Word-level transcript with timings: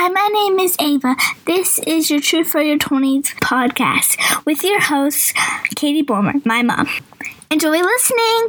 Hi, 0.00 0.06
my 0.10 0.28
name 0.32 0.60
is 0.60 0.76
Ava. 0.78 1.16
This 1.44 1.80
is 1.80 2.08
your 2.08 2.20
Truth 2.20 2.50
for 2.50 2.62
Your 2.62 2.78
20s 2.78 3.34
podcast 3.40 4.46
with 4.46 4.62
your 4.62 4.80
host, 4.80 5.34
Katie 5.74 6.02
Bulmer, 6.02 6.34
my 6.44 6.62
mom. 6.62 6.88
Enjoy 7.50 7.80
listening. 7.80 8.46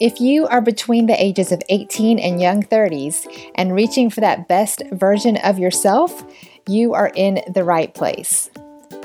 If 0.00 0.20
you 0.20 0.48
are 0.48 0.60
between 0.60 1.06
the 1.06 1.14
ages 1.22 1.52
of 1.52 1.62
18 1.68 2.18
and 2.18 2.40
young 2.40 2.64
30s 2.64 3.52
and 3.54 3.72
reaching 3.72 4.10
for 4.10 4.20
that 4.20 4.48
best 4.48 4.82
version 4.90 5.36
of 5.36 5.60
yourself, 5.60 6.24
you 6.66 6.92
are 6.92 7.12
in 7.14 7.40
the 7.54 7.62
right 7.62 7.94
place. 7.94 8.50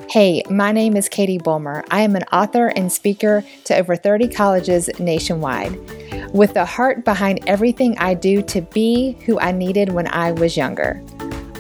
Hey, 0.10 0.44
my 0.50 0.72
name 0.72 0.96
is 0.96 1.10
Katie 1.10 1.40
Bulmer. 1.40 1.84
I 1.92 2.02
am 2.02 2.16
an 2.16 2.24
author 2.32 2.68
and 2.68 2.92
speaker 2.92 3.44
to 3.66 3.76
over 3.76 3.96
30 3.96 4.30
colleges 4.30 4.90
nationwide, 5.00 5.78
with 6.36 6.54
the 6.54 6.66
heart 6.66 7.06
behind 7.06 7.40
everything 7.48 7.98
I 7.98 8.14
do 8.14 8.42
to 8.42 8.62
be 8.62 9.14
who 9.26 9.40
I 9.40 9.54
needed 9.54 9.94
when 9.94 10.08
I 10.08 10.34
was 10.34 10.58
younger. 10.58 11.02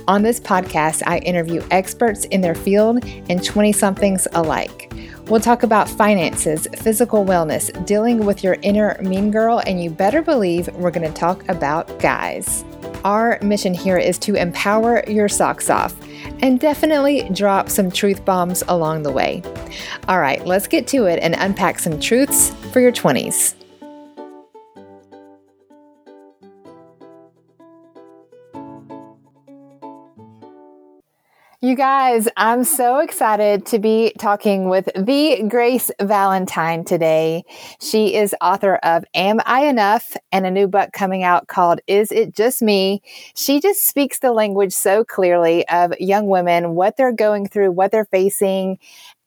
On 0.09 0.21
this 0.21 0.37
podcast, 0.37 1.01
I 1.07 1.19
interview 1.19 1.63
experts 1.71 2.25
in 2.25 2.41
their 2.41 2.55
field 2.55 3.03
and 3.29 3.41
20 3.41 3.71
somethings 3.71 4.27
alike. 4.33 4.93
We'll 5.27 5.39
talk 5.39 5.63
about 5.63 5.89
finances, 5.89 6.67
physical 6.75 7.23
wellness, 7.23 7.71
dealing 7.85 8.25
with 8.25 8.43
your 8.43 8.57
inner 8.63 8.97
mean 9.01 9.31
girl, 9.31 9.63
and 9.65 9.81
you 9.81 9.89
better 9.89 10.21
believe 10.21 10.67
we're 10.75 10.91
going 10.91 11.07
to 11.07 11.19
talk 11.19 11.47
about 11.47 11.97
guys. 11.99 12.65
Our 13.05 13.39
mission 13.41 13.73
here 13.73 13.97
is 13.97 14.19
to 14.19 14.35
empower 14.35 15.03
your 15.07 15.29
socks 15.29 15.69
off 15.69 15.95
and 16.41 16.59
definitely 16.59 17.29
drop 17.29 17.69
some 17.69 17.89
truth 17.89 18.25
bombs 18.25 18.61
along 18.67 19.03
the 19.03 19.11
way. 19.11 19.41
All 20.09 20.19
right, 20.19 20.45
let's 20.45 20.67
get 20.67 20.85
to 20.87 21.05
it 21.05 21.19
and 21.21 21.33
unpack 21.35 21.79
some 21.79 21.97
truths 21.97 22.49
for 22.73 22.81
your 22.81 22.91
20s. 22.91 23.55
You 31.65 31.75
guys, 31.75 32.27
I'm 32.37 32.63
so 32.63 32.99
excited 32.99 33.65
to 33.65 33.79
be 33.79 34.13
talking 34.19 34.69
with 34.69 34.87
the 34.95 35.43
Grace 35.49 35.89
Valentine 35.99 36.83
today. 36.83 37.43
She 37.81 38.13
is 38.13 38.35
author 38.39 38.75
of 38.83 39.03
Am 39.15 39.39
I 39.47 39.65
Enough 39.65 40.15
and 40.31 40.45
a 40.45 40.51
new 40.51 40.67
book 40.67 40.91
coming 40.93 41.23
out 41.23 41.47
called 41.47 41.79
Is 41.87 42.11
It 42.11 42.35
Just 42.35 42.61
Me? 42.61 43.01
She 43.33 43.59
just 43.59 43.87
speaks 43.87 44.19
the 44.19 44.31
language 44.31 44.73
so 44.73 45.03
clearly 45.03 45.67
of 45.69 45.91
young 45.99 46.27
women, 46.27 46.75
what 46.75 46.97
they're 46.97 47.11
going 47.11 47.47
through, 47.47 47.71
what 47.71 47.91
they're 47.91 48.05
facing, 48.05 48.77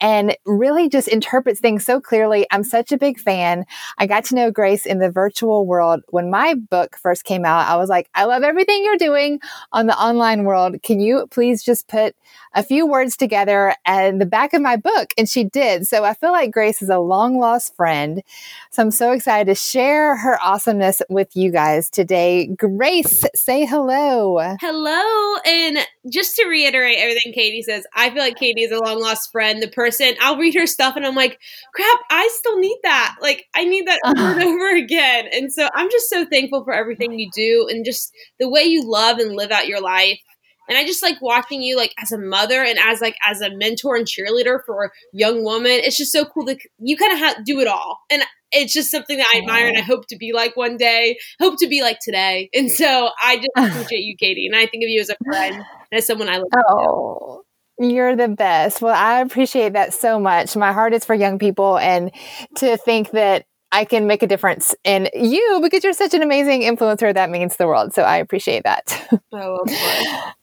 and 0.01 0.37
really 0.47 0.89
just 0.89 1.09
interprets 1.09 1.61
things 1.61 1.85
so 1.85 2.01
clearly. 2.01 2.47
I'm 2.51 2.65
such 2.65 2.93
a 2.93 2.99
big 2.99 3.19
fan. 3.19 3.65
I 3.99 4.07
got 4.07 4.25
to 4.27 4.35
know 4.35 4.51
Grace 4.51 4.87
in 4.87 4.99
the 4.99 5.11
virtual 5.11 5.67
world. 5.67 6.03
When 6.09 6.31
my 6.31 6.55
book 6.55 6.97
first 6.97 7.25
came 7.25 7.45
out, 7.45 7.69
I 7.69 7.77
was 7.77 7.89
like, 7.89 8.09
I 8.15 8.25
love 8.25 8.43
everything 8.43 8.85
you're 8.85 8.97
doing 8.97 9.41
on 9.73 9.87
the 9.87 9.99
online 9.99 10.45
world. 10.45 10.83
Can 10.83 11.01
you 11.01 11.27
please 11.31 11.63
just 11.63 11.89
put 11.89 12.15
a 12.55 12.63
few 12.63 12.87
words 12.87 13.17
together 13.17 13.75
and 13.85 14.21
the 14.21 14.27
back 14.27 14.53
of 14.53 14.63
my 14.63 14.77
book? 14.77 15.13
And 15.19 15.29
she 15.29 15.45
did. 15.45 15.87
So 15.87 16.05
I 16.05 16.15
feel 16.15 16.33
like 16.33 16.53
Grace 16.53 16.83
is 16.83 16.89
a 16.89 16.99
long 16.99 17.39
lost 17.39 17.75
friend. 17.77 18.23
So 18.71 18.83
I'm 18.83 18.91
so 18.91 19.13
excited 19.13 19.47
to 19.47 19.55
share 19.55 20.17
her 20.17 20.39
awesomeness 20.43 21.03
with 21.09 21.35
you 21.35 21.51
guys 21.51 21.91
today. 21.91 22.47
Grace, 22.47 23.25
say 23.35 23.65
hello. 23.65 24.57
Hello. 24.61 25.37
And 25.45 25.79
just 26.11 26.37
to 26.37 26.47
reiterate 26.47 26.99
everything 26.99 27.33
Katie 27.33 27.63
says, 27.63 27.85
I 27.95 28.11
feel 28.11 28.21
like 28.21 28.37
Katie 28.37 28.63
is 28.63 28.73
a 28.73 28.79
long 28.79 29.01
lost 29.01 29.31
friend, 29.31 29.63
the 29.63 29.69
person. 29.69 30.15
I'll 30.21 30.37
read 30.37 30.55
her 30.55 30.67
stuff 30.67 30.97
and 30.97 31.07
I'm 31.07 31.15
like, 31.15 31.39
crap, 31.75 31.99
I 32.11 32.29
still 32.33 32.59
need 32.59 32.79
that. 32.83 33.17
Like, 33.21 33.47
I 33.55 33.65
need 33.65 33.87
that 33.87 34.01
over 34.05 34.21
and 34.21 34.43
over 34.43 34.77
again. 34.77 35.27
And 35.33 35.53
so 35.53 35.69
I'm 35.75 35.91
just 35.91 36.09
so 36.09 36.25
thankful 36.27 36.65
for 36.65 36.73
everything 36.73 37.19
you 37.19 37.31
do 37.35 37.69
and 37.71 37.85
just 37.85 38.13
the 38.39 38.49
way 38.49 38.63
you 38.63 38.89
love 38.89 39.19
and 39.19 39.35
live 39.35 39.51
out 39.51 39.69
your 39.69 39.81
life. 39.81 40.21
And 40.69 40.77
I 40.77 40.85
just 40.85 41.03
like 41.03 41.21
watching 41.23 41.63
you 41.63 41.77
like 41.77 41.95
as 41.99 42.13
a 42.13 42.19
mother 42.19 42.63
and 42.63 42.79
as 42.79 43.01
like 43.01 43.17
as 43.27 43.41
a 43.41 43.55
mentor 43.57 43.97
and 43.97 44.07
cheerleader 44.07 44.59
for 44.67 44.85
a 44.85 44.91
young 45.15 45.43
woman. 45.43 45.73
It's 45.73 45.97
just 45.97 46.13
so 46.13 46.27
cool 46.27 46.45
that 46.45 46.59
you 46.79 46.97
kind 46.97 47.13
of 47.13 47.19
have 47.19 47.45
do 47.45 47.61
it 47.61 47.67
all. 47.67 48.01
And 48.11 48.23
it's 48.53 48.75
just 48.75 48.91
something 48.91 49.17
that 49.17 49.31
I 49.35 49.39
admire 49.39 49.69
and 49.69 49.79
I 49.79 49.83
hope 49.83 50.07
to 50.09 50.17
be 50.17 50.33
like 50.35 50.57
one 50.57 50.77
day, 50.77 51.19
hope 51.41 51.59
to 51.61 51.69
be 51.69 51.81
like 51.81 52.01
today. 52.01 52.51
And 52.53 52.71
so 52.71 53.09
I 53.23 53.37
just 53.37 53.49
appreciate 53.57 54.05
you, 54.05 54.17
Katie. 54.17 54.47
And 54.47 54.57
I 54.57 54.67
think 54.67 54.85
of 54.85 54.91
you 54.91 55.01
as 55.01 55.09
a 55.09 55.17
friend 55.25 55.65
as 55.93 56.07
someone 56.07 56.29
I 56.29 56.39
love. 56.39 56.49
Oh, 56.69 57.43
you're 57.79 58.17
the 58.17 58.29
best. 58.29 58.83
Well, 58.83 58.95
I 58.95 59.21
appreciate 59.21 59.73
that 59.75 59.95
so 59.95 60.19
much. 60.19 60.57
My 60.57 60.73
heart 60.73 60.93
is 60.95 61.05
for 61.05 61.15
young 61.15 61.39
people 61.39 61.79
and 61.79 62.11
to 62.57 62.77
think 62.77 63.13
that 63.13 63.47
I 63.71 63.85
can 63.85 64.07
make 64.07 64.23
a 64.23 64.27
difference 64.27 64.75
in 64.83 65.09
you 65.15 65.61
because 65.63 65.85
you're 65.85 65.93
such 65.93 66.15
an 66.15 66.23
amazing 66.23 66.63
influencer 66.63 67.13
that 67.13 67.31
means 67.31 67.57
the 67.57 67.67
world. 67.67 67.93
So 67.95 68.03
I 68.03 68.17
appreciate 68.17 68.65
that. 68.65 69.09
Oh, 69.33 69.65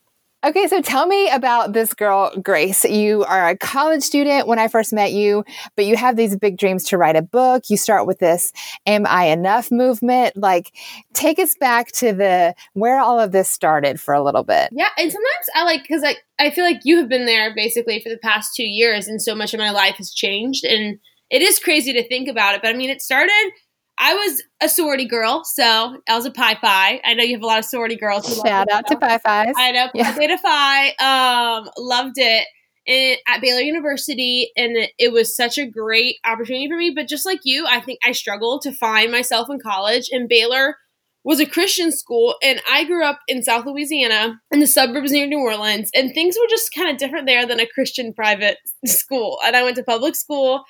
Okay, 0.45 0.67
so 0.67 0.79
tell 0.79 1.07
me 1.07 1.27
about 1.31 1.73
this 1.73 1.95
girl, 1.95 2.31
Grace. 2.39 2.83
You 2.85 3.23
are 3.23 3.49
a 3.49 3.57
college 3.57 4.03
student 4.03 4.45
when 4.45 4.59
I 4.59 4.67
first 4.67 4.93
met 4.93 5.11
you, 5.11 5.43
but 5.75 5.85
you 5.85 5.95
have 5.95 6.17
these 6.17 6.37
big 6.37 6.59
dreams 6.59 6.83
to 6.89 6.99
write 6.99 7.15
a 7.15 7.23
book. 7.23 7.63
You 7.67 7.77
start 7.77 8.05
with 8.05 8.19
this 8.19 8.53
Am 8.85 9.07
I 9.07 9.25
Enough 9.25 9.71
movement. 9.71 10.37
Like, 10.37 10.71
take 11.13 11.39
us 11.39 11.55
back 11.59 11.91
to 11.93 12.13
the 12.13 12.53
where 12.73 12.99
all 12.99 13.19
of 13.19 13.31
this 13.31 13.49
started 13.49 13.99
for 13.99 14.13
a 14.13 14.23
little 14.23 14.43
bit. 14.43 14.69
Yeah, 14.71 14.89
and 14.99 15.11
sometimes 15.11 15.45
I 15.55 15.63
like, 15.63 15.81
because 15.81 16.03
I, 16.03 16.17
I 16.37 16.51
feel 16.51 16.63
like 16.63 16.81
you 16.83 16.97
have 16.97 17.09
been 17.09 17.25
there 17.25 17.55
basically 17.55 17.99
for 18.03 18.09
the 18.09 18.19
past 18.19 18.55
two 18.55 18.67
years, 18.67 19.07
and 19.07 19.19
so 19.19 19.33
much 19.33 19.55
of 19.55 19.59
my 19.59 19.71
life 19.71 19.95
has 19.95 20.13
changed. 20.13 20.63
And 20.63 20.99
it 21.31 21.41
is 21.41 21.57
crazy 21.57 21.91
to 21.93 22.07
think 22.07 22.27
about 22.27 22.53
it, 22.53 22.61
but 22.61 22.69
I 22.69 22.77
mean, 22.77 22.91
it 22.91 23.01
started 23.01 23.51
I 23.97 24.13
was 24.13 24.43
a 24.61 24.67
sorority 24.67 25.05
girl, 25.05 25.43
so 25.45 25.97
I 26.07 26.15
was 26.15 26.25
a 26.25 26.31
Pi 26.31 26.55
Phi. 26.55 27.01
I 27.03 27.13
know 27.13 27.23
you 27.23 27.35
have 27.35 27.43
a 27.43 27.47
lot 27.47 27.59
of 27.59 27.65
sorority 27.65 27.95
girls. 27.95 28.41
Shout 28.45 28.69
out 28.69 28.87
to 28.87 28.97
Pi 28.97 29.17
Phis. 29.17 29.55
I 29.57 29.71
know 29.71 29.89
yeah. 29.93 30.11
Theta 30.11 30.37
Phi. 30.37 30.89
Um, 30.95 31.69
loved 31.77 32.17
it 32.17 32.45
in, 32.85 33.15
at 33.27 33.41
Baylor 33.41 33.61
University, 33.61 34.51
and 34.57 34.75
it, 34.75 34.91
it, 34.99 35.13
was 35.13 35.35
such 35.35 35.57
a 35.57 35.65
great 35.65 36.17
opportunity 36.25 36.67
for 36.67 36.77
me. 36.77 36.91
But 36.93 37.07
just 37.07 37.25
like 37.25 37.39
you, 37.43 37.65
I 37.67 37.79
think 37.79 37.99
I 38.05 38.11
struggled 38.11 38.63
to 38.63 38.73
find 38.73 39.11
myself 39.11 39.49
in 39.49 39.59
college, 39.59 40.09
and 40.11 40.27
Baylor 40.27 40.75
was 41.23 41.39
a 41.39 41.45
Christian 41.45 41.91
school, 41.91 42.35
and 42.43 42.61
I 42.69 42.83
grew 42.83 43.03
up 43.03 43.19
in 43.27 43.43
South 43.43 43.65
Louisiana 43.65 44.41
in 44.51 44.59
the 44.59 44.67
suburbs 44.67 45.11
near 45.11 45.25
New 45.25 45.39
Orleans, 45.39 45.89
and 45.95 46.13
things 46.13 46.35
were 46.39 46.49
just 46.49 46.73
kind 46.73 46.89
of 46.89 46.97
different 46.97 47.27
there 47.27 47.47
than 47.47 47.59
a 47.61 47.67
Christian 47.67 48.13
private 48.13 48.57
school. 48.85 49.39
And 49.45 49.55
I 49.55 49.63
went 49.63 49.77
to 49.77 49.83
public 49.83 50.15
school 50.15 50.65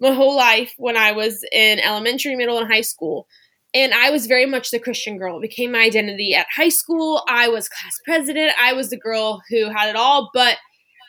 my 0.00 0.12
whole 0.12 0.36
life 0.36 0.72
when 0.76 0.96
I 0.96 1.12
was 1.12 1.44
in 1.52 1.80
elementary, 1.80 2.36
middle, 2.36 2.58
and 2.58 2.70
high 2.70 2.82
school. 2.82 3.26
And 3.74 3.92
I 3.92 4.10
was 4.10 4.26
very 4.26 4.46
much 4.46 4.70
the 4.70 4.78
Christian 4.78 5.18
girl. 5.18 5.38
It 5.38 5.42
became 5.42 5.72
my 5.72 5.80
identity 5.80 6.34
at 6.34 6.46
high 6.54 6.70
school. 6.70 7.22
I 7.28 7.48
was 7.48 7.68
class 7.68 7.98
president. 8.04 8.52
I 8.60 8.72
was 8.72 8.90
the 8.90 8.98
girl 8.98 9.42
who 9.50 9.70
had 9.70 9.88
it 9.90 9.96
all. 9.96 10.30
But 10.32 10.56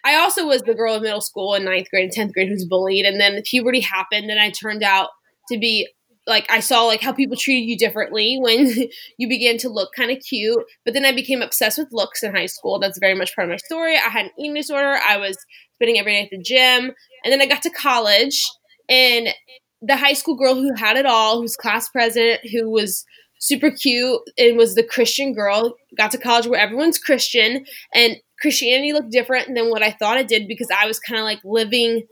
I 0.03 0.15
also 0.15 0.45
was 0.45 0.63
the 0.63 0.73
girl 0.73 0.95
in 0.95 1.03
middle 1.03 1.21
school 1.21 1.53
and 1.53 1.65
ninth 1.65 1.89
grade 1.89 2.09
and 2.13 2.29
10th 2.29 2.33
grade 2.33 2.49
who's 2.49 2.65
bullied. 2.65 3.05
And 3.05 3.19
then 3.19 3.41
puberty 3.43 3.79
happened 3.79 4.29
and 4.29 4.39
I 4.39 4.49
turned 4.49 4.83
out 4.83 5.09
to 5.49 5.57
be 5.57 5.87
like 6.25 6.45
I 6.51 6.59
saw 6.59 6.83
like 6.83 7.01
how 7.01 7.13
people 7.13 7.37
treated 7.37 7.69
you 7.69 7.77
differently 7.77 8.37
when 8.41 8.67
you 9.17 9.29
began 9.29 9.57
to 9.59 9.69
look 9.69 9.91
kind 9.95 10.11
of 10.11 10.17
cute. 10.19 10.63
But 10.83 10.93
then 10.93 11.05
I 11.05 11.13
became 11.13 11.41
obsessed 11.41 11.77
with 11.77 11.87
looks 11.91 12.21
in 12.21 12.35
high 12.35 12.47
school. 12.47 12.79
That's 12.79 12.99
very 12.99 13.15
much 13.15 13.35
part 13.35 13.47
of 13.47 13.51
my 13.51 13.57
story. 13.57 13.95
I 13.95 14.09
had 14.09 14.25
an 14.25 14.31
eating 14.37 14.55
disorder. 14.55 14.99
I 15.07 15.17
was 15.17 15.37
spending 15.75 15.99
every 15.99 16.13
day 16.13 16.23
at 16.23 16.29
the 16.31 16.41
gym. 16.41 16.93
And 17.23 17.31
then 17.31 17.41
I 17.41 17.45
got 17.45 17.61
to 17.63 17.69
college 17.69 18.45
and 18.89 19.29
the 19.81 19.97
high 19.97 20.13
school 20.13 20.35
girl 20.35 20.55
who 20.55 20.73
had 20.75 20.97
it 20.97 21.05
all, 21.05 21.39
who's 21.39 21.55
class 21.55 21.89
president, 21.89 22.41
who 22.51 22.69
was 22.69 23.05
super 23.39 23.69
cute 23.69 24.19
and 24.37 24.57
was 24.57 24.75
the 24.75 24.83
Christian 24.83 25.33
girl, 25.33 25.75
got 25.97 26.11
to 26.11 26.17
college 26.17 26.47
where 26.47 26.59
everyone's 26.59 26.97
Christian 26.97 27.65
and 27.93 28.17
Christianity 28.41 28.93
looked 28.93 29.11
different 29.11 29.53
than 29.53 29.69
what 29.69 29.83
I 29.83 29.91
thought 29.91 30.17
it 30.17 30.27
did 30.27 30.47
because 30.47 30.69
I 30.75 30.87
was 30.87 30.99
kind 30.99 31.19
of 31.19 31.25
like 31.25 31.39
living 31.43 32.03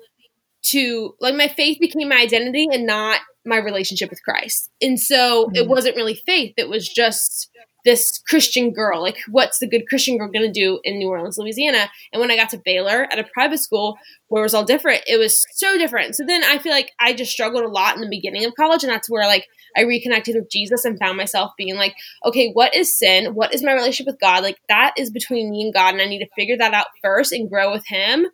to 0.64 1.16
like 1.20 1.36
my 1.36 1.48
faith 1.48 1.78
became 1.80 2.10
my 2.10 2.18
identity 2.18 2.68
and 2.72 2.86
not 2.86 3.22
my 3.46 3.58
relationship 3.58 4.10
with 4.10 4.24
Christ. 4.24 4.70
And 4.82 5.00
so 5.00 5.46
mm-hmm. 5.46 5.56
it 5.56 5.68
wasn't 5.68 5.96
really 5.96 6.16
faith, 6.16 6.54
it 6.58 6.70
was 6.70 6.88
just 6.88 7.50
this 7.86 8.20
Christian 8.28 8.74
girl. 8.74 9.02
Like, 9.02 9.18
what's 9.30 9.60
the 9.60 9.70
good 9.70 9.88
Christian 9.88 10.18
girl 10.18 10.28
going 10.28 10.46
to 10.46 10.52
do 10.52 10.80
in 10.84 10.98
New 10.98 11.08
Orleans, 11.08 11.38
Louisiana? 11.38 11.90
And 12.12 12.20
when 12.20 12.32
I 12.32 12.36
got 12.36 12.50
to 12.50 12.62
Baylor 12.64 13.08
at 13.12 13.20
a 13.20 13.30
private 13.34 13.60
school 13.60 13.98
where 14.28 14.42
it 14.42 14.46
was 14.46 14.54
all 14.54 14.66
different, 14.66 15.04
it 15.08 15.18
was 15.18 15.46
so 15.54 15.78
different. 15.78 16.16
So 16.16 16.26
then 16.26 16.44
I 16.44 16.58
feel 16.58 16.72
like 16.72 16.92
I 17.00 17.14
just 17.14 17.32
struggled 17.32 17.64
a 17.64 17.70
lot 17.70 17.96
in 17.96 18.02
the 18.02 18.10
beginning 18.10 18.44
of 18.44 18.56
college. 18.56 18.84
And 18.84 18.92
that's 18.92 19.10
where, 19.10 19.28
like, 19.28 19.46
I 19.78 19.82
reconnected 19.82 20.36
with 20.36 20.50
Jesus 20.50 20.84
and 20.84 21.00
found 21.00 21.18
myself 21.18 21.52
being 21.58 21.76
like, 21.76 21.96
okay, 22.26 22.52
what 22.52 22.76
is 22.76 22.98
sin? 22.98 23.36
What 23.36 23.54
is 23.54 23.64
my 23.64 23.74
relationship 23.74 24.08
with 24.12 24.20
God? 24.20 24.44
Like, 24.44 24.58
that 24.68 24.94
is 24.98 25.12
between 25.12 25.52
me 25.52 25.64
and 25.64 25.74
God. 25.74 25.94
And 25.94 26.02
I 26.02 26.06
need 26.06 26.20
to 26.20 26.30
figure 26.36 26.58
that 26.58 26.74
out 26.74 26.88
first 27.04 27.32
and 27.32 27.50
grow 27.50 27.72
with 27.72 27.86
Him. 27.88 28.26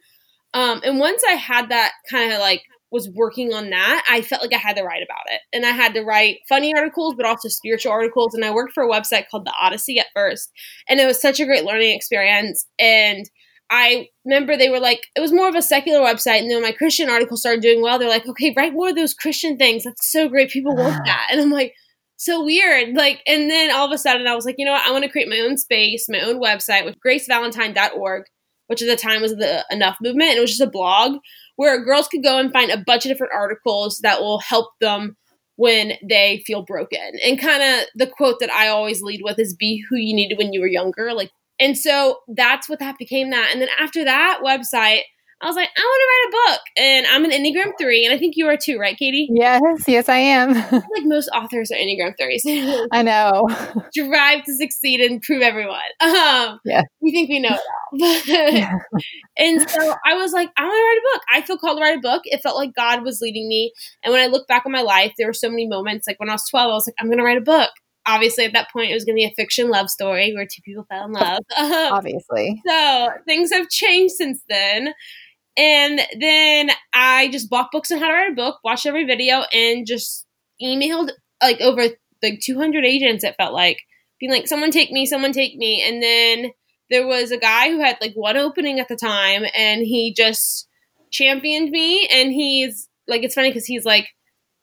Um, 0.54 0.82
and 0.84 1.00
once 1.00 1.24
I 1.28 1.34
had 1.34 1.70
that 1.70 1.94
kind 2.10 2.32
of 2.34 2.40
like 2.40 2.62
was 2.92 3.10
working 3.10 3.54
on 3.54 3.70
that, 3.70 4.06
I 4.10 4.22
felt 4.22 4.42
like 4.42 4.54
I 4.54 4.58
had 4.58 4.76
to 4.76 4.84
write 4.84 5.02
about 5.02 5.34
it. 5.34 5.42
And 5.54 5.66
I 5.66 5.70
had 5.70 5.94
to 5.94 6.02
write 6.02 6.40
funny 6.50 6.76
articles, 6.76 7.16
but 7.16 7.26
also 7.26 7.48
spiritual 7.48 7.94
articles. 7.94 8.34
And 8.34 8.44
I 8.44 8.52
worked 8.52 8.74
for 8.74 8.84
a 8.84 8.90
website 8.90 9.30
called 9.30 9.46
The 9.46 9.54
Odyssey 9.60 9.98
at 9.98 10.08
first. 10.14 10.52
And 10.90 11.00
it 11.00 11.06
was 11.06 11.22
such 11.22 11.40
a 11.40 11.46
great 11.46 11.64
learning 11.64 11.96
experience. 11.96 12.68
And 12.78 13.30
I 13.70 14.10
remember 14.26 14.58
they 14.58 14.70
were 14.70 14.82
like, 14.82 15.08
it 15.16 15.22
was 15.22 15.32
more 15.32 15.48
of 15.48 15.56
a 15.56 15.62
secular 15.62 16.02
website. 16.02 16.40
And 16.40 16.52
then 16.52 16.62
my 16.62 16.74
Christian 16.74 17.10
article 17.10 17.38
started 17.38 17.62
doing 17.62 17.82
well. 17.82 17.98
They're 17.98 18.10
like, 18.10 18.28
okay, 18.28 18.54
write 18.56 18.74
more 18.74 18.90
of 18.90 18.96
those 18.96 19.14
Christian 19.14 19.58
things. 19.58 19.84
That's 19.86 20.12
so 20.12 20.28
great. 20.28 20.50
People 20.50 20.76
want 20.76 21.00
that. 21.06 21.30
And 21.32 21.40
I'm 21.40 21.52
like, 21.52 21.74
so 22.18 22.44
weird. 22.44 22.96
Like, 22.96 23.22
and 23.26 23.50
then 23.50 23.72
all 23.74 23.86
of 23.86 23.94
a 23.94 23.98
sudden 23.98 24.28
I 24.28 24.36
was 24.36 24.46
like, 24.46 24.56
you 24.58 24.66
know 24.66 24.74
what? 24.74 24.86
I 24.86 24.92
want 24.92 25.06
to 25.06 25.10
create 25.10 25.30
my 25.30 25.40
own 25.40 25.58
space, 25.58 26.08
my 26.10 26.20
own 26.20 26.42
website 26.42 26.84
with 26.84 26.98
gracevalentine.org, 27.04 28.24
which 28.68 28.82
at 28.82 28.88
the 28.88 28.98
time 28.98 29.22
was 29.22 29.32
the 29.32 29.66
Enough 29.72 29.98
movement. 30.02 30.32
And 30.32 30.38
it 30.38 30.42
was 30.42 30.52
just 30.52 30.62
a 30.62 30.70
blog 30.70 31.20
where 31.56 31.84
girls 31.84 32.08
could 32.08 32.24
go 32.24 32.40
and 32.40 32.52
find 32.52 32.72
a 32.72 32.84
bunch 32.86 33.06
of 33.06 33.10
different 33.10 33.34
articles 33.34 34.00
that 34.04 34.22
will 34.22 34.40
help 34.40 34.70
them 34.80 35.16
when 35.56 35.94
they 36.08 36.42
feel 36.46 36.64
broken. 36.64 37.12
And 37.24 37.40
kind 37.40 37.62
of 37.62 37.88
the 37.96 38.08
quote 38.08 38.40
that 38.40 38.52
I 38.52 38.70
always 38.70 39.02
lead 39.02 39.22
with 39.24 39.38
is 39.38 39.56
be 39.56 39.84
who 39.90 39.96
you 39.96 40.16
needed 40.16 40.38
when 40.38 40.54
you 40.54 40.62
were 40.62 40.68
younger. 40.68 41.14
Like, 41.14 41.30
and 41.60 41.78
so 41.78 42.20
that's 42.28 42.68
what 42.68 42.80
that 42.80 42.98
became 42.98 43.30
that. 43.30 43.50
And 43.52 43.62
then 43.62 43.70
after 43.80 44.04
that 44.04 44.42
website, 44.44 45.02
I 45.42 45.48
was 45.48 45.56
like, 45.56 45.70
I 45.76 45.82
want 45.82 46.02
to 46.02 46.08
write 46.08 46.28
a 46.28 46.52
book. 46.52 46.62
And 46.78 47.08
I'm 47.08 47.26
an 47.26 47.32
Enneagram 47.32 47.72
3, 47.80 48.06
and 48.06 48.14
I 48.14 48.18
think 48.18 48.36
you 48.38 48.48
are 48.48 48.58
too, 48.58 48.78
right, 48.78 48.96
Katie? 48.96 49.28
Yes, 49.32 49.62
yes, 49.88 50.08
I 50.08 50.18
am. 50.18 50.56
I 50.56 50.72
like 50.72 51.06
most 51.06 51.30
authors 51.30 51.72
are 51.72 51.76
Enneagram 51.76 52.14
3s. 52.20 52.88
I 52.92 53.02
know. 53.02 53.48
Drive 53.96 54.44
to 54.46 54.54
succeed 54.54 55.02
and 55.02 55.22
prove 55.22 55.42
everyone. 55.42 55.80
Um, 56.00 56.60
yeah. 56.64 56.84
We 57.02 57.12
think 57.12 57.30
we 57.30 57.40
know 57.40 57.58
it 57.94 58.62
all. 58.62 58.80
and 59.38 59.70
so 59.70 59.96
I 60.06 60.16
was 60.16 60.32
like, 60.32 60.50
I 60.58 60.64
want 60.64 60.74
to 60.74 60.84
write 60.84 61.00
a 61.00 61.10
book. 61.14 61.22
I 61.34 61.42
feel 61.42 61.58
called 61.58 61.78
to 61.78 61.82
write 61.84 61.98
a 61.98 62.02
book. 62.02 62.22
It 62.26 62.42
felt 62.42 62.56
like 62.56 62.76
God 62.76 63.04
was 63.04 63.20
leading 63.22 63.48
me. 63.48 63.74
And 64.04 64.14
when 64.14 64.22
I 64.22 64.28
look 64.28 64.48
back 64.48 64.66
on 64.66 64.72
my 64.72 64.82
life, 64.82 65.14
there 65.18 65.28
were 65.28 65.34
so 65.34 65.50
many 65.50 65.68
moments. 65.68 66.08
Like 66.08 66.20
when 66.20 66.30
I 66.30 66.34
was 66.34 66.48
12, 66.50 66.70
I 66.70 66.74
was 66.74 66.88
like, 66.88 66.96
I'm 67.00 67.08
going 67.08 67.18
to 67.18 67.24
write 67.24 67.38
a 67.38 67.42
book 67.42 67.72
obviously 68.06 68.46
at 68.46 68.54
that 68.54 68.68
point 68.72 68.90
it 68.90 68.96
was 68.96 69.06
going 69.06 69.16
to 69.16 69.20
be 69.20 69.26
a 69.26 69.34
fiction 69.36 69.70
love 69.70 69.88
story 69.88 70.34
where 70.34 70.46
two 70.46 70.62
people 70.64 70.84
fell 70.90 71.06
in 71.06 71.12
love 71.12 71.40
um, 71.56 71.94
obviously 71.94 72.60
so 72.66 73.10
things 73.28 73.52
have 73.52 73.70
changed 73.70 74.16
since 74.16 74.42
then 74.50 74.92
and 75.58 76.02
then 76.20 76.72
I 76.94 77.30
just 77.30 77.50
bought 77.50 77.72
books 77.72 77.92
on 77.92 78.00
how 78.00 78.08
to 78.08 78.14
write 78.14 78.32
a 78.32 78.36
book, 78.36 78.60
watched 78.64 78.86
every 78.86 79.06
video, 79.06 79.44
and 79.54 79.86
just 79.86 80.26
emailed 80.62 81.12
like 81.42 81.60
over 81.62 81.84
like 82.24 82.40
200 82.42 82.86
agents. 82.86 83.24
It 83.24 83.36
felt 83.38 83.54
like 83.54 83.80
being 84.20 84.32
like, 84.32 84.48
"Someone 84.48 84.72
take 84.72 84.92
me, 84.92 85.06
someone 85.06 85.34
take 85.34 85.56
me." 85.56 85.82
And 85.82 86.02
then 86.02 86.52
there 86.90 87.08
was 87.08 87.32
a 87.32 87.38
guy 87.38 87.70
who 87.70 87.80
had 87.80 87.98
like 88.02 88.14
one 88.14 88.38
opening 88.38 88.80
at 88.80 88.88
the 88.88 88.96
time, 88.96 89.44
and 89.56 89.82
he 89.82 90.14
just 90.14 90.68
championed 91.12 91.72
me. 91.72 92.08
And 92.08 92.32
he's 92.32 92.88
like, 93.08 93.24
it's 93.24 93.36
funny 93.36 93.50
because 93.50 93.66
he's 93.66 93.86
like 93.86 94.08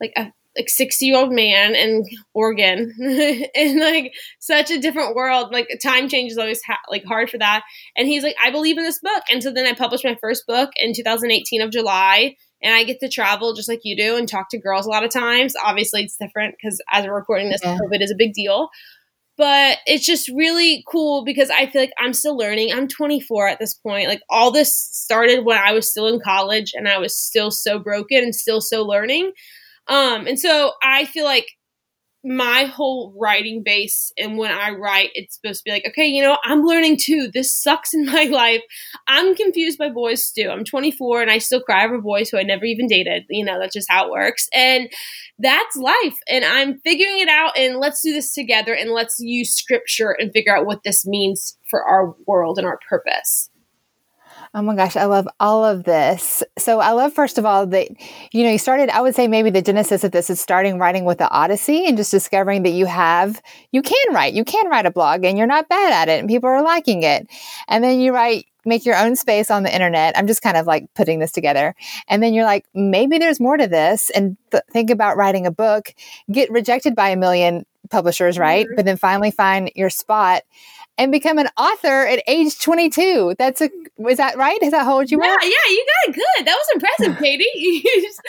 like 0.00 0.12
a 0.17 0.32
like 0.58 0.69
60 0.69 1.06
year 1.06 1.16
old 1.16 1.32
man 1.32 1.75
in 1.75 2.05
Oregon 2.34 2.93
in 3.55 3.81
like 3.81 4.12
such 4.40 4.70
a 4.70 4.81
different 4.81 5.14
world. 5.14 5.52
Like 5.52 5.69
time 5.82 6.08
change 6.08 6.32
is 6.32 6.38
always 6.38 6.60
ha- 6.62 6.81
like 6.90 7.05
hard 7.05 7.31
for 7.31 7.38
that. 7.38 7.62
And 7.96 8.08
he's 8.08 8.22
like, 8.22 8.37
I 8.43 8.50
believe 8.50 8.76
in 8.76 8.84
this 8.84 9.00
book. 9.00 9.22
And 9.31 9.43
so 9.43 9.52
then 9.52 9.66
I 9.66 9.72
published 9.72 10.05
my 10.05 10.16
first 10.20 10.46
book 10.46 10.70
in 10.76 10.93
2018 10.94 11.62
of 11.62 11.70
July. 11.70 12.37
And 12.60 12.75
I 12.75 12.82
get 12.82 12.99
to 13.00 13.08
travel 13.08 13.55
just 13.55 13.69
like 13.69 13.81
you 13.84 13.96
do 13.96 14.16
and 14.16 14.28
talk 14.28 14.50
to 14.50 14.58
girls 14.58 14.84
a 14.84 14.90
lot 14.90 15.05
of 15.05 15.12
times. 15.12 15.55
Obviously, 15.62 16.02
it's 16.02 16.16
different 16.16 16.56
because 16.60 16.82
as 16.90 17.06
we're 17.06 17.14
recording 17.14 17.50
this, 17.50 17.60
yeah. 17.62 17.78
COVID 17.78 18.02
is 18.02 18.10
a 18.10 18.16
big 18.16 18.32
deal. 18.32 18.69
But 19.37 19.78
it's 19.87 20.05
just 20.05 20.28
really 20.28 20.82
cool 20.90 21.25
because 21.25 21.49
I 21.49 21.66
feel 21.66 21.82
like 21.82 21.93
I'm 21.96 22.12
still 22.12 22.37
learning. 22.37 22.72
I'm 22.72 22.88
24 22.88 23.46
at 23.46 23.60
this 23.60 23.75
point. 23.75 24.08
Like 24.08 24.22
all 24.28 24.50
this 24.50 24.76
started 24.76 25.44
when 25.44 25.56
I 25.56 25.72
was 25.72 25.88
still 25.88 26.08
in 26.08 26.19
college 26.19 26.72
and 26.75 26.88
I 26.88 26.99
was 26.99 27.16
still 27.16 27.52
so 27.52 27.78
broken 27.78 28.19
and 28.19 28.34
still 28.34 28.60
so 28.60 28.84
learning. 28.84 29.31
Um, 29.88 30.26
and 30.26 30.38
so 30.38 30.73
I 30.82 31.05
feel 31.06 31.25
like 31.25 31.46
my 32.25 32.64
whole 32.64 33.14
writing 33.17 33.62
base 33.64 34.12
and 34.19 34.37
when 34.37 34.50
I 34.50 34.70
write, 34.70 35.11
it's 35.14 35.37
supposed 35.37 35.61
to 35.61 35.64
be 35.64 35.70
like, 35.70 35.87
okay, 35.88 36.06
you 36.06 36.23
know, 36.23 36.37
I'm 36.44 36.62
learning 36.62 36.99
too. 36.99 37.31
This 37.32 37.55
sucks 37.55 37.94
in 37.94 38.06
my 38.12 38.25
life. 38.25 38.62
I'm 39.06 39.35
confused 39.35 39.79
by 39.79 39.88
boys 39.88 40.31
too. 40.31 40.49
I'm 40.50 40.64
24 40.64 41.23
and 41.23 41.31
I 41.31 41.38
still 41.38 41.62
cry 41.62 41.85
over 41.85 42.00
boys 42.00 42.29
who 42.29 42.38
I 42.38 42.43
never 42.43 42.64
even 42.64 42.88
dated. 42.88 43.25
You 43.31 43.44
know, 43.44 43.58
that's 43.58 43.75
just 43.75 43.90
how 43.90 44.06
it 44.06 44.11
works. 44.11 44.49
And 44.52 44.90
that's 45.38 45.76
life. 45.76 46.17
And 46.29 46.44
I'm 46.44 46.81
figuring 46.81 47.20
it 47.20 47.29
out 47.29 47.56
and 47.56 47.79
let's 47.79 48.02
do 48.02 48.12
this 48.12 48.34
together 48.34 48.75
and 48.75 48.91
let's 48.91 49.17
use 49.20 49.55
scripture 49.55 50.11
and 50.11 50.32
figure 50.32 50.56
out 50.56 50.67
what 50.67 50.82
this 50.84 51.06
means 51.06 51.56
for 51.70 51.84
our 51.84 52.14
world 52.26 52.58
and 52.58 52.67
our 52.67 52.81
purpose. 52.88 53.49
Oh 54.58 54.62
my 54.62 54.75
gosh, 54.75 54.96
I 54.96 55.05
love 55.05 55.28
all 55.38 55.64
of 55.64 55.84
this. 55.84 56.43
So 56.58 56.81
I 56.81 56.90
love 56.90 57.12
first 57.12 57.38
of 57.38 57.46
all 57.46 57.64
that 57.69 57.90
you 58.32 58.43
know 58.43 58.50
you 58.50 58.58
started 58.58 58.90
I 58.90 59.00
would 59.00 59.14
say 59.14 59.28
maybe 59.28 59.50
the 59.50 59.62
genesis 59.62 60.02
of 60.02 60.10
this 60.10 60.31
is 60.31 60.40
starting 60.40 60.81
writing 60.81 61.05
with 61.05 61.19
the 61.19 61.31
Odyssey 61.31 61.87
and 61.87 61.96
just 61.96 62.10
discovering 62.10 62.64
that 62.64 62.70
you 62.70 62.87
have 62.87 63.40
you 63.70 63.82
can 63.82 64.12
write. 64.12 64.34
You 64.34 64.44
can 64.44 64.69
write 64.69 64.84
a 64.84 64.90
blog 64.90 65.22
and 65.25 65.38
you're 65.38 65.46
not 65.46 65.69
bad 65.69 65.93
at 65.93 66.08
it 66.08 66.19
and 66.19 66.28
people 66.28 66.50
are 66.50 66.60
liking 66.60 67.05
it. 67.05 67.28
And 67.69 67.84
then 67.84 68.00
you 68.00 68.12
write 68.12 68.46
make 68.64 68.84
your 68.84 68.96
own 68.96 69.14
space 69.14 69.49
on 69.49 69.62
the 69.62 69.72
internet. 69.72 70.19
I'm 70.19 70.26
just 70.26 70.43
kind 70.43 70.56
of 70.56 70.66
like 70.66 70.93
putting 70.93 71.20
this 71.20 71.31
together. 71.31 71.76
And 72.08 72.20
then 72.20 72.34
you're 72.34 72.44
like 72.44 72.66
maybe 72.75 73.19
there's 73.19 73.38
more 73.38 73.56
to 73.56 73.69
this 73.69 74.10
and 74.10 74.37
th- 74.50 74.64
think 74.72 74.90
about 74.90 75.16
writing 75.16 75.46
a 75.46 75.52
book, 75.52 75.94
get 76.32 76.50
rejected 76.50 76.96
by 76.96 77.10
a 77.10 77.16
million 77.16 77.64
publishers, 77.90 78.40
right? 78.40 78.66
Mm-hmm. 78.66 78.75
But 78.75 78.84
then 78.87 78.96
finally 78.96 79.31
find 79.31 79.70
your 79.76 79.88
spot 79.88 80.43
and 80.99 81.12
become 81.12 81.39
an 81.39 81.49
author 81.56 82.06
at 82.06 82.23
age 82.27 82.59
22. 82.59 83.37
That's 83.39 83.61
a, 83.61 83.71
is 84.09 84.19
that 84.19 84.37
right? 84.37 84.61
Is 84.62 84.73
that 84.73 84.85
how 84.85 84.99
old 84.99 85.11
you 85.11 85.19
were? 85.19 85.25
Yeah, 85.25 85.37
yeah, 85.43 85.71
you 85.71 85.87
got 85.87 86.11
it 86.11 86.15
good. 86.17 86.47
That 86.47 86.59
was 86.59 86.69
impressive, 86.75 87.19
Katie. 87.23 87.85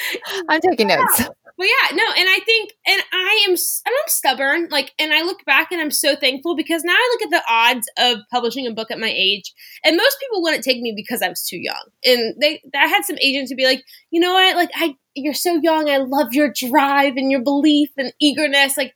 I'm 0.50 0.62
taking 0.62 0.89
yeah. 0.89 0.98
notes. 0.98 1.30
Well, 1.57 1.68
yeah, 1.68 1.98
no, 1.98 2.04
and 2.18 2.30
I 2.30 2.39
think, 2.45 2.71
and 2.88 3.01
I 3.12 3.45
am, 3.45 3.51
and 3.51 3.57
I'm 3.88 4.07
stubborn. 4.07 4.69
Like, 4.71 4.94
and 4.98 5.13
I 5.13 5.24
look 5.24 5.44
back 5.44 5.74
and 5.74 5.81
I'm 5.81 5.92
so 5.92 6.16
thankful 6.16 6.56
because 6.56 6.86
now 6.86 6.94
I 6.94 7.10
look 7.12 7.21
at 7.24 7.31
the 7.31 7.54
odds 7.54 7.89
of 7.98 8.19
publishing 8.31 8.66
a 8.66 8.72
book 8.72 8.92
at 8.92 9.00
my 9.00 9.13
age, 9.13 9.51
and 9.83 9.98
most 9.98 10.18
people 10.22 10.42
wouldn't 10.42 10.63
take 10.63 10.80
me 10.80 10.94
because 10.95 11.22
I 11.22 11.27
was 11.27 11.44
too 11.44 11.57
young. 11.60 11.83
And 12.06 12.36
they, 12.39 12.62
I 12.74 12.88
had 12.88 13.04
some 13.04 13.18
agents 13.19 13.50
to 13.50 13.56
be 13.56 13.65
like, 13.65 13.83
you 14.10 14.22
know 14.22 14.31
what, 14.31 14.56
like 14.56 14.69
I, 14.74 14.95
you're 15.15 15.33
so 15.33 15.60
young. 15.62 15.89
I 15.89 15.98
love 15.98 16.31
your 16.31 16.54
drive 16.54 17.18
and 17.18 17.30
your 17.30 17.42
belief 17.42 17.89
and 17.98 18.13
eagerness. 18.22 18.77
Like, 18.77 18.94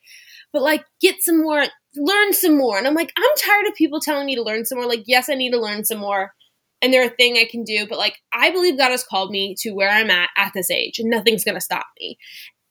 but 0.54 0.62
like, 0.62 0.86
get 1.02 1.22
some 1.22 1.42
more 1.42 1.66
learn 1.96 2.34
some 2.34 2.58
more. 2.58 2.78
And 2.78 2.88
I'm 2.88 2.96
like, 2.96 3.12
I'm 3.18 3.38
tired 3.38 3.68
of 3.68 3.76
people 3.76 4.00
telling 4.00 4.26
me 4.26 4.36
to 4.36 4.44
learn 4.44 4.66
some 4.66 4.78
more. 4.78 4.88
Like, 4.88 5.04
yes, 5.06 5.30
I 5.30 5.36
need 5.36 5.52
to 5.52 5.60
learn 5.60 5.86
some 5.86 6.00
more. 6.00 6.34
And 6.82 6.94
they're 6.94 7.08
a 7.08 7.10
thing 7.10 7.38
I 7.38 7.48
can 7.50 7.64
do, 7.64 7.88
but 7.88 7.98
like, 7.98 8.18
I 8.34 8.52
believe 8.52 8.78
God 8.78 8.92
has 8.92 9.06
called 9.06 9.32
me 9.32 9.56
to 9.60 9.72
where 9.72 9.90
I'm 9.90 10.10
at 10.10 10.30
at 10.36 10.52
this 10.54 10.70
age, 10.70 11.00
and 11.00 11.10
nothing's 11.10 11.46
going 11.46 11.56
to 11.56 11.62
stop 11.62 11.86
me. 11.98 12.18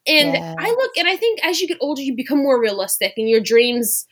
And 0.07 0.35
yes. 0.35 0.57
I 0.59 0.69
look, 0.69 0.91
and 0.99 1.09
I 1.09 1.17
think 1.17 1.43
as 1.43 1.61
you 1.61 1.69
get 1.69 1.79
older, 1.81 2.03
you 2.03 2.15
become 2.15 2.39
more 2.39 2.61
realistic, 2.61 3.15
and 3.17 3.29
your 3.29 3.41
dreams. 3.41 4.07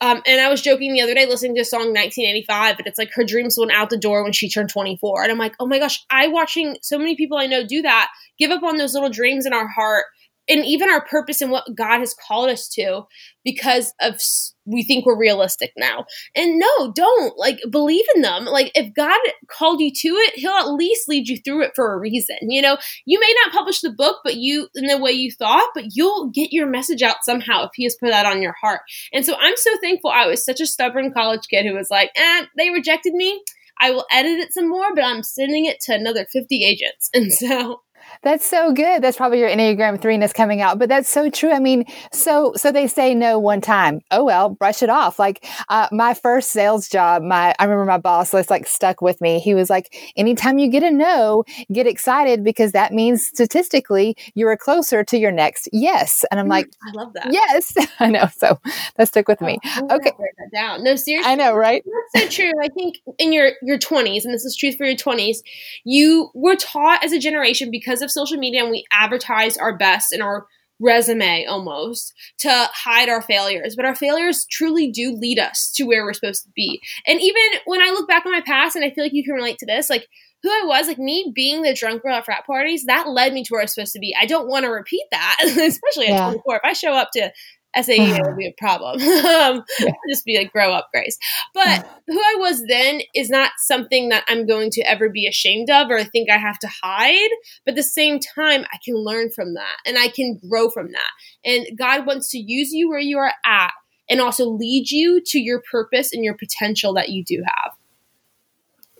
Um, 0.00 0.22
and 0.26 0.40
I 0.40 0.48
was 0.48 0.60
joking 0.60 0.92
the 0.92 1.02
other 1.02 1.14
day 1.14 1.24
listening 1.24 1.54
to 1.54 1.60
a 1.60 1.64
song 1.64 1.94
1985, 1.94 2.76
but 2.76 2.88
it's 2.88 2.98
like 2.98 3.10
her 3.14 3.22
dreams 3.22 3.56
went 3.56 3.70
out 3.70 3.90
the 3.90 3.96
door 3.96 4.24
when 4.24 4.32
she 4.32 4.50
turned 4.50 4.70
24. 4.70 5.22
And 5.22 5.30
I'm 5.30 5.38
like, 5.38 5.54
oh 5.60 5.66
my 5.66 5.78
gosh, 5.78 6.04
I 6.10 6.26
watching 6.26 6.76
so 6.82 6.98
many 6.98 7.14
people 7.14 7.38
I 7.38 7.46
know 7.46 7.64
do 7.64 7.80
that, 7.82 8.08
give 8.38 8.50
up 8.50 8.64
on 8.64 8.76
those 8.76 8.92
little 8.92 9.08
dreams 9.08 9.46
in 9.46 9.52
our 9.52 9.68
heart 9.68 10.06
and 10.48 10.64
even 10.64 10.90
our 10.90 11.04
purpose 11.04 11.40
and 11.40 11.50
what 11.50 11.64
God 11.74 12.00
has 12.00 12.14
called 12.26 12.50
us 12.50 12.68
to 12.70 13.02
because 13.44 13.92
of 14.00 14.20
we 14.66 14.82
think 14.82 15.04
we're 15.04 15.18
realistic 15.18 15.72
now. 15.76 16.06
And 16.34 16.58
no, 16.58 16.92
don't 16.92 17.36
like 17.38 17.60
believe 17.70 18.04
in 18.14 18.22
them. 18.22 18.44
Like 18.46 18.72
if 18.74 18.94
God 18.94 19.18
called 19.48 19.80
you 19.80 19.90
to 19.90 20.08
it, 20.08 20.34
he'll 20.36 20.52
at 20.52 20.72
least 20.72 21.08
lead 21.08 21.28
you 21.28 21.38
through 21.38 21.62
it 21.64 21.72
for 21.74 21.92
a 21.92 21.98
reason. 21.98 22.36
You 22.42 22.62
know, 22.62 22.78
you 23.04 23.20
may 23.20 23.34
not 23.44 23.52
publish 23.52 23.80
the 23.80 23.92
book 23.92 24.20
but 24.24 24.36
you 24.36 24.68
in 24.74 24.86
the 24.86 24.98
way 24.98 25.12
you 25.12 25.30
thought, 25.30 25.70
but 25.74 25.84
you'll 25.90 26.30
get 26.30 26.52
your 26.52 26.66
message 26.66 27.02
out 27.02 27.16
somehow 27.22 27.64
if 27.64 27.70
he 27.74 27.84
has 27.84 27.96
put 28.00 28.10
that 28.10 28.26
on 28.26 28.42
your 28.42 28.54
heart. 28.60 28.80
And 29.12 29.24
so 29.24 29.36
I'm 29.38 29.56
so 29.56 29.70
thankful 29.80 30.10
I 30.10 30.26
was 30.26 30.44
such 30.44 30.60
a 30.60 30.66
stubborn 30.66 31.12
college 31.12 31.46
kid 31.48 31.66
who 31.66 31.74
was 31.74 31.90
like, 31.90 32.10
"Eh, 32.16 32.46
they 32.56 32.70
rejected 32.70 33.14
me." 33.14 33.42
I 33.80 33.90
will 33.90 34.06
edit 34.10 34.38
it 34.38 34.52
some 34.52 34.68
more, 34.68 34.94
but 34.94 35.04
I'm 35.04 35.22
sending 35.22 35.64
it 35.64 35.80
to 35.82 35.94
another 35.94 36.26
50 36.32 36.64
agents. 36.64 37.10
And 37.14 37.32
so 37.32 37.82
that's 38.24 38.46
so 38.46 38.72
good. 38.72 39.02
That's 39.02 39.16
probably 39.16 39.40
your 39.40 39.50
Enneagram 39.50 40.00
threeness 40.00 40.32
coming 40.32 40.60
out, 40.60 40.78
but 40.78 40.88
that's 40.88 41.08
so 41.08 41.30
true. 41.30 41.52
I 41.52 41.58
mean, 41.58 41.84
so 42.12 42.54
so 42.56 42.72
they 42.72 42.86
say 42.88 43.14
no 43.14 43.38
one 43.38 43.60
time. 43.60 44.00
Oh 44.10 44.24
well, 44.24 44.48
brush 44.48 44.82
it 44.82 44.88
off. 44.88 45.18
Like 45.18 45.46
uh, 45.68 45.88
my 45.92 46.14
first 46.14 46.50
sales 46.50 46.88
job, 46.88 47.22
my 47.22 47.54
I 47.58 47.64
remember 47.64 47.84
my 47.84 47.98
boss 47.98 48.32
was 48.32 48.50
like 48.50 48.66
stuck 48.66 49.02
with 49.02 49.20
me. 49.20 49.38
He 49.38 49.54
was 49.54 49.68
like, 49.70 49.94
anytime 50.16 50.58
you 50.58 50.68
get 50.68 50.82
a 50.82 50.90
no, 50.90 51.44
get 51.70 51.86
excited 51.86 52.42
because 52.42 52.72
that 52.72 52.92
means 52.92 53.24
statistically 53.26 54.16
you 54.34 54.48
are 54.48 54.56
closer 54.56 55.04
to 55.04 55.18
your 55.18 55.30
next 55.30 55.68
yes. 55.72 56.24
And 56.30 56.40
I'm 56.40 56.48
like, 56.48 56.68
I 56.86 56.92
love 56.92 57.12
that. 57.14 57.32
Yes, 57.32 57.74
I 58.00 58.08
know. 58.08 58.26
So 58.34 58.58
that 58.96 59.08
stuck 59.08 59.28
with 59.28 59.40
me. 59.42 59.58
Oh, 59.76 59.96
okay, 59.96 60.12
write 60.18 60.34
that 60.38 60.50
down. 60.52 60.82
No, 60.82 60.96
seriously, 60.96 61.30
I 61.30 61.34
know, 61.34 61.54
right? 61.54 61.84
That's 62.14 62.24
so 62.24 62.42
true. 62.42 62.52
I 62.62 62.68
think 62.68 62.96
in 63.18 63.32
your 63.32 63.52
your 63.62 63.78
20s, 63.78 64.24
and 64.24 64.32
this 64.32 64.44
is 64.44 64.56
truth 64.56 64.76
for 64.76 64.86
your 64.86 64.96
20s, 64.96 65.38
you 65.84 66.30
were 66.34 66.56
taught 66.56 67.04
as 67.04 67.12
a 67.12 67.18
generation 67.18 67.70
because 67.70 68.00
of 68.00 68.10
social 68.14 68.38
media 68.38 68.62
and 68.62 68.70
we 68.70 68.84
advertise 68.92 69.56
our 69.56 69.76
best 69.76 70.12
in 70.12 70.22
our 70.22 70.46
resume 70.80 71.46
almost 71.46 72.12
to 72.38 72.68
hide 72.72 73.08
our 73.08 73.22
failures. 73.22 73.74
But 73.76 73.84
our 73.84 73.94
failures 73.94 74.46
truly 74.50 74.90
do 74.90 75.12
lead 75.12 75.38
us 75.38 75.72
to 75.76 75.84
where 75.84 76.04
we're 76.04 76.14
supposed 76.14 76.44
to 76.44 76.50
be. 76.54 76.80
And 77.06 77.20
even 77.20 77.42
when 77.64 77.80
I 77.80 77.90
look 77.90 78.08
back 78.08 78.26
on 78.26 78.32
my 78.32 78.40
past, 78.40 78.76
and 78.76 78.84
I 78.84 78.90
feel 78.90 79.04
like 79.04 79.12
you 79.12 79.24
can 79.24 79.34
relate 79.34 79.58
to 79.58 79.66
this, 79.66 79.88
like 79.88 80.06
who 80.42 80.50
I 80.50 80.64
was, 80.66 80.88
like 80.88 80.98
me 80.98 81.32
being 81.34 81.62
the 81.62 81.74
drunk 81.74 82.02
girl 82.02 82.14
at 82.14 82.26
frat 82.26 82.44
parties, 82.46 82.84
that 82.84 83.08
led 83.08 83.32
me 83.32 83.44
to 83.44 83.48
where 83.50 83.62
I 83.62 83.64
was 83.64 83.74
supposed 83.74 83.94
to 83.94 83.98
be. 83.98 84.14
I 84.20 84.26
don't 84.26 84.48
want 84.48 84.64
to 84.64 84.70
repeat 84.70 85.04
that, 85.10 85.38
especially 85.42 86.08
at 86.08 86.18
yeah. 86.18 86.26
24. 86.26 86.56
If 86.56 86.62
I 86.64 86.72
show 86.74 86.92
up 86.92 87.08
to 87.14 87.32
SAE 87.80 88.20
would 88.22 88.36
be 88.36 88.46
a 88.46 88.54
problem. 88.58 89.00
um, 89.00 89.64
yeah. 89.80 89.92
Just 90.10 90.24
be 90.24 90.38
like, 90.38 90.52
grow 90.52 90.72
up, 90.72 90.88
Grace. 90.92 91.18
But 91.52 91.88
who 92.06 92.18
I 92.18 92.36
was 92.38 92.64
then 92.66 93.00
is 93.14 93.30
not 93.30 93.52
something 93.58 94.08
that 94.10 94.24
I'm 94.28 94.46
going 94.46 94.70
to 94.72 94.82
ever 94.82 95.08
be 95.08 95.26
ashamed 95.26 95.70
of 95.70 95.90
or 95.90 96.02
think 96.04 96.30
I 96.30 96.38
have 96.38 96.58
to 96.60 96.68
hide. 96.82 97.30
But 97.64 97.72
at 97.72 97.76
the 97.76 97.82
same 97.82 98.20
time, 98.20 98.64
I 98.72 98.78
can 98.84 98.96
learn 98.96 99.30
from 99.30 99.54
that 99.54 99.76
and 99.86 99.98
I 99.98 100.08
can 100.08 100.40
grow 100.48 100.70
from 100.70 100.92
that. 100.92 101.10
And 101.44 101.66
God 101.78 102.06
wants 102.06 102.30
to 102.30 102.38
use 102.38 102.72
you 102.72 102.88
where 102.88 102.98
you 102.98 103.18
are 103.18 103.32
at 103.44 103.72
and 104.08 104.20
also 104.20 104.48
lead 104.48 104.90
you 104.90 105.22
to 105.26 105.38
your 105.38 105.62
purpose 105.70 106.12
and 106.12 106.24
your 106.24 106.36
potential 106.36 106.94
that 106.94 107.08
you 107.10 107.24
do 107.24 107.42
have. 107.44 107.72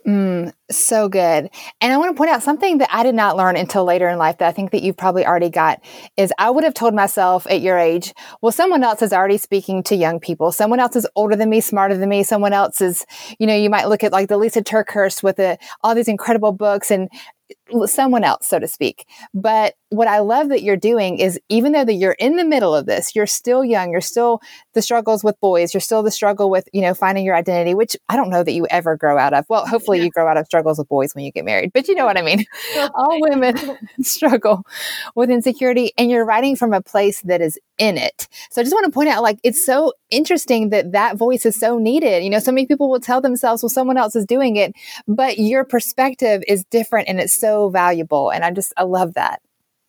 Mm, 0.06 0.52
so 0.70 1.08
good. 1.08 1.48
And 1.80 1.92
I 1.92 1.96
want 1.96 2.14
to 2.14 2.18
point 2.18 2.30
out 2.30 2.42
something 2.42 2.76
that 2.78 2.90
I 2.92 3.02
did 3.02 3.14
not 3.14 3.38
learn 3.38 3.56
until 3.56 3.84
later 3.84 4.06
in 4.10 4.18
life 4.18 4.36
that 4.38 4.48
I 4.48 4.52
think 4.52 4.70
that 4.72 4.82
you've 4.82 4.98
probably 4.98 5.24
already 5.26 5.48
got 5.48 5.80
is 6.18 6.30
I 6.38 6.50
would 6.50 6.62
have 6.62 6.74
told 6.74 6.92
myself 6.94 7.46
at 7.48 7.62
your 7.62 7.78
age, 7.78 8.12
well, 8.42 8.52
someone 8.52 8.84
else 8.84 9.00
is 9.00 9.14
already 9.14 9.38
speaking 9.38 9.82
to 9.84 9.96
young 9.96 10.20
people. 10.20 10.52
Someone 10.52 10.78
else 10.78 10.94
is 10.94 11.06
older 11.16 11.36
than 11.36 11.48
me, 11.48 11.62
smarter 11.62 11.96
than 11.96 12.10
me. 12.10 12.22
Someone 12.22 12.52
else 12.52 12.82
is, 12.82 13.06
you 13.38 13.46
know, 13.46 13.56
you 13.56 13.70
might 13.70 13.88
look 13.88 14.04
at 14.04 14.12
like 14.12 14.28
the 14.28 14.36
Lisa 14.36 14.62
TerKeurst 14.62 15.22
with 15.22 15.36
the, 15.36 15.56
all 15.82 15.94
these 15.94 16.08
incredible 16.08 16.52
books 16.52 16.90
and 16.90 17.08
someone 17.86 18.24
else, 18.24 18.46
so 18.46 18.58
to 18.58 18.68
speak. 18.68 19.06
But 19.32 19.74
what 19.90 20.08
I 20.08 20.18
love 20.18 20.48
that 20.48 20.62
you're 20.62 20.76
doing 20.76 21.18
is 21.18 21.38
even 21.48 21.72
though 21.72 21.84
that 21.84 21.94
you're 21.94 22.16
in 22.18 22.36
the 22.36 22.44
middle 22.44 22.74
of 22.74 22.86
this, 22.86 23.14
you're 23.14 23.26
still 23.26 23.64
young, 23.64 23.90
you're 23.90 24.00
still 24.00 24.40
the 24.72 24.82
struggles 24.82 25.22
with 25.22 25.38
boys, 25.40 25.72
you're 25.72 25.80
still 25.80 26.02
the 26.02 26.10
struggle 26.10 26.50
with, 26.50 26.68
you 26.72 26.80
know, 26.80 26.94
finding 26.94 27.24
your 27.24 27.36
identity, 27.36 27.74
which 27.74 27.96
I 28.08 28.16
don't 28.16 28.30
know 28.30 28.42
that 28.42 28.52
you 28.52 28.66
ever 28.70 28.96
grow 28.96 29.18
out 29.18 29.32
of. 29.32 29.44
Well, 29.48 29.66
hopefully 29.66 29.98
yeah. 29.98 30.04
you 30.04 30.10
grow 30.10 30.28
out 30.28 30.36
of 30.36 30.46
struggles 30.46 30.78
with 30.78 30.88
boys 30.88 31.14
when 31.14 31.24
you 31.24 31.32
get 31.32 31.44
married, 31.44 31.72
but 31.72 31.88
you 31.88 31.94
know 31.94 32.04
what 32.04 32.18
I 32.18 32.22
mean. 32.22 32.44
All 32.94 33.20
women 33.20 33.56
struggle 34.00 34.64
with 35.14 35.30
insecurity 35.30 35.92
and 35.96 36.10
you're 36.10 36.24
writing 36.24 36.56
from 36.56 36.72
a 36.72 36.82
place 36.82 37.20
that 37.22 37.40
is 37.40 37.58
in 37.78 37.98
it. 37.98 38.28
So 38.50 38.60
I 38.60 38.64
just 38.64 38.74
want 38.74 38.86
to 38.86 38.92
point 38.92 39.08
out 39.08 39.22
like 39.22 39.38
it's 39.42 39.64
so 39.64 39.92
interesting 40.10 40.70
that 40.70 40.92
that 40.92 41.16
voice 41.16 41.44
is 41.44 41.58
so 41.58 41.78
needed. 41.78 42.22
You 42.22 42.30
know, 42.30 42.38
so 42.38 42.52
many 42.52 42.66
people 42.66 42.90
will 42.90 43.00
tell 43.00 43.20
themselves, 43.20 43.62
well, 43.62 43.70
someone 43.70 43.96
else 43.96 44.14
is 44.16 44.24
doing 44.26 44.56
it, 44.56 44.74
but 45.08 45.38
your 45.38 45.64
perspective 45.64 46.42
is 46.46 46.64
different 46.70 47.08
and 47.08 47.20
it's 47.20 47.34
so 47.34 47.63
valuable. 47.70 48.30
And 48.30 48.44
I 48.44 48.50
just, 48.50 48.72
I 48.76 48.84
love 48.84 49.14
that. 49.14 49.40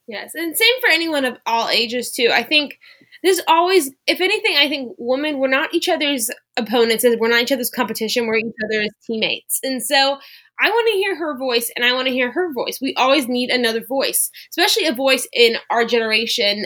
Yes. 0.07 0.35
And 0.35 0.55
same 0.55 0.81
for 0.81 0.89
anyone 0.89 1.25
of 1.25 1.37
all 1.45 1.69
ages, 1.69 2.11
too. 2.11 2.29
I 2.31 2.43
think 2.43 2.79
there's 3.23 3.41
always, 3.47 3.89
if 4.05 4.21
anything, 4.21 4.55
I 4.55 4.69
think 4.69 4.95
women, 4.99 5.39
we're 5.39 5.47
not 5.47 5.73
each 5.73 5.89
other's 5.89 6.29
opponents, 6.57 7.03
we're 7.03 7.27
not 7.27 7.41
each 7.41 7.51
other's 7.51 7.71
competition, 7.71 8.27
we're 8.27 8.37
each 8.37 8.53
other's 8.65 8.89
teammates. 9.07 9.59
And 9.63 9.81
so 9.81 10.19
I 10.59 10.69
want 10.69 10.87
to 10.91 10.97
hear 10.97 11.15
her 11.15 11.37
voice 11.37 11.71
and 11.75 11.83
I 11.83 11.93
want 11.93 12.07
to 12.07 12.13
hear 12.13 12.31
her 12.31 12.53
voice. 12.53 12.77
We 12.79 12.93
always 12.95 13.27
need 13.27 13.49
another 13.49 13.83
voice, 13.83 14.29
especially 14.51 14.85
a 14.85 14.93
voice 14.93 15.27
in 15.33 15.55
our 15.71 15.85
generation 15.85 16.65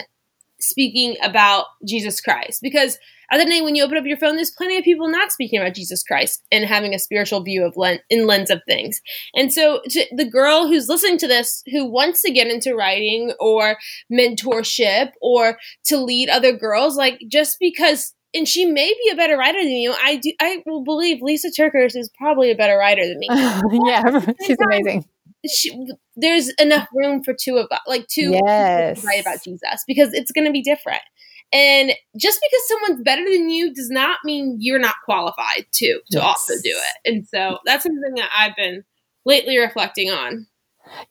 speaking 0.60 1.16
about 1.24 1.66
Jesus 1.88 2.20
Christ. 2.20 2.62
Because 2.62 3.00
other 3.32 3.46
than 3.46 3.64
when 3.64 3.76
you 3.76 3.84
open 3.84 3.98
up 3.98 4.06
your 4.06 4.18
phone, 4.18 4.36
there's 4.36 4.52
plenty 4.52 4.78
of 4.78 4.84
people 4.84 5.10
not 5.10 5.32
speaking 5.32 5.60
about 5.60 5.76
Jesus 5.76 6.04
Christ 6.04 6.44
and 6.52 6.66
having 6.66 6.94
a 6.94 7.00
spiritual 7.00 7.42
view 7.42 7.66
of 7.66 7.78
lens, 7.78 8.02
in 8.10 8.28
lens 8.28 8.50
of 8.50 8.62
things. 8.68 9.02
And 9.36 9.54
so, 9.54 9.82
the 9.86 10.30
girl 10.30 10.68
who's 10.68 10.90
listening 10.90 11.18
to 11.20 11.28
this, 11.28 11.64
who 11.72 11.86
wants 11.86 12.22
to 12.24 12.32
get 12.32 12.48
into 12.48 12.76
writing 12.76 13.34
or 13.40 13.78
mentorship 14.12 15.12
or 15.22 15.58
to 15.86 15.98
lead 15.98 16.30
other 16.30 16.54
girls, 16.54 16.98
like 16.98 17.20
just 17.28 17.58
because. 17.60 18.14
And 18.32 18.48
she 18.48 18.64
may 18.64 18.94
be 18.94 19.10
a 19.12 19.16
better 19.16 19.36
writer 19.38 19.60
than 19.60 19.72
you. 19.72 19.92
I 20.04 20.18
do. 20.18 20.32
I 20.40 20.62
will 20.68 20.84
believe 20.84 21.24
Lisa 21.24 21.48
TerKeurst 21.48 21.96
is 21.96 22.12
probably 22.16 22.52
a 22.52 22.56
better 22.56 22.78
writer 22.78 23.02
than 23.04 23.18
me. 23.18 23.28
yeah, 23.88 24.32
she's 24.46 24.58
amazing 24.64 25.04
she, 25.48 25.88
there's 26.16 26.50
enough 26.60 26.88
room 26.94 27.24
for 27.24 27.34
two 27.34 27.58
of 27.58 27.68
us, 27.72 27.80
like 27.88 28.08
two 28.08 28.32
yes. 28.46 29.02
to 29.02 29.08
write 29.08 29.22
about 29.22 29.44
Jesus 29.44 29.84
because 29.88 30.10
it's 30.14 30.32
going 30.32 30.46
to 30.46 30.52
be 30.52 30.62
different. 30.62 31.02
And 31.52 31.92
just 32.18 32.40
because 32.42 32.68
someone's 32.68 33.04
better 33.04 33.24
than 33.24 33.50
you 33.50 33.74
does 33.74 33.90
not 33.90 34.20
mean 34.24 34.58
you're 34.60 34.80
not 34.80 34.96
qualified 35.06 35.66
to 35.72 35.88
to 36.12 36.18
yes. 36.18 36.24
also 36.24 36.54
do 36.64 36.72
it. 36.74 37.12
And 37.12 37.28
so 37.28 37.60
that's 37.66 37.84
something 37.84 38.14
that 38.16 38.30
I've 38.38 38.56
been 38.56 38.84
lately 39.26 39.58
reflecting 39.58 40.10
on. 40.10 40.46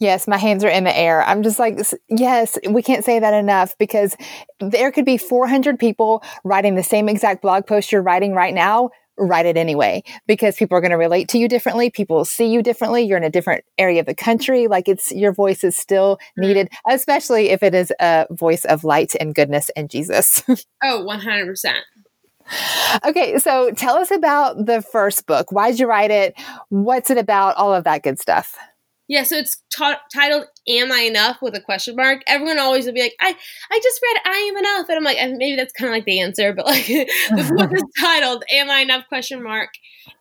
Yes, 0.00 0.26
my 0.26 0.38
hands 0.38 0.64
are 0.64 0.68
in 0.68 0.84
the 0.84 0.96
air. 0.96 1.22
I'm 1.22 1.42
just 1.42 1.58
like, 1.58 1.78
yes, 2.08 2.58
we 2.68 2.82
can't 2.82 3.04
say 3.04 3.18
that 3.18 3.34
enough 3.34 3.76
because 3.78 4.16
there 4.60 4.90
could 4.90 5.04
be 5.04 5.16
400 5.16 5.78
people 5.78 6.22
writing 6.44 6.74
the 6.74 6.82
same 6.82 7.08
exact 7.08 7.42
blog 7.42 7.66
post 7.66 7.92
you're 7.92 8.02
writing 8.02 8.34
right 8.34 8.54
now 8.54 8.90
write 9.18 9.46
it 9.46 9.56
anyway 9.56 10.02
because 10.26 10.56
people 10.56 10.76
are 10.76 10.80
going 10.80 10.90
to 10.90 10.96
relate 10.96 11.28
to 11.28 11.38
you 11.38 11.48
differently. 11.48 11.90
People 11.90 12.24
see 12.24 12.46
you 12.46 12.62
differently. 12.62 13.02
You're 13.02 13.18
in 13.18 13.24
a 13.24 13.30
different 13.30 13.64
area 13.78 14.00
of 14.00 14.06
the 14.06 14.14
country. 14.14 14.66
Like 14.66 14.88
it's 14.88 15.12
your 15.12 15.32
voice 15.32 15.64
is 15.64 15.76
still 15.76 16.16
mm-hmm. 16.16 16.42
needed, 16.42 16.72
especially 16.88 17.50
if 17.50 17.62
it 17.62 17.74
is 17.74 17.92
a 18.00 18.26
voice 18.30 18.64
of 18.64 18.84
light 18.84 19.14
and 19.20 19.34
goodness 19.34 19.70
and 19.76 19.90
Jesus. 19.90 20.42
oh, 20.82 21.06
100%. 21.08 21.74
Okay, 23.04 23.38
so 23.38 23.70
tell 23.72 23.96
us 23.96 24.10
about 24.10 24.64
the 24.64 24.80
first 24.80 25.26
book. 25.26 25.52
Why'd 25.52 25.78
you 25.78 25.86
write 25.86 26.10
it? 26.10 26.34
What's 26.70 27.10
it 27.10 27.18
about? 27.18 27.56
All 27.56 27.74
of 27.74 27.84
that 27.84 28.02
good 28.02 28.18
stuff. 28.18 28.56
Yeah, 29.08 29.22
so 29.22 29.36
it's 29.36 29.56
t- 29.74 29.94
titled 30.14 30.46
"Am 30.68 30.92
I 30.92 31.00
Enough?" 31.00 31.38
with 31.40 31.56
a 31.56 31.60
question 31.60 31.96
mark. 31.96 32.22
Everyone 32.26 32.58
always 32.58 32.84
will 32.84 32.92
be 32.92 33.00
like, 33.00 33.16
"I, 33.20 33.34
I 33.70 33.80
just 33.82 34.00
read 34.02 34.20
I 34.24 34.38
Am 34.50 34.56
Enough," 34.58 34.88
and 34.88 34.98
I'm 34.98 35.04
like, 35.04 35.16
maybe 35.38 35.56
that's 35.56 35.72
kind 35.72 35.88
of 35.88 35.94
like 35.94 36.04
the 36.04 36.20
answer, 36.20 36.52
but 36.52 36.66
like 36.66 36.86
the 36.86 37.54
book 37.56 37.72
is 37.74 37.84
titled 37.98 38.44
"Am 38.52 38.70
I 38.70 38.80
Enough?" 38.80 39.04
question 39.08 39.42
mark. 39.42 39.70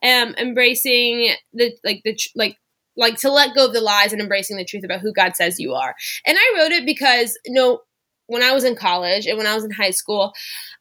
Um, 0.03 0.36
embracing 0.38 1.34
the 1.53 1.74
like 1.84 2.01
the 2.06 2.17
like 2.36 2.58
like 2.96 3.17
to 3.17 3.29
let 3.29 3.56
go 3.56 3.65
of 3.65 3.74
the 3.74 3.82
lies 3.82 4.13
and 4.13 4.22
embracing 4.22 4.58
the 4.58 4.65
truth 4.65 4.84
about 4.84 5.01
who 5.01 5.13
God 5.13 5.36
says 5.36 5.60
you 5.60 5.74
are. 5.74 5.94
And 6.25 6.38
I 6.39 6.56
wrote 6.58 6.72
it 6.72 6.86
because 6.86 7.38
you 7.46 7.53
know 7.53 7.82
when 8.27 8.44
I 8.44 8.53
was 8.53 8.63
in 8.63 8.75
college 8.75 9.25
and 9.25 9.38
when 9.38 9.48
I 9.48 9.56
was 9.56 9.65
in 9.65 9.72
high 9.72 9.91
school, 9.91 10.32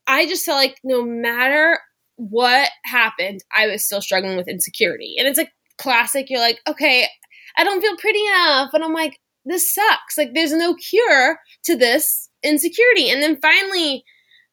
I 0.06 0.26
just 0.26 0.44
felt 0.44 0.58
like 0.58 0.76
no 0.84 1.02
matter 1.02 1.80
what 2.16 2.70
happened, 2.84 3.40
I 3.56 3.66
was 3.66 3.84
still 3.84 4.00
struggling 4.00 4.36
with 4.36 4.48
insecurity. 4.48 5.16
And 5.18 5.26
it's 5.28 5.38
like 5.38 5.50
classic. 5.78 6.30
You're 6.30 6.40
like, 6.40 6.60
okay, 6.68 7.08
I 7.56 7.64
don't 7.64 7.80
feel 7.80 7.96
pretty 7.96 8.24
enough. 8.26 8.70
And 8.72 8.84
I'm 8.84 8.92
like, 8.92 9.18
this 9.44 9.74
sucks. 9.74 10.18
Like, 10.18 10.30
there's 10.34 10.52
no 10.52 10.74
cure 10.74 11.38
to 11.64 11.76
this 11.76 12.28
insecurity. 12.42 13.10
And 13.10 13.22
then 13.22 13.38
finally, 13.40 14.04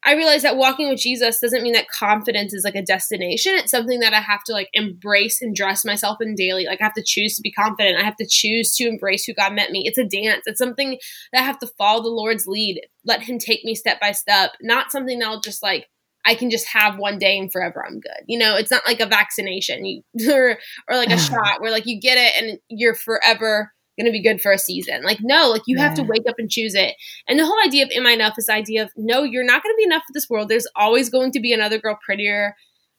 I 0.06 0.16
realized 0.16 0.44
that 0.44 0.58
walking 0.58 0.90
with 0.90 1.00
Jesus 1.00 1.40
doesn't 1.40 1.64
mean 1.64 1.74
that 1.74 1.88
confidence 1.88 2.54
is 2.54 2.66
like 2.66 2.76
a 2.76 2.82
destination. 2.82 3.54
It's 3.56 3.72
something 3.72 4.02
that 4.02 4.14
I 4.14 4.20
have 4.20 4.44
to 4.46 4.54
like 4.54 4.68
embrace 4.74 5.42
and 5.42 5.56
dress 5.56 5.86
myself 5.86 6.18
in 6.20 6.36
daily. 6.36 6.66
Like 6.66 6.82
I 6.82 6.84
have 6.84 6.94
to 6.96 7.04
choose 7.06 7.36
to 7.36 7.42
be 7.42 7.54
confident. 7.54 7.98
I 7.98 8.04
have 8.04 8.18
to 8.18 8.28
choose 8.30 8.76
to 8.76 8.88
embrace 8.88 9.24
who 9.24 9.34
God 9.34 9.54
met 9.54 9.72
me. 9.72 9.84
It's 9.86 9.98
a 9.98 10.04
dance. 10.04 10.44
It's 10.46 10.58
something 10.58 11.00
that 11.32 11.42
I 11.42 11.46
have 11.46 11.60
to 11.60 11.72
follow 11.78 12.04
the 12.04 12.10
Lord's 12.10 12.46
lead. 12.48 12.82
Let 13.06 13.24
him 13.24 13.40
take 13.40 13.64
me 13.64 13.76
step 13.76 14.02
by 14.02 14.12
step, 14.12 14.52
not 14.62 14.92
something 14.92 15.20
that'll 15.20 15.40
just 15.40 15.64
like 15.64 15.88
I 16.26 16.36
can 16.36 16.50
just 16.50 16.68
have 16.68 16.98
one 16.98 17.18
day 17.20 17.38
and 17.38 17.52
forever 17.52 17.84
I'm 17.86 18.00
good. 18.00 18.24
You 18.28 18.40
know, 18.40 18.56
it's 18.56 18.72
not 18.72 18.86
like 18.86 19.00
a 19.00 19.06
vaccination 19.06 19.86
you, 19.86 20.04
or 20.32 20.58
or 20.90 20.96
like 20.96 21.12
a 21.12 21.18
shot 21.18 21.62
where 21.62 21.72
like 21.72 21.86
you 21.86 22.00
get 22.00 22.18
it 22.18 22.42
and 22.42 22.60
you're 22.70 22.96
forever 22.96 23.72
going 23.98 24.06
to 24.08 24.12
be 24.12 24.24
good 24.24 24.42
for 24.42 24.52
a 24.52 24.58
season. 24.58 25.04
Like 25.04 25.20
no, 25.22 25.50
like 25.50 25.64
you 25.68 25.78
yeah. 25.78 25.84
have 25.84 25.96
to 25.96 26.04
wake 26.04 26.24
up 26.28 26.36
and 26.38 26.50
choose 26.50 26.76
it. 26.76 26.96
And 27.28 27.40
the 27.40 27.46
whole 27.46 27.60
idea 27.64 27.86
of 27.86 27.92
am 27.92 28.08
I 28.08 28.12
enough 28.12 28.36
is 28.38 28.50
idea 28.50 28.84
of 28.84 28.92
no, 28.96 29.24
you're 29.24 29.46
not 29.46 29.64
going 29.64 29.74
to 29.74 29.78
be 29.78 29.84
enough 29.84 30.04
for 30.08 30.14
this 30.14 30.30
world. 30.30 30.50
There's 30.50 30.68
always 30.76 31.10
going 31.10 31.32
to 31.34 31.40
be 31.40 31.54
another 31.54 31.78
girl 31.78 32.00
prettier, 32.04 32.56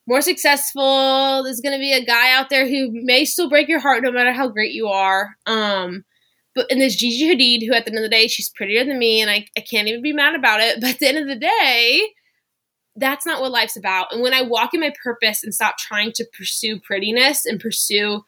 more 0.07 0.21
successful. 0.21 1.43
There's 1.43 1.61
going 1.61 1.75
to 1.75 1.81
be 1.81 1.93
a 1.93 2.05
guy 2.05 2.33
out 2.33 2.51
there 2.51 2.69
who 2.69 2.91
may 2.93 3.25
still 3.25 3.49
break 3.49 3.69
your 3.69 3.81
heart 3.81 4.03
no 4.03 4.13
matter 4.13 4.33
how 4.33 4.49
great 4.49 4.73
you 4.73 4.89
are. 4.89 5.37
Um 5.47 6.05
but 6.55 6.71
and 6.71 6.81
there's 6.81 6.97
Gigi 6.97 7.25
Hadid 7.25 7.67
who 7.67 7.75
at 7.75 7.85
the 7.85 7.91
end 7.91 7.99
of 7.99 8.03
the 8.03 8.09
day 8.09 8.29
she's 8.29 8.51
prettier 8.51 8.85
than 8.85 8.99
me 8.99 9.21
and 9.21 9.31
I, 9.31 9.47
I 9.57 9.61
can't 9.61 9.89
even 9.89 10.03
be 10.03 10.13
mad 10.13 10.35
about 10.35 10.61
it. 10.61 10.77
But 10.81 10.91
at 10.91 10.99
the 11.01 11.09
end 11.09 11.19
of 11.19 11.27
the 11.27 11.37
day, 11.37 12.11
that's 12.97 13.27
not 13.27 13.41
what 13.41 13.51
life's 13.51 13.77
about. 13.77 14.13
And 14.13 14.23
when 14.23 14.35
I 14.35 14.43
walk 14.43 14.75
in 14.75 14.81
my 14.81 14.93
purpose 15.03 15.43
and 15.43 15.55
stop 15.55 15.79
trying 15.79 16.13
to 16.13 16.27
pursue 16.37 16.79
prettiness 16.79 17.45
and 17.45 17.61
pursue 17.61 18.23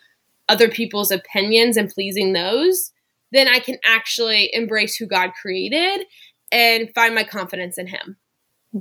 other 0.49 0.69
people's 0.69 1.11
opinions 1.11 1.77
and 1.77 1.91
pleasing 1.91 2.33
those, 2.33 2.93
then 3.33 3.49
I 3.49 3.59
can 3.59 3.79
actually 3.85 4.51
embrace 4.53 4.97
who 4.97 5.07
God 5.07 5.31
created 5.41 6.07
and 6.53 6.93
find 6.95 7.15
my 7.15 7.25
confidence 7.25 7.79
in 7.79 7.87
Him. 7.87 8.17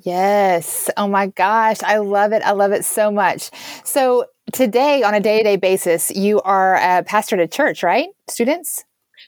Yes. 0.03 0.89
Oh 0.97 1.07
my 1.07 1.27
gosh. 1.27 1.81
I 1.83 1.97
love 1.97 2.33
it. 2.33 2.41
I 2.43 2.51
love 2.51 2.71
it 2.71 2.83
so 2.83 3.11
much. 3.11 3.49
So, 3.83 4.25
today, 4.51 5.03
on 5.03 5.13
a 5.13 5.19
day 5.19 5.37
to 5.37 5.43
day 5.43 5.55
basis, 5.55 6.11
you 6.11 6.41
are 6.41 6.75
a 6.75 7.03
pastor 7.03 7.39
at 7.39 7.51
church, 7.51 7.81
right? 7.81 8.09
Students? 8.29 8.83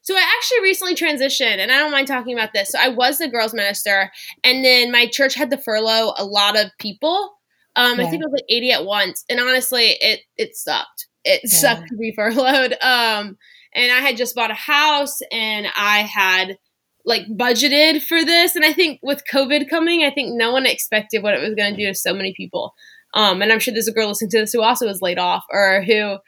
So 0.08 0.16
I 0.16 0.22
actually 0.38 0.62
recently 0.62 0.96
transitioned, 0.96 1.58
and 1.58 1.70
I 1.70 1.80
don't 1.80 1.92
mind 1.92 2.08
talking 2.08 2.34
about 2.34 2.54
this. 2.54 2.70
So 2.70 2.80
I 2.80 2.88
was 2.88 3.18
the 3.18 3.28
girls' 3.28 3.54
minister, 3.54 4.10
and 4.42 4.64
then 4.64 4.90
my 4.90 5.06
church 5.06 5.36
had 5.36 5.50
to 5.52 5.58
furlough 5.58 6.14
a 6.18 6.24
lot 6.24 6.58
of 6.58 6.72
people. 6.80 7.34
Um, 7.76 8.00
yeah. 8.00 8.06
I 8.06 8.10
think 8.10 8.24
it 8.24 8.26
was 8.26 8.40
like 8.40 8.46
80 8.50 8.72
at 8.72 8.86
once, 8.86 9.26
and 9.30 9.42
honestly, 9.42 9.98
it 10.00 10.22
it 10.38 10.56
sucked. 10.56 11.08
It 11.26 11.42
yeah. 11.44 11.50
sucked 11.50 11.90
to 11.90 11.98
be 11.98 12.14
furloughed. 12.16 12.72
Um, 12.82 13.38
and 13.76 13.92
I 13.92 14.00
had 14.00 14.16
just 14.16 14.34
bought 14.34 14.50
a 14.50 14.54
house, 14.54 15.20
and 15.30 15.68
I 15.76 16.04
had 16.04 16.58
like 17.04 17.24
budgeted 17.28 18.02
for 18.02 18.24
this, 18.24 18.56
and 18.56 18.64
I 18.64 18.72
think 18.72 19.02
with 19.04 19.24
COVID 19.30 19.70
coming, 19.70 20.06
I 20.06 20.12
think 20.12 20.38
no 20.38 20.54
one 20.54 20.66
expected 20.66 21.22
what 21.22 21.34
it 21.34 21.42
was 21.42 21.54
going 21.54 21.76
to 21.76 21.78
do 21.78 21.88
to 21.88 21.94
so 21.94 22.14
many 22.14 22.34
people. 22.34 22.74
Um, 23.14 23.42
and 23.42 23.52
I'm 23.52 23.60
sure 23.60 23.74
there's 23.74 23.90
a 23.90 23.94
girl 23.94 24.08
listening 24.08 24.32
to 24.32 24.40
this 24.40 24.54
who 24.54 24.62
also 24.62 24.88
was 24.88 25.02
laid 25.02 25.20
off 25.20 25.44
or 25.52 25.84
who 25.86 26.20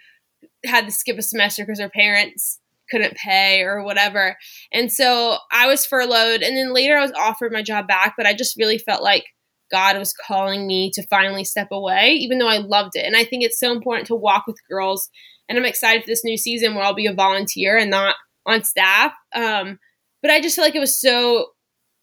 had 0.66 0.86
to 0.86 0.92
skip 0.92 1.18
a 1.18 1.22
semester 1.22 1.64
because 1.64 1.80
her 1.80 1.88
parents 1.88 2.59
couldn't 2.90 3.16
pay 3.16 3.62
or 3.62 3.84
whatever. 3.84 4.38
And 4.74 4.92
so 4.92 5.38
I 5.52 5.68
was 5.68 5.86
furloughed 5.86 6.42
and 6.42 6.56
then 6.56 6.74
later 6.74 6.98
I 6.98 7.02
was 7.02 7.14
offered 7.18 7.52
my 7.52 7.62
job 7.62 7.88
back, 7.88 8.16
but 8.18 8.26
I 8.26 8.34
just 8.34 8.58
really 8.58 8.78
felt 8.78 9.04
like 9.04 9.26
God 9.72 9.98
was 9.98 10.14
calling 10.14 10.66
me 10.66 10.92
to 10.96 11.08
finally 11.08 11.44
step 11.44 11.68
away, 11.72 12.12
even 12.14 12.40
though 12.40 12.48
I 12.48 12.58
loved 12.58 12.96
it. 12.96 13.06
And 13.06 13.16
I 13.16 13.24
think 13.24 13.44
it's 13.44 13.60
so 13.60 13.72
important 13.72 14.08
to 14.08 14.16
walk 14.16 14.48
with 14.48 14.58
girls. 14.70 15.10
And 15.48 15.58
I'm 15.58 15.66
excited 15.66 16.04
for 16.04 16.08
this 16.08 16.24
new 16.24 16.38
season 16.38 16.76
where 16.76 16.84
I'll 16.84 16.94
be 16.96 17.06
a 17.06 17.14
volunteer 17.14 17.78
and 17.78 17.90
not 17.90 18.16
on 18.46 18.64
staff. 18.64 19.14
Um, 19.36 19.80
but 20.22 20.32
I 20.32 20.42
just 20.42 20.56
feel 20.56 20.66
like 20.66 20.76
it 20.76 20.80
was 20.80 21.00
so 21.00 21.48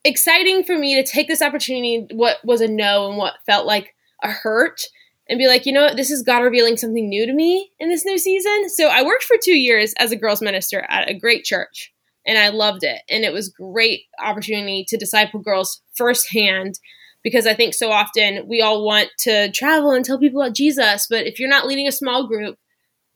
exciting 0.04 0.64
for 0.64 0.78
me 0.78 0.94
to 0.94 1.08
take 1.08 1.28
this 1.28 1.42
opportunity, 1.42 2.06
what 2.12 2.38
was 2.44 2.60
a 2.60 2.68
no 2.68 3.08
and 3.08 3.18
what 3.18 3.34
felt 3.44 3.66
like 3.66 3.94
a 4.22 4.28
hurt, 4.28 4.80
and 5.28 5.38
be 5.38 5.48
like, 5.48 5.66
you 5.66 5.72
know 5.72 5.84
what, 5.84 5.96
this 5.96 6.10
is 6.10 6.22
God 6.22 6.42
revealing 6.42 6.76
something 6.76 7.08
new 7.08 7.26
to 7.26 7.32
me 7.32 7.70
in 7.78 7.88
this 7.88 8.04
new 8.04 8.18
season. 8.18 8.68
So 8.70 8.88
I 8.88 9.02
worked 9.02 9.24
for 9.24 9.36
two 9.42 9.56
years 9.56 9.92
as 9.98 10.12
a 10.12 10.16
girls 10.16 10.40
minister 10.40 10.86
at 10.88 11.08
a 11.08 11.18
great 11.18 11.44
church 11.44 11.92
and 12.26 12.38
I 12.38 12.48
loved 12.48 12.82
it. 12.82 13.02
And 13.08 13.24
it 13.24 13.32
was 13.32 13.48
great 13.48 14.02
opportunity 14.22 14.84
to 14.88 14.96
disciple 14.96 15.40
girls 15.40 15.80
firsthand 15.94 16.78
because 17.22 17.46
I 17.46 17.54
think 17.54 17.74
so 17.74 17.90
often 17.90 18.46
we 18.46 18.60
all 18.60 18.84
want 18.84 19.08
to 19.20 19.50
travel 19.50 19.90
and 19.90 20.04
tell 20.04 20.18
people 20.18 20.40
about 20.40 20.54
Jesus, 20.54 21.06
but 21.08 21.26
if 21.26 21.40
you're 21.40 21.48
not 21.48 21.66
leading 21.66 21.88
a 21.88 21.92
small 21.92 22.28
group, 22.28 22.56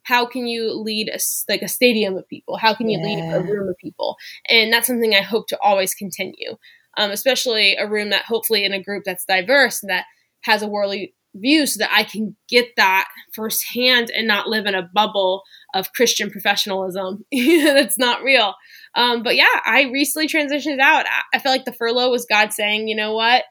how 0.03 0.27
can 0.27 0.47
you 0.47 0.73
lead 0.73 1.09
a, 1.09 1.19
like 1.49 1.63
a 1.63 1.69
stadium 1.69 2.17
of 2.17 2.27
people? 2.29 2.57
How 2.57 2.75
can 2.75 2.89
you 2.89 2.99
yeah. 2.99 3.05
lead 3.05 3.35
a 3.35 3.43
room 3.43 3.69
of 3.69 3.77
people? 3.79 4.17
And 4.49 4.73
that's 4.73 4.87
something 4.87 5.15
I 5.15 5.21
hope 5.21 5.47
to 5.49 5.59
always 5.63 5.95
continue, 5.95 6.57
um, 6.97 7.11
especially 7.11 7.77
a 7.77 7.89
room 7.89 8.11
that 8.11 8.25
hopefully 8.25 8.65
in 8.65 8.73
a 8.73 8.83
group 8.83 9.05
that's 9.05 9.25
diverse 9.25 9.83
and 9.83 9.91
that 9.91 10.07
has 10.43 10.63
a 10.63 10.69
worldly 10.69 11.15
view 11.35 11.67
so 11.67 11.79
that 11.79 11.91
I 11.93 12.05
can 12.05 12.37
get 12.49 12.69
that 12.77 13.09
firsthand 13.33 14.11
and 14.11 14.27
not 14.27 14.49
live 14.49 14.67
in 14.67 14.75
a 14.75 14.89
bubble 14.93 15.43
of 15.75 15.93
Christian 15.93 16.31
professionalism 16.31 17.25
that's 17.33 17.99
not 17.99 18.23
real. 18.23 18.55
Um, 18.95 19.23
but 19.23 19.37
yeah, 19.37 19.61
I 19.65 19.91
recently 19.93 20.29
transitioned 20.29 20.81
out. 20.81 21.07
I, 21.07 21.39
I 21.39 21.49
like 21.49 21.65
the 21.65 21.73
furlough 21.73 22.11
was 22.11 22.27
God 22.27 22.53
saying, 22.53 22.89
you 22.89 22.97
know 22.97 23.15
what? 23.15 23.45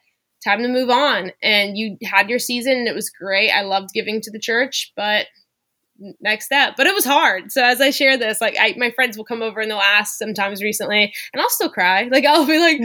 Time 0.43 0.61
to 0.61 0.69
move 0.69 0.89
on. 0.89 1.31
And 1.41 1.77
you 1.77 1.97
had 2.03 2.29
your 2.29 2.39
season 2.39 2.73
and 2.73 2.87
it 2.87 2.95
was 2.95 3.09
great. 3.09 3.51
I 3.51 3.61
loved 3.61 3.89
giving 3.93 4.21
to 4.21 4.31
the 4.31 4.39
church, 4.39 4.91
but 4.95 5.27
next 6.19 6.45
step. 6.45 6.75
But 6.77 6.87
it 6.87 6.93
was 6.93 7.05
hard. 7.05 7.51
So 7.51 7.63
as 7.63 7.81
I 7.81 7.91
share 7.91 8.17
this, 8.17 8.41
like 8.41 8.55
I, 8.59 8.75
my 8.77 8.91
friends 8.91 9.17
will 9.17 9.25
come 9.25 9.41
over 9.41 9.59
and 9.59 9.69
they'll 9.69 9.79
ask 9.79 10.17
sometimes 10.17 10.61
recently, 10.61 11.13
and 11.33 11.41
I'll 11.41 11.49
still 11.49 11.69
cry. 11.69 12.09
Like 12.19 12.25
I'll 12.25 12.45
be 12.45 12.57
like, 12.57 12.79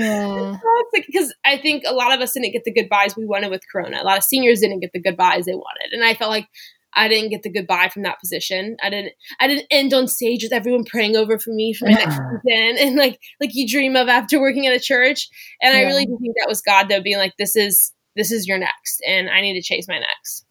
because 0.93 1.33
yeah. 1.45 1.53
I 1.53 1.57
think 1.57 1.85
a 1.87 1.95
lot 1.95 2.13
of 2.13 2.21
us 2.21 2.33
didn't 2.33 2.53
get 2.53 2.65
the 2.65 2.73
goodbyes 2.73 3.17
we 3.17 3.27
wanted 3.27 3.51
with 3.51 3.63
Corona. 3.71 4.01
A 4.01 4.05
lot 4.05 4.19
of 4.19 4.23
seniors 4.23 4.61
didn't 4.61 4.81
get 4.81 4.93
the 4.93 5.01
goodbyes 5.01 5.47
they 5.47 5.55
wanted, 5.55 5.93
and 5.93 6.05
I 6.05 6.15
felt 6.15 6.31
like 6.31 6.47
I 6.95 7.09
didn't 7.09 7.31
get 7.31 7.43
the 7.43 7.51
goodbye 7.51 7.89
from 7.89 8.03
that 8.03 8.21
position. 8.21 8.77
I 8.83 8.91
didn't. 8.91 9.13
I 9.41 9.49
didn't 9.49 9.67
end 9.71 9.95
on 9.95 10.07
stage 10.07 10.43
with 10.43 10.53
everyone 10.53 10.85
praying 10.85 11.17
over 11.17 11.39
for 11.39 11.51
me 11.53 11.73
for 11.73 11.87
my 11.87 11.93
next 11.93 12.17
season, 12.17 12.77
and 12.79 12.97
like 12.97 13.19
like 13.41 13.51
you 13.55 13.69
dream 13.69 13.97
of 13.97 14.09
after 14.09 14.41
working 14.41 14.67
at 14.67 14.75
a 14.75 14.81
church. 14.81 15.29
And 15.61 15.75
yeah. 15.75 15.81
I 15.81 15.83
really 15.85 16.07
do 16.07 16.19
think 16.21 16.37
that 16.39 16.49
was 16.49 16.61
God 16.61 16.89
though, 16.89 17.03
being 17.03 17.19
like, 17.19 17.35
this 17.39 17.57
is 17.57 17.93
this 18.17 18.31
is 18.31 18.47
your 18.47 18.59
next, 18.59 19.03
and 19.07 19.29
I 19.29 19.41
need 19.41 19.55
to 19.55 19.63
chase 19.63 19.89
my 19.89 19.99
next. 19.99 20.45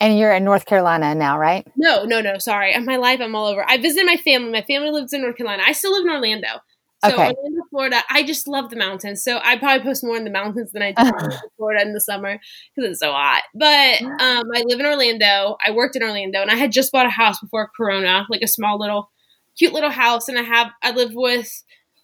And 0.00 0.18
you're 0.18 0.32
in 0.32 0.44
North 0.44 0.66
Carolina 0.66 1.14
now, 1.14 1.38
right? 1.38 1.66
No, 1.76 2.04
no, 2.04 2.20
no. 2.20 2.38
Sorry. 2.38 2.74
In 2.74 2.84
my 2.84 2.96
life, 2.96 3.20
I'm 3.20 3.34
all 3.34 3.46
over. 3.46 3.64
I 3.68 3.78
visited 3.78 4.06
my 4.06 4.16
family. 4.16 4.50
My 4.50 4.62
family 4.62 4.90
lives 4.90 5.12
in 5.12 5.22
North 5.22 5.36
Carolina. 5.36 5.62
I 5.66 5.72
still 5.72 5.92
live 5.92 6.04
in 6.04 6.10
Orlando. 6.10 6.48
So 7.04 7.12
okay. 7.12 7.32
Orlando, 7.32 7.62
Florida. 7.70 8.02
I 8.10 8.22
just 8.22 8.48
love 8.48 8.70
the 8.70 8.76
mountains. 8.76 9.22
So 9.22 9.38
I 9.42 9.56
probably 9.56 9.84
post 9.84 10.02
more 10.02 10.16
in 10.16 10.24
the 10.24 10.30
mountains 10.30 10.72
than 10.72 10.82
I 10.82 10.92
do 10.92 11.06
in 11.06 11.32
Florida 11.56 11.82
in 11.82 11.92
the 11.92 12.00
summer 12.00 12.38
because 12.74 12.90
it's 12.90 13.00
so 13.00 13.12
hot. 13.12 13.42
But 13.54 14.02
um, 14.02 14.44
I 14.54 14.62
live 14.66 14.80
in 14.80 14.86
Orlando. 14.86 15.56
I 15.64 15.70
worked 15.70 15.96
in 15.96 16.02
Orlando, 16.02 16.40
and 16.40 16.50
I 16.50 16.54
had 16.56 16.72
just 16.72 16.90
bought 16.90 17.06
a 17.06 17.10
house 17.10 17.38
before 17.40 17.70
Corona, 17.76 18.26
like 18.30 18.42
a 18.42 18.48
small 18.48 18.78
little, 18.78 19.10
cute 19.56 19.72
little 19.72 19.90
house. 19.90 20.28
And 20.28 20.38
I 20.38 20.42
have 20.42 20.70
I 20.82 20.90
live 20.90 21.12
with 21.14 21.62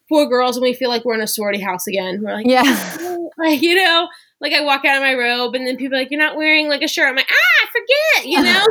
four 0.09 0.29
girls, 0.29 0.57
and 0.57 0.63
we 0.63 0.75
feel 0.75 0.91
like 0.91 1.05
we're 1.05 1.15
in 1.15 1.23
a 1.23 1.27
sorority 1.27 1.61
house 1.61 1.87
again. 1.87 2.21
We're 2.23 2.35
like, 2.35 2.47
yeah, 2.47 3.17
like 3.39 3.63
you 3.63 3.75
know 3.75 4.07
like 4.41 4.53
I 4.55 4.63
walk 4.63 4.85
out 4.85 4.97
of 4.97 5.03
my 5.03 5.15
robe 5.15 5.55
and 5.55 5.67
then 5.67 5.77
people 5.77 5.97
are 5.97 6.01
like, 6.01 6.11
You're 6.11 6.21
not 6.21 6.37
wearing 6.37 6.69
like 6.69 6.83
a 6.83 6.89
shirt. 6.89 7.09
I'm 7.09 7.17
like, 7.17 7.31
ah, 7.31 7.67
I 7.67 8.23
forget, 8.23 8.31
you 8.31 8.43
know? 8.43 8.67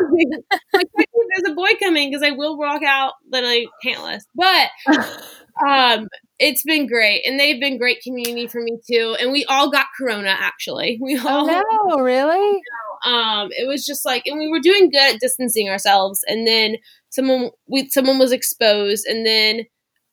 like 0.74 0.88
there's 0.96 1.52
a 1.52 1.56
boy 1.56 1.70
coming 1.80 2.10
because 2.10 2.24
I 2.24 2.32
will 2.32 2.58
walk 2.58 2.84
out 2.84 3.14
literally 3.32 3.70
pantless. 3.86 4.24
But 4.36 4.70
um 5.68 6.08
it's 6.40 6.64
been 6.64 6.88
great 6.88 7.26
and 7.26 7.40
they've 7.40 7.60
been 7.60 7.78
great 7.78 8.02
community 8.02 8.48
for 8.48 8.62
me 8.62 8.80
too. 8.90 9.16
And 9.20 9.32
we 9.32 9.46
all 9.46 9.70
got 9.70 9.88
corona 9.98 10.36
actually. 10.38 10.98
We 11.02 11.20
oh, 11.20 11.28
all 11.28 11.50
Oh 11.50 11.96
no, 11.96 12.04
really? 12.04 12.62
Um 13.06 13.50
it 13.52 13.68
was 13.68 13.86
just 13.86 14.06
like 14.06 14.24
and 14.26 14.40
we 14.40 14.50
were 14.50 14.60
doing 14.60 14.90
good 14.90 15.16
at 15.16 15.22
distancing 15.22 15.70
ourselves 15.70 16.22
and 16.28 16.48
then 16.48 16.78
someone 17.10 17.52
we 17.68 17.90
someone 17.90 18.18
was 18.18 18.32
exposed 18.32 19.06
and 19.06 19.26
then 19.26 19.66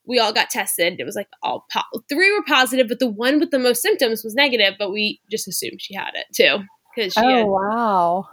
we 0.07 0.19
all 0.19 0.33
got 0.33 0.49
tested. 0.49 0.95
It 0.99 1.03
was 1.03 1.15
like 1.15 1.27
all 1.43 1.65
po- 1.71 2.01
three 2.09 2.31
were 2.31 2.43
positive, 2.43 2.87
but 2.87 2.99
the 2.99 3.09
one 3.09 3.39
with 3.39 3.51
the 3.51 3.59
most 3.59 3.81
symptoms 3.81 4.23
was 4.23 4.33
negative. 4.33 4.73
But 4.79 4.91
we 4.91 5.21
just 5.29 5.47
assumed 5.47 5.81
she 5.81 5.93
had 5.93 6.11
it 6.15 6.25
too 6.33 6.63
because 6.95 7.13
oh 7.17 7.29
had, 7.29 7.45
wow. 7.45 8.25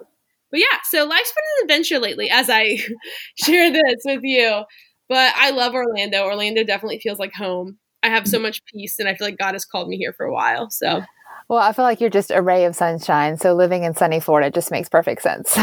But 0.51 0.61
yeah, 0.61 0.79
so 0.85 1.05
life's 1.05 1.33
been 1.33 1.45
an 1.59 1.65
adventure 1.65 1.99
lately 1.99 2.31
as 2.31 2.49
I 2.49 2.79
share 3.37 3.73
this 3.73 4.03
with 4.05 4.23
you. 4.23 4.63
But 5.09 5.35
I 5.37 5.51
love 5.51 5.75
Orlando. 5.75 6.25
Orlando 6.25 6.65
definitely 6.65 7.01
feels 7.01 7.19
like 7.19 7.35
home. 7.35 7.79
I 8.03 8.09
have 8.09 8.29
so 8.29 8.37
mm-hmm. 8.37 8.45
much 8.45 8.65
peace, 8.67 8.99
and 8.99 9.09
I 9.09 9.15
feel 9.15 9.27
like 9.27 9.39
God 9.39 9.55
has 9.55 9.65
called 9.65 9.89
me 9.89 9.97
here 9.97 10.13
for 10.13 10.27
a 10.27 10.33
while. 10.33 10.71
So 10.71 11.03
well, 11.49 11.59
I 11.59 11.73
feel 11.73 11.85
like 11.85 12.01
you're 12.01 12.11
just 12.11 12.31
a 12.31 12.41
ray 12.41 12.65
of 12.65 12.75
sunshine. 12.75 13.37
So 13.37 13.55
living 13.55 13.85
in 13.85 13.95
sunny 13.95 14.21
Florida 14.21 14.51
just 14.51 14.71
makes 14.71 14.89
perfect 14.89 15.23
sense. 15.23 15.55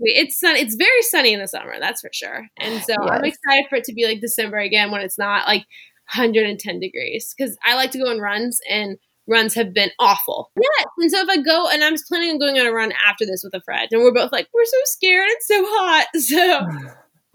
it's 0.00 0.40
sun. 0.40 0.56
It's 0.56 0.74
very 0.74 1.02
sunny 1.02 1.32
in 1.32 1.40
the 1.40 1.48
summer, 1.48 1.74
that's 1.78 2.00
for 2.00 2.10
sure. 2.12 2.46
And 2.58 2.82
so 2.82 2.94
yes. 3.02 3.10
I'm 3.10 3.24
excited 3.24 3.64
for 3.68 3.76
it 3.76 3.84
to 3.84 3.92
be 3.92 4.06
like 4.06 4.20
December 4.20 4.58
again 4.58 4.90
when 4.90 5.02
it's 5.02 5.18
not 5.18 5.46
like 5.46 5.62
110 6.14 6.80
degrees 6.80 7.34
because 7.36 7.56
I 7.62 7.74
like 7.74 7.90
to 7.92 7.98
go 7.98 8.10
on 8.10 8.20
runs 8.20 8.60
and 8.68 8.96
runs 9.28 9.54
have 9.54 9.74
been 9.74 9.90
awful. 9.98 10.50
Yeah. 10.56 10.84
And 10.98 11.10
so 11.10 11.20
if 11.20 11.28
I 11.28 11.36
go 11.36 11.68
and 11.68 11.84
I'm 11.84 11.96
planning 12.08 12.30
on 12.30 12.38
going 12.38 12.58
on 12.58 12.66
a 12.66 12.72
run 12.72 12.92
after 13.06 13.26
this 13.26 13.42
with 13.44 13.54
a 13.54 13.62
friend 13.62 13.86
and 13.92 14.02
we're 14.02 14.14
both 14.14 14.32
like, 14.32 14.48
we're 14.54 14.64
so 14.64 14.78
scared. 14.84 15.28
It's 15.30 15.46
so 15.46 15.64
hot. 15.64 16.06
So 16.18 16.66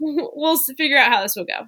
we'll 0.00 0.58
figure 0.76 0.98
out 0.98 1.12
how 1.12 1.22
this 1.22 1.36
will 1.36 1.44
go. 1.44 1.66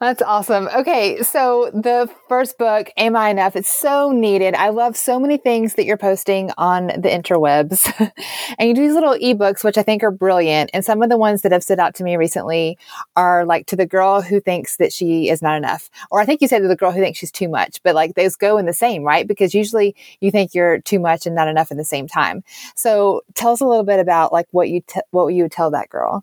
That's 0.00 0.22
awesome. 0.22 0.68
Okay, 0.74 1.22
so 1.22 1.70
the 1.72 2.10
first 2.28 2.58
book, 2.58 2.90
Am 2.96 3.16
I 3.16 3.30
Enough? 3.30 3.56
It's 3.56 3.68
so 3.68 4.12
needed. 4.12 4.54
I 4.54 4.68
love 4.68 4.96
so 4.96 5.18
many 5.18 5.36
things 5.36 5.74
that 5.74 5.84
you're 5.84 5.96
posting 5.96 6.50
on 6.58 6.88
the 6.88 7.08
interwebs. 7.08 7.90
and 8.58 8.68
you 8.68 8.74
do 8.74 8.82
these 8.82 8.94
little 8.94 9.14
ebooks, 9.14 9.64
which 9.64 9.78
I 9.78 9.82
think 9.82 10.02
are 10.02 10.10
brilliant. 10.10 10.70
And 10.72 10.84
some 10.84 11.02
of 11.02 11.08
the 11.08 11.16
ones 11.16 11.42
that 11.42 11.52
have 11.52 11.62
stood 11.62 11.78
out 11.78 11.94
to 11.96 12.04
me 12.04 12.16
recently 12.16 12.78
are 13.16 13.44
like 13.44 13.66
to 13.66 13.76
the 13.76 13.86
girl 13.86 14.20
who 14.20 14.40
thinks 14.40 14.76
that 14.76 14.92
she 14.92 15.28
is 15.28 15.42
not 15.42 15.56
enough. 15.56 15.90
Or 16.10 16.20
I 16.20 16.24
think 16.24 16.40
you 16.40 16.48
said 16.48 16.60
to 16.60 16.68
the 16.68 16.76
girl 16.76 16.92
who 16.92 17.00
thinks 17.00 17.18
she's 17.18 17.32
too 17.32 17.48
much, 17.48 17.82
but 17.82 17.94
like 17.94 18.14
those 18.14 18.36
go 18.36 18.58
in 18.58 18.66
the 18.66 18.72
same, 18.72 19.02
right? 19.02 19.26
Because 19.26 19.54
usually 19.54 19.94
you 20.20 20.30
think 20.30 20.54
you're 20.54 20.80
too 20.80 20.98
much 20.98 21.26
and 21.26 21.34
not 21.34 21.48
enough 21.48 21.70
at 21.70 21.76
the 21.76 21.84
same 21.84 22.06
time. 22.06 22.42
So 22.74 23.22
tell 23.34 23.52
us 23.52 23.60
a 23.60 23.66
little 23.66 23.84
bit 23.84 24.00
about 24.00 24.32
like 24.32 24.46
what 24.50 24.68
you, 24.68 24.82
t- 24.86 25.00
what 25.10 25.28
you 25.28 25.44
would 25.44 25.52
tell 25.52 25.70
that 25.70 25.88
girl. 25.88 26.22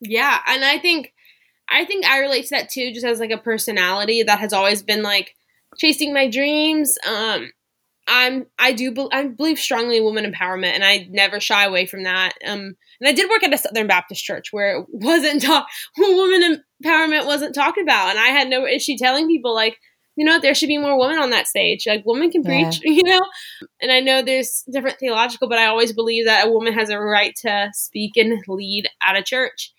Yeah. 0.00 0.40
And 0.46 0.64
I 0.64 0.78
think 0.78 1.14
I 1.68 1.84
think 1.84 2.06
I 2.06 2.20
relate 2.20 2.44
to 2.46 2.56
that 2.56 2.68
too, 2.68 2.92
just 2.92 3.04
as 3.04 3.20
like 3.20 3.30
a 3.30 3.38
personality 3.38 4.22
that 4.22 4.38
has 4.38 4.52
always 4.52 4.82
been 4.82 5.02
like 5.02 5.34
chasing 5.78 6.12
my 6.14 6.28
dreams. 6.28 6.96
Um, 7.06 7.50
I'm 8.08 8.46
I 8.58 8.72
do 8.72 8.92
be- 8.92 9.08
I 9.10 9.26
believe 9.26 9.58
strongly 9.58 9.96
in 9.96 10.04
woman 10.04 10.30
empowerment, 10.30 10.74
and 10.74 10.84
I 10.84 11.08
never 11.10 11.40
shy 11.40 11.64
away 11.64 11.86
from 11.86 12.04
that. 12.04 12.34
Um, 12.46 12.76
and 13.00 13.08
I 13.08 13.12
did 13.12 13.28
work 13.28 13.42
at 13.42 13.52
a 13.52 13.58
Southern 13.58 13.86
Baptist 13.86 14.24
church 14.24 14.52
where 14.52 14.78
it 14.78 14.86
wasn't 14.92 15.42
talk 15.42 15.66
woman 15.98 16.62
empowerment 16.84 17.26
wasn't 17.26 17.54
talked 17.54 17.78
about, 17.78 18.10
and 18.10 18.18
I 18.18 18.28
had 18.28 18.48
no 18.48 18.66
issue 18.66 18.96
telling 18.96 19.26
people 19.26 19.54
like, 19.54 19.76
you 20.14 20.24
know, 20.24 20.38
there 20.38 20.54
should 20.54 20.68
be 20.68 20.78
more 20.78 20.98
women 20.98 21.18
on 21.18 21.30
that 21.30 21.48
stage. 21.48 21.84
Like 21.86 22.04
women 22.06 22.30
can 22.30 22.44
preach, 22.44 22.80
yeah. 22.84 22.92
you 22.92 23.02
know. 23.02 23.22
And 23.80 23.90
I 23.90 24.00
know 24.00 24.22
there's 24.22 24.64
different 24.72 24.98
theological, 24.98 25.48
but 25.48 25.58
I 25.58 25.66
always 25.66 25.92
believe 25.92 26.26
that 26.26 26.46
a 26.46 26.50
woman 26.50 26.74
has 26.74 26.90
a 26.90 26.98
right 26.98 27.34
to 27.42 27.70
speak 27.72 28.12
and 28.16 28.40
lead 28.46 28.88
at 29.02 29.16
a 29.16 29.22
church. 29.22 29.72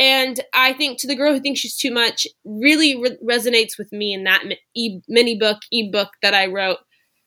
And 0.00 0.40
I 0.54 0.72
think 0.72 0.98
to 0.98 1.06
the 1.06 1.14
girl 1.14 1.34
who 1.34 1.40
thinks 1.40 1.60
she's 1.60 1.76
too 1.76 1.92
much 1.92 2.26
really 2.44 2.96
re- 2.96 3.18
resonates 3.22 3.78
with 3.78 3.92
me 3.92 4.14
in 4.14 4.24
that 4.24 4.42
e- 4.74 5.00
mini 5.06 5.38
book, 5.38 5.58
ebook 5.70 6.08
that 6.22 6.32
I 6.32 6.46
wrote. 6.46 6.78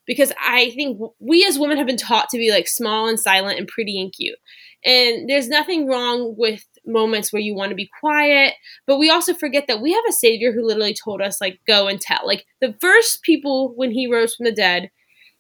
Because 0.06 0.34
I 0.44 0.72
think 0.72 1.00
we 1.20 1.46
as 1.46 1.58
women 1.58 1.78
have 1.78 1.88
been 1.88 1.96
taught 1.96 2.28
to 2.30 2.38
be 2.38 2.52
like 2.52 2.68
small 2.68 3.08
and 3.08 3.18
silent 3.18 3.58
and 3.58 3.68
pretty 3.68 4.02
and 4.02 4.12
cute. 4.12 4.38
And 4.84 5.30
there's 5.30 5.48
nothing 5.48 5.88
wrong 5.88 6.36
with 6.38 6.66
moments 6.86 7.32
where 7.32 7.42
you 7.42 7.56
want 7.56 7.70
to 7.70 7.76
be 7.76 7.90
quiet, 8.02 8.56
but 8.86 8.98
we 8.98 9.10
also 9.10 9.34
forget 9.34 9.68
that 9.68 9.80
we 9.80 9.94
have 9.94 10.04
a 10.10 10.12
savior 10.12 10.52
who 10.52 10.68
literally 10.68 10.94
told 10.94 11.22
us, 11.22 11.40
like, 11.40 11.60
go 11.66 11.88
and 11.88 12.02
tell. 12.02 12.20
Like, 12.26 12.46
the 12.60 12.76
first 12.82 13.22
people 13.22 13.72
when 13.76 13.92
he 13.92 14.12
rose 14.12 14.36
from 14.36 14.44
the 14.44 14.52
dead, 14.52 14.90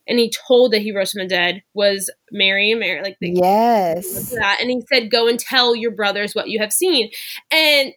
and 0.07 0.19
he 0.19 0.31
told 0.47 0.73
that 0.73 0.81
he 0.81 0.91
rose 0.91 1.11
from 1.11 1.23
the 1.23 1.27
dead 1.27 1.63
was 1.73 2.11
Mary 2.31 2.71
and 2.71 2.79
Mary, 2.79 3.01
like 3.01 3.17
the, 3.21 3.31
yes, 3.31 4.31
that. 4.31 4.57
And 4.59 4.69
he 4.69 4.81
said, 4.91 5.11
"Go 5.11 5.27
and 5.27 5.39
tell 5.39 5.75
your 5.75 5.91
brothers 5.91 6.33
what 6.33 6.49
you 6.49 6.59
have 6.59 6.73
seen." 6.73 7.09
And 7.51 7.93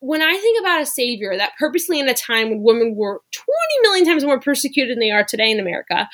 when 0.00 0.22
I 0.22 0.36
think 0.38 0.60
about 0.60 0.80
a 0.80 0.86
savior 0.86 1.36
that 1.36 1.52
purposely 1.58 2.00
in 2.00 2.08
a 2.08 2.14
time 2.14 2.48
when 2.48 2.62
women 2.62 2.94
were 2.96 3.20
20 3.32 3.46
million 3.82 4.06
times 4.06 4.24
more 4.24 4.40
persecuted 4.40 4.96
than 4.96 5.00
they 5.00 5.10
are 5.10 5.24
today 5.24 5.50
in 5.50 5.60
America, 5.60 6.08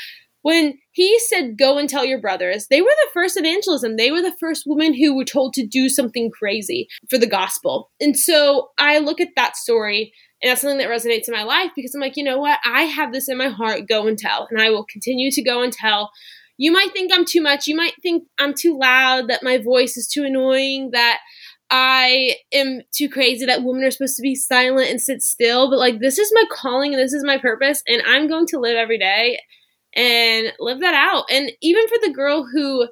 when 0.47 0.79
he 0.93 1.19
said, 1.19 1.59
Go 1.59 1.77
and 1.77 1.89
tell 1.89 2.05
your 2.05 2.21
brothers, 2.21 2.69
they 2.69 2.81
were 2.81 2.87
the 2.87 3.11
first 3.13 3.37
evangelism. 3.37 3.97
They 3.97 4.13
were 4.13 4.23
the 4.23 4.37
first 4.39 4.63
women 4.65 4.95
who 4.95 5.17
were 5.17 5.25
told 5.25 5.55
to 5.55 5.67
do 5.67 5.89
something 5.89 6.31
crazy 6.31 6.87
for 7.11 7.19
the 7.19 7.27
gospel. 7.27 7.91
And 8.01 8.17
so 8.17 8.69
I 8.79 8.99
look 8.99 9.21
at 9.21 9.35
that 9.35 9.57
story 9.57 10.13
and 10.43 10.51
that's 10.51 10.61
something 10.61 10.79
that 10.79 10.89
resonates 10.89 11.29
in 11.29 11.35
my 11.35 11.45
life 11.45 11.71
because 11.75 11.95
I'm 11.95 12.01
like, 12.01 12.17
you 12.17 12.25
know 12.25 12.39
what? 12.39 12.59
I 12.65 12.83
have 12.83 13.13
this 13.13 13.29
in 13.29 13.39
my 13.39 13.49
heart. 13.49 13.89
Go 13.89 14.07
and 14.07 14.19
tell. 14.19 14.47
And 14.51 14.61
I 14.61 14.71
will 14.71 14.85
continue 14.85 15.31
to 15.31 15.43
go 15.43 15.63
and 15.63 15.73
tell. 15.73 16.11
you 16.59 16.73
might 16.73 16.93
think 16.93 17.11
I'm 17.13 17.25
too 17.25 17.41
much. 17.43 17.67
You 17.67 17.77
might 17.77 17.95
think 18.03 18.25
I'm 18.39 18.55
too 18.55 18.79
loud, 18.79 19.29
that 19.29 19.43
my 19.43 19.59
voice 19.59 19.97
is 19.97 20.09
too 20.09 20.25
annoying, 20.25 20.91
that 20.93 21.19
I 21.71 22.37
am 22.53 22.83
too 22.95 23.09
crazy, 23.09 23.47
that 23.47 23.65
women 23.65 23.85
are 23.85 23.91
supposed 23.91 24.17
to 24.17 24.23
be 24.23 24.35
silent 24.35 24.91
and 24.91 25.01
sit 25.01 25.23
still. 25.23 25.71
But 25.71 25.79
like, 25.79 26.01
this 26.01 26.19
is 26.19 26.31
my 26.35 26.45
calling 26.51 26.95
and 26.95 27.03
this 27.03 27.13
is 27.13 27.25
my 27.25 27.39
purpose. 27.39 27.83
And 27.87 28.03
I'm 28.07 28.29
going 28.29 28.47
to 28.49 28.61
live 28.61 28.77
every 28.77 28.99
day 28.99 29.39
and 29.95 30.53
live 30.61 30.81
that 30.81 30.95
out. 30.95 31.25
And 31.31 31.51
even 31.63 31.89
for 31.89 31.97
the 32.03 32.13
girl 32.13 32.47
who 32.47 32.89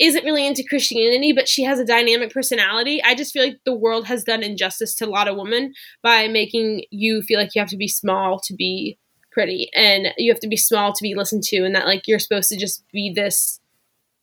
isn't 0.00 0.24
really 0.24 0.46
into 0.46 0.64
Christianity, 0.68 1.32
but 1.32 1.48
she 1.48 1.62
has 1.62 1.78
a 1.78 1.84
dynamic 1.84 2.32
personality. 2.32 3.02
I 3.02 3.14
just 3.14 3.32
feel 3.32 3.44
like 3.44 3.58
the 3.64 3.74
world 3.74 4.06
has 4.06 4.24
done 4.24 4.42
injustice 4.42 4.94
to 4.96 5.06
a 5.06 5.10
lot 5.10 5.28
of 5.28 5.36
women 5.36 5.72
by 6.02 6.26
making 6.26 6.84
you 6.90 7.22
feel 7.22 7.38
like 7.38 7.54
you 7.54 7.60
have 7.60 7.70
to 7.70 7.76
be 7.76 7.88
small 7.88 8.40
to 8.40 8.54
be 8.54 8.98
pretty 9.34 9.68
and 9.74 10.08
you 10.16 10.32
have 10.32 10.40
to 10.40 10.48
be 10.48 10.56
small 10.56 10.92
to 10.92 11.02
be 11.02 11.14
listened 11.14 11.42
to 11.42 11.64
and 11.64 11.74
that 11.74 11.86
like 11.86 12.06
you're 12.06 12.20
supposed 12.20 12.48
to 12.48 12.56
just 12.56 12.84
be 12.92 13.12
this 13.14 13.60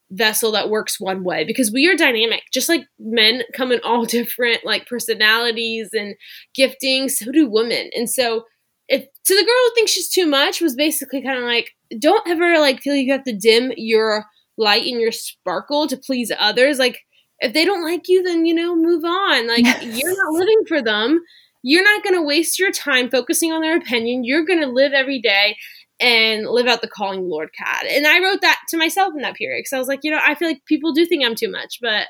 vessel 0.09 0.51
that 0.53 0.69
works 0.69 0.99
one 0.99 1.23
way 1.23 1.43
because 1.43 1.71
we 1.71 1.87
are 1.87 1.95
dynamic 1.95 2.43
just 2.53 2.69
like 2.69 2.85
men 2.97 3.43
come 3.53 3.71
in 3.71 3.79
all 3.83 4.05
different 4.17 4.65
like 4.65 4.87
personalities 4.87 5.89
and 5.93 6.15
giftings 6.57 7.11
so 7.11 7.31
do 7.31 7.47
women 7.47 7.89
and 7.95 8.09
so 8.09 8.45
if 8.87 9.03
to 9.25 9.35
the 9.35 9.43
girl 9.43 9.55
who 9.65 9.73
thinks 9.75 9.91
she's 9.91 10.09
too 10.09 10.25
much 10.25 10.61
was 10.61 10.75
basically 10.75 11.21
kind 11.21 11.37
of 11.37 11.43
like 11.43 11.71
don't 11.99 12.27
ever 12.27 12.57
like 12.59 12.81
feel 12.81 12.95
you 12.95 13.11
have 13.11 13.23
to 13.23 13.37
dim 13.37 13.71
your 13.75 14.25
light 14.57 14.85
and 14.85 14.99
your 14.99 15.11
sparkle 15.11 15.87
to 15.87 15.97
please 15.97 16.31
others 16.39 16.77
like 16.77 16.99
if 17.39 17.53
they 17.53 17.65
don't 17.65 17.83
like 17.83 18.07
you 18.07 18.21
then 18.23 18.45
you 18.45 18.53
know 18.53 18.75
move 18.75 19.03
on 19.03 19.47
like 19.47 19.65
you're 19.81 20.15
not 20.15 20.33
living 20.33 20.63
for 20.67 20.81
them 20.81 21.21
you're 21.63 21.83
not 21.83 22.03
going 22.03 22.15
to 22.15 22.21
waste 22.21 22.59
your 22.59 22.71
time 22.71 23.09
focusing 23.09 23.51
on 23.51 23.61
their 23.61 23.77
opinion. 23.77 24.23
You're 24.23 24.45
going 24.45 24.61
to 24.61 24.67
live 24.67 24.93
every 24.93 25.21
day 25.21 25.57
and 25.99 26.47
live 26.47 26.67
out 26.67 26.81
the 26.81 26.87
calling 26.87 27.29
Lord 27.29 27.49
had. 27.55 27.85
And 27.85 28.07
I 28.07 28.19
wrote 28.19 28.41
that 28.41 28.59
to 28.69 28.77
myself 28.77 29.13
in 29.15 29.21
that 29.21 29.35
period 29.35 29.59
because 29.59 29.73
I 29.73 29.79
was 29.79 29.87
like, 29.87 29.99
you 30.03 30.11
know, 30.11 30.19
I 30.25 30.35
feel 30.35 30.47
like 30.47 30.65
people 30.65 30.93
do 30.93 31.05
think 31.05 31.23
I'm 31.23 31.35
too 31.35 31.51
much, 31.51 31.77
but 31.81 32.07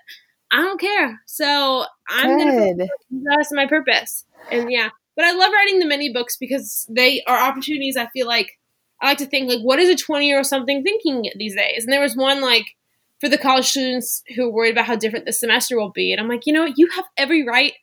I 0.52 0.62
don't 0.62 0.80
care. 0.80 1.20
So 1.28 1.86
I'm 2.10 2.38
going 2.38 2.78
to 2.78 2.88
that's 3.38 3.52
my 3.52 3.68
purpose. 3.68 4.26
And 4.50 4.72
yeah, 4.72 4.90
but 5.16 5.26
I 5.26 5.34
love 5.34 5.52
writing 5.52 5.80
the 5.80 5.86
mini 5.86 6.12
books 6.14 6.38
because 6.38 6.86
they 6.90 7.22
are 7.28 7.38
opportunities. 7.38 7.98
I 7.98 8.08
feel 8.08 8.28
like 8.28 8.52
I 9.02 9.08
like 9.08 9.18
to 9.18 9.26
think 9.26 9.50
like, 9.50 9.62
what 9.62 9.80
is 9.80 9.90
a 9.90 9.96
20 9.96 10.28
year 10.28 10.38
old 10.38 10.46
something 10.46 10.84
thinking 10.84 11.30
these 11.36 11.56
days? 11.56 11.84
And 11.84 11.92
there 11.92 12.02
was 12.02 12.16
one 12.16 12.42
like 12.42 12.66
for 13.20 13.30
the 13.30 13.38
college 13.38 13.66
students 13.66 14.24
who 14.36 14.48
are 14.48 14.52
worried 14.52 14.72
about 14.72 14.86
how 14.86 14.96
different 14.96 15.26
the 15.26 15.34
semester 15.34 15.78
will 15.78 15.92
be. 15.92 16.12
And 16.12 16.20
I'm 16.20 16.28
like, 16.28 16.46
you 16.46 16.54
know, 16.54 16.72
you 16.76 16.88
have 16.96 17.06
every 17.18 17.46
right 17.46 17.74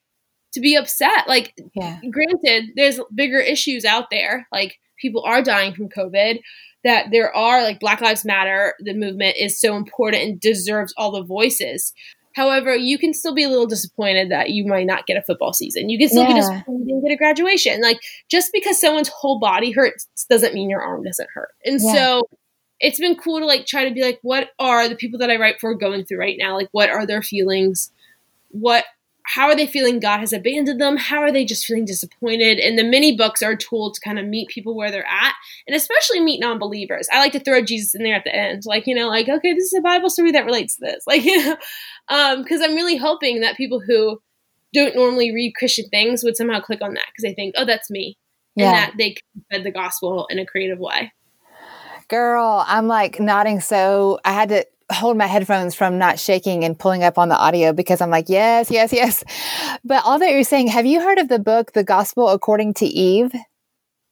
to 0.52 0.60
be 0.60 0.74
upset. 0.74 1.28
Like, 1.28 1.54
yeah. 1.74 2.00
granted, 2.10 2.72
there's 2.76 3.00
bigger 3.14 3.38
issues 3.38 3.84
out 3.84 4.10
there. 4.10 4.46
Like, 4.52 4.78
people 5.00 5.22
are 5.24 5.42
dying 5.42 5.74
from 5.74 5.88
COVID. 5.88 6.40
That 6.84 7.06
there 7.10 7.34
are 7.34 7.62
like 7.62 7.80
Black 7.80 8.00
Lives 8.00 8.24
Matter, 8.24 8.74
the 8.78 8.94
movement 8.94 9.36
is 9.36 9.60
so 9.60 9.76
important 9.76 10.22
and 10.22 10.40
deserves 10.40 10.94
all 10.96 11.10
the 11.10 11.24
voices. 11.24 11.92
However, 12.38 12.76
you 12.76 12.98
can 12.98 13.12
still 13.12 13.34
be 13.34 13.42
a 13.42 13.48
little 13.48 13.66
disappointed 13.66 14.30
that 14.30 14.50
you 14.50 14.64
might 14.64 14.86
not 14.86 15.06
get 15.06 15.16
a 15.16 15.22
football 15.22 15.52
season. 15.52 15.88
You 15.88 15.98
can 15.98 16.08
still 16.08 16.22
yeah. 16.22 16.28
be 16.28 16.34
disappointed 16.34 16.68
you 16.78 16.94
didn't 16.94 17.02
get 17.02 17.14
a 17.14 17.16
graduation. 17.16 17.80
Like 17.80 18.00
just 18.30 18.52
because 18.52 18.80
someone's 18.80 19.08
whole 19.08 19.40
body 19.40 19.72
hurts 19.72 20.06
doesn't 20.30 20.54
mean 20.54 20.70
your 20.70 20.80
arm 20.80 21.02
doesn't 21.02 21.28
hurt. 21.34 21.50
And 21.64 21.80
yeah. 21.82 21.92
so 21.92 22.28
it's 22.78 23.00
been 23.00 23.16
cool 23.16 23.40
to 23.40 23.44
like 23.44 23.66
try 23.66 23.88
to 23.88 23.92
be 23.92 24.02
like, 24.02 24.20
what 24.22 24.50
are 24.60 24.88
the 24.88 24.94
people 24.94 25.18
that 25.18 25.30
I 25.30 25.36
write 25.36 25.58
for 25.60 25.74
going 25.74 26.04
through 26.04 26.20
right 26.20 26.36
now? 26.38 26.54
Like, 26.54 26.68
what 26.70 26.90
are 26.90 27.06
their 27.06 27.22
feelings? 27.22 27.90
What 28.50 28.84
how 29.28 29.48
are 29.48 29.56
they 29.56 29.66
feeling 29.66 30.00
God 30.00 30.20
has 30.20 30.32
abandoned 30.32 30.80
them? 30.80 30.96
How 30.96 31.20
are 31.20 31.30
they 31.30 31.44
just 31.44 31.66
feeling 31.66 31.84
disappointed? 31.84 32.58
And 32.58 32.78
the 32.78 32.82
mini 32.82 33.14
books 33.14 33.42
are 33.42 33.50
a 33.50 33.58
tool 33.58 33.92
to 33.92 34.00
kind 34.00 34.18
of 34.18 34.24
meet 34.24 34.48
people 34.48 34.74
where 34.74 34.90
they're 34.90 35.06
at 35.06 35.34
and 35.66 35.76
especially 35.76 36.20
meet 36.20 36.40
non 36.40 36.58
believers. 36.58 37.08
I 37.12 37.18
like 37.18 37.32
to 37.32 37.40
throw 37.40 37.62
Jesus 37.62 37.94
in 37.94 38.04
there 38.04 38.14
at 38.14 38.24
the 38.24 38.34
end. 38.34 38.62
Like, 38.64 38.86
you 38.86 38.94
know, 38.94 39.06
like, 39.08 39.28
okay, 39.28 39.52
this 39.52 39.66
is 39.66 39.74
a 39.74 39.82
Bible 39.82 40.08
story 40.08 40.32
that 40.32 40.46
relates 40.46 40.76
to 40.76 40.80
this. 40.80 41.04
Like, 41.06 41.24
you 41.24 41.42
know, 41.44 41.56
because 42.08 42.60
um, 42.60 42.70
I'm 42.70 42.74
really 42.74 42.96
hoping 42.96 43.40
that 43.40 43.56
people 43.56 43.80
who 43.80 44.20
don't 44.72 44.94
normally 44.94 45.32
read 45.32 45.54
Christian 45.54 45.88
things 45.88 46.22
would 46.22 46.36
somehow 46.36 46.60
click 46.60 46.82
on 46.82 46.94
that 46.94 47.06
because 47.08 47.22
they 47.22 47.34
think, 47.34 47.54
oh, 47.56 47.64
that's 47.64 47.90
me. 47.90 48.16
Yeah. 48.54 48.66
And 48.66 48.76
that 48.76 48.92
they 48.98 49.16
can 49.50 49.62
the 49.62 49.70
gospel 49.70 50.26
in 50.30 50.38
a 50.38 50.46
creative 50.46 50.78
way. 50.78 51.12
Girl, 52.08 52.64
I'm 52.66 52.88
like 52.88 53.20
nodding 53.20 53.60
so 53.60 54.18
I 54.24 54.32
had 54.32 54.48
to 54.48 54.66
hold 54.90 55.16
my 55.16 55.26
headphones 55.26 55.74
from 55.74 55.98
not 55.98 56.18
shaking 56.18 56.64
and 56.64 56.78
pulling 56.78 57.02
up 57.02 57.18
on 57.18 57.28
the 57.28 57.36
audio 57.36 57.72
because 57.72 58.00
I'm 58.00 58.10
like, 58.10 58.28
yes, 58.28 58.70
yes, 58.70 58.92
yes. 58.92 59.22
But 59.84 60.02
all 60.04 60.18
that 60.18 60.32
you're 60.32 60.44
saying, 60.44 60.68
have 60.68 60.86
you 60.86 61.00
heard 61.00 61.18
of 61.18 61.28
the 61.28 61.38
book, 61.38 61.72
The 61.72 61.84
Gospel 61.84 62.30
According 62.30 62.74
to 62.74 62.86
Eve? 62.86 63.32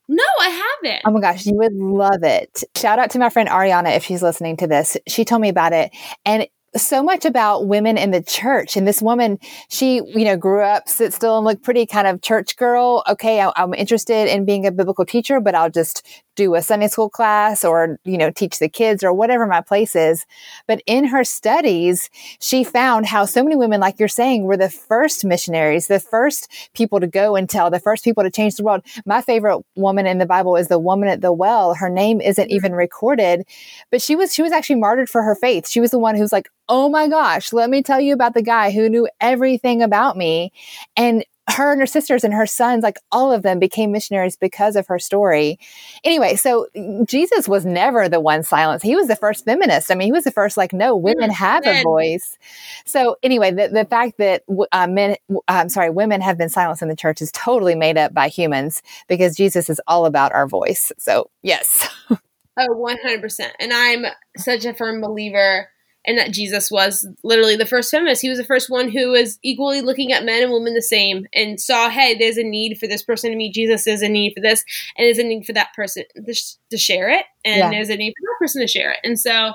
No, 0.08 0.24
I 0.40 0.48
haven't. 0.82 1.02
Oh 1.04 1.10
my 1.10 1.20
gosh, 1.20 1.46
you 1.46 1.54
would 1.56 1.72
love 1.72 2.22
it. 2.22 2.62
Shout 2.76 2.98
out 2.98 3.10
to 3.10 3.18
my 3.18 3.28
friend 3.28 3.48
Ariana 3.48 3.96
if 3.96 4.04
she's 4.04 4.22
listening 4.22 4.56
to 4.58 4.66
this. 4.66 4.96
She 5.08 5.24
told 5.24 5.40
me 5.40 5.48
about 5.48 5.72
it. 5.72 5.90
And 6.24 6.46
so 6.82 7.02
much 7.02 7.24
about 7.24 7.66
women 7.66 7.96
in 7.96 8.10
the 8.10 8.22
church. 8.22 8.76
And 8.76 8.86
this 8.86 9.02
woman, 9.02 9.38
she, 9.68 9.96
you 10.06 10.24
know, 10.24 10.36
grew 10.36 10.62
up, 10.62 10.88
sit 10.88 11.12
still 11.12 11.36
and 11.36 11.46
look 11.46 11.62
pretty 11.62 11.86
kind 11.86 12.06
of 12.06 12.22
church 12.22 12.56
girl. 12.56 13.02
Okay. 13.08 13.40
I, 13.40 13.52
am 13.56 13.74
interested 13.74 14.28
in 14.28 14.44
being 14.44 14.66
a 14.66 14.72
biblical 14.72 15.04
teacher, 15.04 15.40
but 15.40 15.54
I'll 15.54 15.70
just 15.70 16.06
do 16.36 16.54
a 16.54 16.62
Sunday 16.62 16.88
school 16.88 17.10
class 17.10 17.64
or, 17.64 17.98
you 18.04 18.16
know, 18.16 18.30
teach 18.30 18.58
the 18.58 18.68
kids 18.68 19.02
or 19.02 19.12
whatever 19.12 19.46
my 19.46 19.60
place 19.60 19.96
is. 19.96 20.26
But 20.68 20.82
in 20.86 21.06
her 21.06 21.24
studies, 21.24 22.08
she 22.40 22.62
found 22.62 23.06
how 23.06 23.24
so 23.24 23.42
many 23.42 23.56
women, 23.56 23.80
like 23.80 23.98
you're 23.98 24.08
saying, 24.08 24.44
were 24.44 24.56
the 24.56 24.70
first 24.70 25.24
missionaries, 25.24 25.88
the 25.88 25.98
first 25.98 26.48
people 26.74 27.00
to 27.00 27.06
go 27.06 27.34
and 27.34 27.48
tell, 27.48 27.70
the 27.70 27.80
first 27.80 28.04
people 28.04 28.22
to 28.22 28.30
change 28.30 28.56
the 28.56 28.62
world. 28.62 28.82
My 29.04 29.20
favorite 29.20 29.62
woman 29.74 30.06
in 30.06 30.18
the 30.18 30.26
Bible 30.26 30.56
is 30.56 30.68
the 30.68 30.78
woman 30.78 31.08
at 31.08 31.22
the 31.22 31.32
well. 31.32 31.74
Her 31.74 31.90
name 31.90 32.20
isn't 32.20 32.44
mm-hmm. 32.44 32.54
even 32.54 32.72
recorded, 32.72 33.46
but 33.90 34.02
she 34.02 34.14
was, 34.14 34.32
she 34.32 34.42
was 34.42 34.52
actually 34.52 34.76
martyred 34.76 35.10
for 35.10 35.22
her 35.22 35.34
faith. 35.34 35.68
She 35.68 35.80
was 35.80 35.90
the 35.90 35.98
one 35.98 36.14
who's 36.14 36.32
like, 36.32 36.48
Oh 36.68 36.88
my 36.88 37.06
gosh, 37.06 37.52
let 37.52 37.70
me 37.70 37.80
tell 37.80 38.00
you 38.00 38.12
about 38.12 38.34
the 38.34 38.42
guy 38.42 38.72
who 38.72 38.88
knew 38.88 39.08
everything 39.20 39.82
about 39.82 40.16
me. 40.16 40.52
And 40.96 41.24
her 41.48 41.72
and 41.72 41.80
her 41.80 41.86
sisters 41.86 42.24
and 42.24 42.34
her 42.34 42.46
sons, 42.46 42.82
like 42.82 42.98
all 43.12 43.32
of 43.32 43.42
them 43.42 43.58
became 43.58 43.92
missionaries 43.92 44.36
because 44.36 44.74
of 44.74 44.86
her 44.88 44.98
story. 44.98 45.58
Anyway, 46.02 46.34
so 46.34 46.66
Jesus 47.04 47.48
was 47.48 47.64
never 47.64 48.08
the 48.08 48.20
one 48.20 48.42
silenced. 48.42 48.84
He 48.84 48.96
was 48.96 49.06
the 49.06 49.16
first 49.16 49.44
feminist. 49.44 49.90
I 49.90 49.94
mean, 49.94 50.06
he 50.06 50.12
was 50.12 50.24
the 50.24 50.32
first, 50.32 50.56
like, 50.56 50.72
no, 50.72 50.96
women 50.96 51.30
have 51.30 51.64
a 51.64 51.82
voice. 51.82 52.36
So 52.84 53.16
anyway, 53.22 53.52
the, 53.52 53.68
the 53.68 53.84
fact 53.84 54.18
that 54.18 54.42
uh, 54.72 54.86
men, 54.88 55.16
I'm 55.46 55.68
sorry, 55.68 55.90
women 55.90 56.20
have 56.20 56.36
been 56.36 56.48
silenced 56.48 56.82
in 56.82 56.88
the 56.88 56.96
church 56.96 57.22
is 57.22 57.30
totally 57.32 57.76
made 57.76 57.96
up 57.96 58.12
by 58.12 58.28
humans 58.28 58.82
because 59.08 59.36
Jesus 59.36 59.70
is 59.70 59.80
all 59.86 60.06
about 60.06 60.32
our 60.32 60.48
voice. 60.48 60.90
So 60.98 61.30
yes. 61.42 61.88
oh, 62.10 62.96
100%. 63.06 63.50
And 63.60 63.72
I'm 63.72 64.04
such 64.36 64.64
a 64.64 64.74
firm 64.74 65.00
believer 65.00 65.68
and 66.06 66.16
that 66.18 66.32
Jesus 66.32 66.70
was 66.70 67.06
literally 67.24 67.56
the 67.56 67.66
first 67.66 67.90
feminist. 67.90 68.22
He 68.22 68.28
was 68.28 68.38
the 68.38 68.44
first 68.44 68.70
one 68.70 68.88
who 68.88 69.10
was 69.10 69.38
equally 69.42 69.80
looking 69.80 70.12
at 70.12 70.24
men 70.24 70.42
and 70.42 70.52
women 70.52 70.74
the 70.74 70.82
same 70.82 71.26
and 71.34 71.60
saw, 71.60 71.90
hey, 71.90 72.16
there's 72.16 72.36
a 72.36 72.44
need 72.44 72.78
for 72.78 72.86
this 72.86 73.02
person 73.02 73.30
to 73.30 73.36
meet 73.36 73.54
Jesus. 73.54 73.84
There's 73.84 74.02
a 74.02 74.08
need 74.08 74.32
for 74.34 74.40
this, 74.40 74.64
and 74.96 75.04
there's 75.04 75.18
a 75.18 75.24
need 75.24 75.44
for 75.44 75.52
that 75.54 75.74
person 75.74 76.04
to, 76.14 76.78
share 76.78 77.10
it, 77.10 77.24
and 77.44 77.58
yeah. 77.58 77.70
there's 77.70 77.88
a 77.88 77.96
need 77.96 78.12
for 78.12 78.22
that 78.22 78.36
person 78.38 78.60
to 78.60 78.68
share 78.68 78.92
it. 78.92 78.98
And 79.02 79.18
so, 79.18 79.52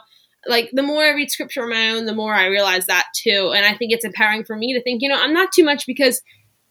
like, 0.47 0.69
the 0.73 0.83
more 0.83 1.03
I 1.03 1.11
read 1.11 1.31
scripture 1.31 1.63
on 1.63 1.69
my 1.69 1.91
own, 1.91 2.05
the 2.05 2.15
more 2.15 2.33
I 2.33 2.47
realize 2.47 2.87
that 2.87 3.05
too. 3.15 3.53
And 3.55 3.65
I 3.65 3.75
think 3.77 3.91
it's 3.93 4.05
empowering 4.05 4.43
for 4.43 4.55
me 4.55 4.73
to 4.73 4.81
think, 4.81 5.01
you 5.01 5.09
know, 5.09 5.21
I'm 5.21 5.33
not 5.33 5.49
too 5.53 5.63
much 5.63 5.85
because 5.85 6.21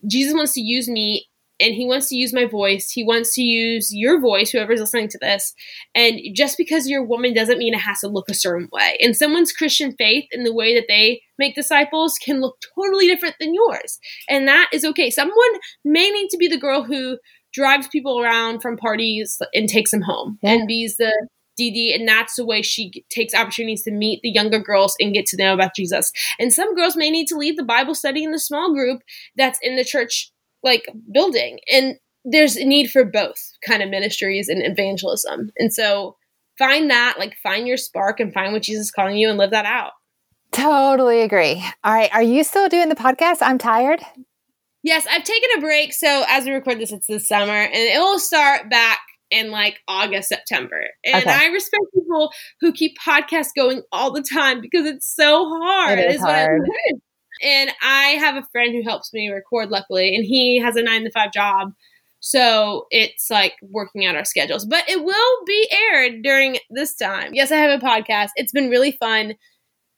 Jesus 0.07 0.35
wants 0.35 0.55
to 0.55 0.61
use 0.61 0.89
me 0.89 1.30
and 1.61 1.75
he 1.75 1.87
wants 1.87 2.09
to 2.09 2.17
use 2.17 2.33
my 2.33 2.47
voice. 2.47 2.91
He 2.91 3.05
wants 3.05 3.35
to 3.35 3.43
use 3.43 3.95
your 3.95 4.21
voice, 4.21 4.51
whoever's 4.51 4.81
listening 4.81 5.09
to 5.09 5.19
this. 5.21 5.55
And 5.95 6.21
just 6.35 6.57
because 6.57 6.89
you're 6.89 7.03
a 7.03 7.07
woman 7.07 7.35
doesn't 7.35 7.59
mean 7.59 7.75
it 7.75 7.81
has 7.81 8.01
to 8.01 8.09
look 8.09 8.29
a 8.29 8.35
certain 8.35 8.69
way. 8.73 8.97
And 9.01 9.17
someone's 9.17 9.53
Christian 9.53 9.95
faith 9.97 10.27
and 10.33 10.47
the 10.47 10.55
way 10.55 10.75
that 10.75 10.87
they 10.89 11.23
make 11.39 11.55
disciples 11.55 12.19
can 12.25 12.41
look 12.41 12.57
totally 12.75 13.07
different 13.07 13.37
than 13.39 13.55
yours. 13.55 13.99
And 14.29 14.49
that 14.49 14.69
is 14.73 14.85
okay. 14.85 15.11
Someone 15.11 15.37
may 15.85 16.11
need 16.11 16.29
to 16.31 16.39
be 16.39 16.49
the 16.49 16.59
girl 16.59 16.83
who 16.83 17.19
drives 17.53 17.89
people 17.89 18.21
around 18.21 18.61
from 18.61 18.77
parties 18.77 19.39
and 19.55 19.69
takes 19.69 19.91
them 19.91 20.03
home 20.03 20.39
yeah. 20.43 20.53
and 20.53 20.69
be's 20.69 20.97
the 20.97 21.13
DD, 21.61 21.95
and 21.95 22.09
that's 22.09 22.37
the 22.37 22.47
way 22.47 22.63
she 22.63 23.05
takes 23.11 23.35
opportunities 23.35 23.83
to 23.83 23.91
meet 23.91 24.21
the 24.23 24.31
younger 24.31 24.59
girls 24.59 24.97
and 24.99 25.13
get 25.13 25.27
to 25.27 25.37
know 25.37 25.53
about 25.53 25.75
Jesus. 25.77 26.13
And 26.39 26.53
some 26.53 26.75
girls 26.75 26.97
may 26.97 27.11
need 27.11 27.27
to 27.27 27.37
lead 27.37 27.59
the 27.59 27.65
Bible 27.65 27.95
study 27.95 28.25
in 28.25 28.31
the 28.31 28.39
small 28.39 28.73
group 28.73 29.03
that's 29.37 29.59
in 29.63 29.77
the 29.77 29.85
church 29.85 30.33
like 30.63 30.87
building 31.13 31.59
and 31.71 31.97
there's 32.25 32.57
a 32.57 32.65
need 32.65 32.91
for 32.91 33.05
both 33.05 33.39
kind 33.67 33.83
of 33.83 33.89
ministries 33.89 34.49
and 34.49 34.63
evangelism 34.65 35.51
and 35.57 35.73
so 35.73 36.17
find 36.59 36.91
that 36.91 37.17
like 37.19 37.35
find 37.43 37.67
your 37.67 37.77
spark 37.77 38.21
and 38.21 38.33
find 38.33 38.53
what 38.53 38.63
jesus 38.63 38.87
is 38.87 38.91
calling 38.91 39.17
you 39.17 39.29
and 39.29 39.39
live 39.39 39.51
that 39.51 39.67
out 39.67 39.93
totally 40.53 41.23
agree 41.23 41.65
all 41.85 41.93
right 41.93 42.13
are 42.13 42.23
you 42.23 42.45
still 42.45 42.69
doing 42.69 42.89
the 42.89 42.95
podcast 42.95 43.39
i'm 43.41 43.59
tired 43.59 44.01
yes 44.83 45.07
i've 45.11 45.25
taken 45.25 45.49
a 45.57 45.61
break 45.61 45.93
so 45.93 46.25
as 46.29 46.45
we 46.45 46.53
record 46.53 46.79
this 46.79 46.93
it's 46.93 47.07
the 47.07 47.21
summer 47.21 47.53
and 47.53 47.75
it 47.75 47.99
will 47.99 48.19
start 48.19 48.69
back 48.69 48.99
in 49.31 49.51
like 49.51 49.79
August, 49.89 50.29
September. 50.29 50.81
And 51.05 51.23
okay. 51.23 51.31
I 51.31 51.47
respect 51.47 51.85
people 51.95 52.33
who 52.61 52.73
keep 52.73 52.97
podcasts 52.99 53.51
going 53.57 53.83
all 53.93 54.13
the 54.13 54.23
time 54.23 54.61
because 54.61 54.87
it's 54.87 55.15
so 55.15 55.49
hard. 55.49 55.99
It 55.99 56.11
is 56.11 56.21
hard. 56.21 56.63
And 57.43 57.71
I 57.83 58.17
have 58.19 58.37
a 58.37 58.47
friend 58.53 58.75
who 58.75 58.83
helps 58.83 59.13
me 59.13 59.31
record, 59.31 59.71
luckily, 59.71 60.15
and 60.15 60.25
he 60.25 60.59
has 60.59 60.77
a 60.77 60.83
nine 60.83 61.05
to 61.05 61.11
five 61.11 61.33
job. 61.33 61.73
So 62.21 62.87
it's 62.91 63.31
like 63.31 63.55
working 63.63 64.05
out 64.05 64.17
our 64.17 64.25
schedules. 64.25 64.67
But 64.67 64.89
it 64.89 65.03
will 65.03 65.45
be 65.47 65.71
aired 65.73 66.23
during 66.23 66.59
this 66.69 66.95
time. 66.95 67.31
Yes, 67.33 67.51
I 67.51 67.57
have 67.57 67.83
a 67.83 67.85
podcast. 67.85 68.29
It's 68.37 68.53
been 68.53 68.69
really 68.69 68.93
fun 68.93 69.35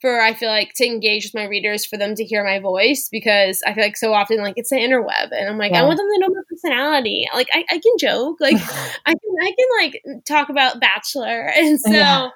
for 0.02 0.20
I 0.20 0.34
feel 0.34 0.50
like 0.50 0.72
to 0.74 0.84
engage 0.84 1.24
with 1.24 1.34
my 1.34 1.44
readers 1.44 1.86
for 1.86 1.96
them 1.96 2.14
to 2.16 2.24
hear 2.24 2.44
my 2.44 2.58
voice 2.58 3.08
because 3.10 3.62
I 3.64 3.72
feel 3.72 3.84
like 3.84 3.96
so 3.96 4.12
often 4.12 4.38
like 4.38 4.54
it's 4.56 4.70
the 4.70 4.76
interweb 4.76 5.30
and 5.30 5.48
I'm 5.48 5.58
like 5.58 5.72
yeah. 5.72 5.80
I 5.80 5.84
want 5.84 5.96
them 5.96 6.08
to 6.12 6.18
know 6.18 6.28
my 6.28 6.42
personality 6.48 7.28
like 7.32 7.46
I, 7.52 7.64
I 7.70 7.78
can 7.78 7.92
joke 7.98 8.38
like 8.40 8.56
I 9.06 9.14
can 9.14 9.34
I 9.40 9.54
can 9.56 9.66
like 9.80 10.02
talk 10.26 10.48
about 10.48 10.80
Bachelor 10.80 11.52
and 11.56 11.80
so 11.80 11.92
yeah. 11.92 12.28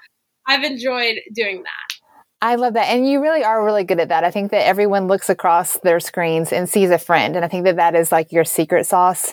I've 0.46 0.62
enjoyed 0.62 1.16
doing 1.34 1.64
that. 1.64 1.95
I 2.42 2.56
love 2.56 2.74
that. 2.74 2.88
And 2.88 3.08
you 3.08 3.22
really 3.22 3.42
are 3.42 3.64
really 3.64 3.84
good 3.84 3.98
at 3.98 4.10
that. 4.10 4.22
I 4.22 4.30
think 4.30 4.50
that 4.50 4.66
everyone 4.66 5.06
looks 5.06 5.30
across 5.30 5.78
their 5.78 6.00
screens 6.00 6.52
and 6.52 6.68
sees 6.68 6.90
a 6.90 6.98
friend. 6.98 7.34
And 7.34 7.44
I 7.44 7.48
think 7.48 7.64
that 7.64 7.76
that 7.76 7.94
is 7.94 8.12
like 8.12 8.30
your 8.30 8.44
secret 8.44 8.84
sauce 8.84 9.32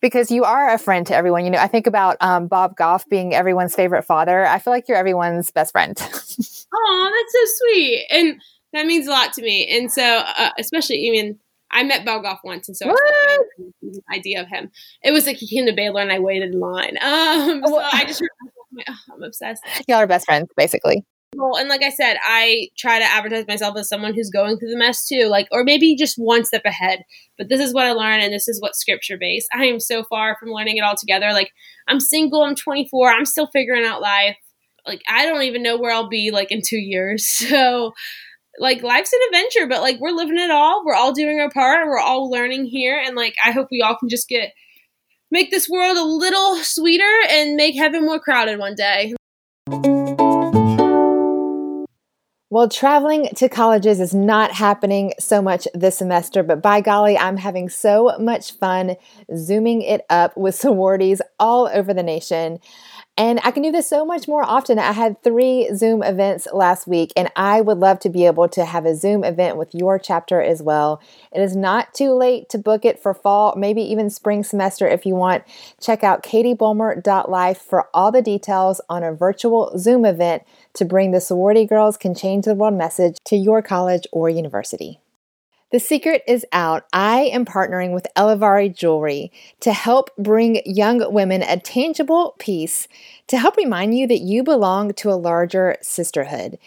because 0.00 0.30
you 0.30 0.44
are 0.44 0.72
a 0.72 0.78
friend 0.78 1.04
to 1.08 1.16
everyone. 1.16 1.44
You 1.44 1.50
know, 1.50 1.58
I 1.58 1.66
think 1.66 1.88
about 1.88 2.16
um, 2.20 2.46
Bob 2.46 2.76
Goff 2.76 3.08
being 3.08 3.34
everyone's 3.34 3.74
favorite 3.74 4.04
father. 4.04 4.46
I 4.46 4.60
feel 4.60 4.72
like 4.72 4.88
you're 4.88 4.96
everyone's 4.96 5.50
best 5.50 5.72
friend. 5.72 5.96
oh, 6.00 6.06
that's 6.08 7.32
so 7.32 7.66
sweet. 7.66 8.06
And 8.10 8.40
that 8.72 8.86
means 8.86 9.08
a 9.08 9.10
lot 9.10 9.32
to 9.32 9.42
me. 9.42 9.68
And 9.76 9.90
so, 9.90 10.02
uh, 10.02 10.50
especially, 10.58 11.08
I 11.08 11.10
mean, 11.10 11.38
I 11.74 11.82
met 11.82 12.04
Bob 12.04 12.22
Goff 12.22 12.40
once, 12.44 12.68
and 12.68 12.76
so 12.76 12.86
I 12.86 13.38
was 13.58 13.72
the 13.82 14.02
idea 14.14 14.40
of 14.40 14.46
him. 14.46 14.70
It 15.02 15.10
was 15.10 15.26
like 15.26 15.36
he 15.36 15.48
came 15.48 15.66
to 15.66 15.72
Baylor, 15.72 16.02
and 16.02 16.12
I 16.12 16.20
waited 16.20 16.54
in 16.54 16.60
line. 16.60 16.96
Um, 17.02 17.62
so 17.66 17.78
I 17.80 18.04
just, 18.06 18.22
oh, 18.22 18.94
I'm 19.12 19.22
obsessed. 19.22 19.62
Y'all 19.88 19.98
are 19.98 20.06
best 20.06 20.26
friends, 20.26 20.48
basically. 20.56 21.04
Well, 21.36 21.56
and 21.56 21.68
like 21.68 21.82
I 21.82 21.90
said, 21.90 22.16
I 22.22 22.68
try 22.78 22.98
to 22.98 23.04
advertise 23.04 23.46
myself 23.48 23.76
as 23.76 23.88
someone 23.88 24.14
who's 24.14 24.30
going 24.30 24.58
through 24.58 24.70
the 24.70 24.76
mess 24.76 25.06
too, 25.06 25.26
like, 25.26 25.48
or 25.50 25.64
maybe 25.64 25.96
just 25.96 26.16
one 26.16 26.44
step 26.44 26.62
ahead. 26.64 27.00
But 27.36 27.48
this 27.48 27.60
is 27.60 27.74
what 27.74 27.86
I 27.86 27.92
learned, 27.92 28.22
and 28.22 28.32
this 28.32 28.46
is 28.46 28.60
what 28.60 28.76
scripture 28.76 29.16
based. 29.18 29.48
I 29.52 29.64
am 29.64 29.80
so 29.80 30.04
far 30.04 30.36
from 30.38 30.50
learning 30.50 30.76
it 30.76 30.84
all 30.84 30.94
together. 30.96 31.32
Like, 31.32 31.50
I'm 31.88 32.00
single, 32.00 32.42
I'm 32.42 32.54
24, 32.54 33.10
I'm 33.10 33.24
still 33.24 33.48
figuring 33.52 33.84
out 33.84 34.00
life. 34.00 34.36
Like, 34.86 35.00
I 35.08 35.24
don't 35.26 35.42
even 35.42 35.62
know 35.62 35.78
where 35.78 35.92
I'll 35.92 36.08
be 36.08 36.30
like 36.30 36.50
in 36.52 36.62
two 36.64 36.78
years. 36.78 37.26
So, 37.48 37.92
like, 38.60 38.84
life's 38.84 39.12
an 39.12 39.18
adventure, 39.28 39.66
but 39.66 39.80
like, 39.80 39.98
we're 39.98 40.12
living 40.12 40.38
it 40.38 40.52
all. 40.52 40.84
We're 40.84 40.94
all 40.94 41.12
doing 41.12 41.40
our 41.40 41.50
part. 41.50 41.88
We're 41.88 41.98
all 41.98 42.30
learning 42.30 42.66
here, 42.66 43.02
and 43.04 43.16
like, 43.16 43.34
I 43.44 43.50
hope 43.50 43.68
we 43.72 43.82
all 43.82 43.96
can 43.96 44.08
just 44.08 44.28
get 44.28 44.52
make 45.30 45.50
this 45.50 45.68
world 45.68 45.96
a 45.96 46.04
little 46.04 46.56
sweeter 46.58 47.12
and 47.28 47.56
make 47.56 47.74
heaven 47.74 48.04
more 48.04 48.20
crowded 48.20 48.60
one 48.60 48.76
day. 48.76 49.14
Well, 52.54 52.68
traveling 52.68 53.30
to 53.34 53.48
colleges 53.48 53.98
is 53.98 54.14
not 54.14 54.52
happening 54.52 55.12
so 55.18 55.42
much 55.42 55.66
this 55.74 55.98
semester, 55.98 56.44
but 56.44 56.62
by 56.62 56.82
golly, 56.82 57.18
I'm 57.18 57.36
having 57.36 57.68
so 57.68 58.16
much 58.20 58.52
fun 58.52 58.94
zooming 59.36 59.82
it 59.82 60.06
up 60.08 60.36
with 60.36 60.54
sororities 60.64 61.20
all 61.40 61.68
over 61.74 61.92
the 61.92 62.04
nation. 62.04 62.60
And 63.16 63.38
I 63.44 63.52
can 63.52 63.62
do 63.62 63.70
this 63.70 63.88
so 63.88 64.04
much 64.04 64.26
more 64.26 64.42
often. 64.42 64.80
I 64.80 64.90
had 64.90 65.22
three 65.22 65.68
Zoom 65.72 66.02
events 66.02 66.48
last 66.52 66.88
week, 66.88 67.12
and 67.16 67.30
I 67.36 67.60
would 67.60 67.78
love 67.78 68.00
to 68.00 68.10
be 68.10 68.26
able 68.26 68.48
to 68.48 68.64
have 68.64 68.86
a 68.86 68.96
Zoom 68.96 69.22
event 69.22 69.56
with 69.56 69.72
your 69.72 70.00
chapter 70.00 70.42
as 70.42 70.60
well. 70.60 71.00
It 71.30 71.40
is 71.40 71.54
not 71.54 71.94
too 71.94 72.12
late 72.12 72.48
to 72.48 72.58
book 72.58 72.84
it 72.84 72.98
for 72.98 73.14
fall, 73.14 73.54
maybe 73.56 73.82
even 73.82 74.10
spring 74.10 74.42
semester 74.42 74.88
if 74.88 75.06
you 75.06 75.14
want. 75.14 75.44
Check 75.80 76.02
out 76.02 76.24
katiebulmer.life 76.24 77.58
for 77.58 77.88
all 77.94 78.10
the 78.10 78.22
details 78.22 78.80
on 78.88 79.04
a 79.04 79.12
virtual 79.12 79.78
Zoom 79.78 80.04
event 80.04 80.42
to 80.72 80.84
bring 80.84 81.12
the 81.12 81.20
sorority 81.20 81.66
girls 81.66 81.96
can 81.96 82.16
change 82.16 82.46
the 82.46 82.54
world 82.56 82.74
message 82.74 83.16
to 83.26 83.36
your 83.36 83.62
college 83.62 84.08
or 84.10 84.28
university. 84.28 84.98
The 85.74 85.80
secret 85.80 86.22
is 86.28 86.46
out. 86.52 86.84
I 86.92 87.22
am 87.22 87.44
partnering 87.44 87.92
with 87.92 88.06
Elavari 88.16 88.72
Jewelry 88.72 89.32
to 89.58 89.72
help 89.72 90.08
bring 90.16 90.62
young 90.64 91.12
women 91.12 91.42
a 91.42 91.58
tangible 91.58 92.36
piece 92.38 92.86
to 93.26 93.36
help 93.36 93.56
remind 93.56 93.98
you 93.98 94.06
that 94.06 94.20
you 94.20 94.44
belong 94.44 94.92
to 94.92 95.10
a 95.10 95.18
larger 95.18 95.74
sisterhood. 95.82 96.58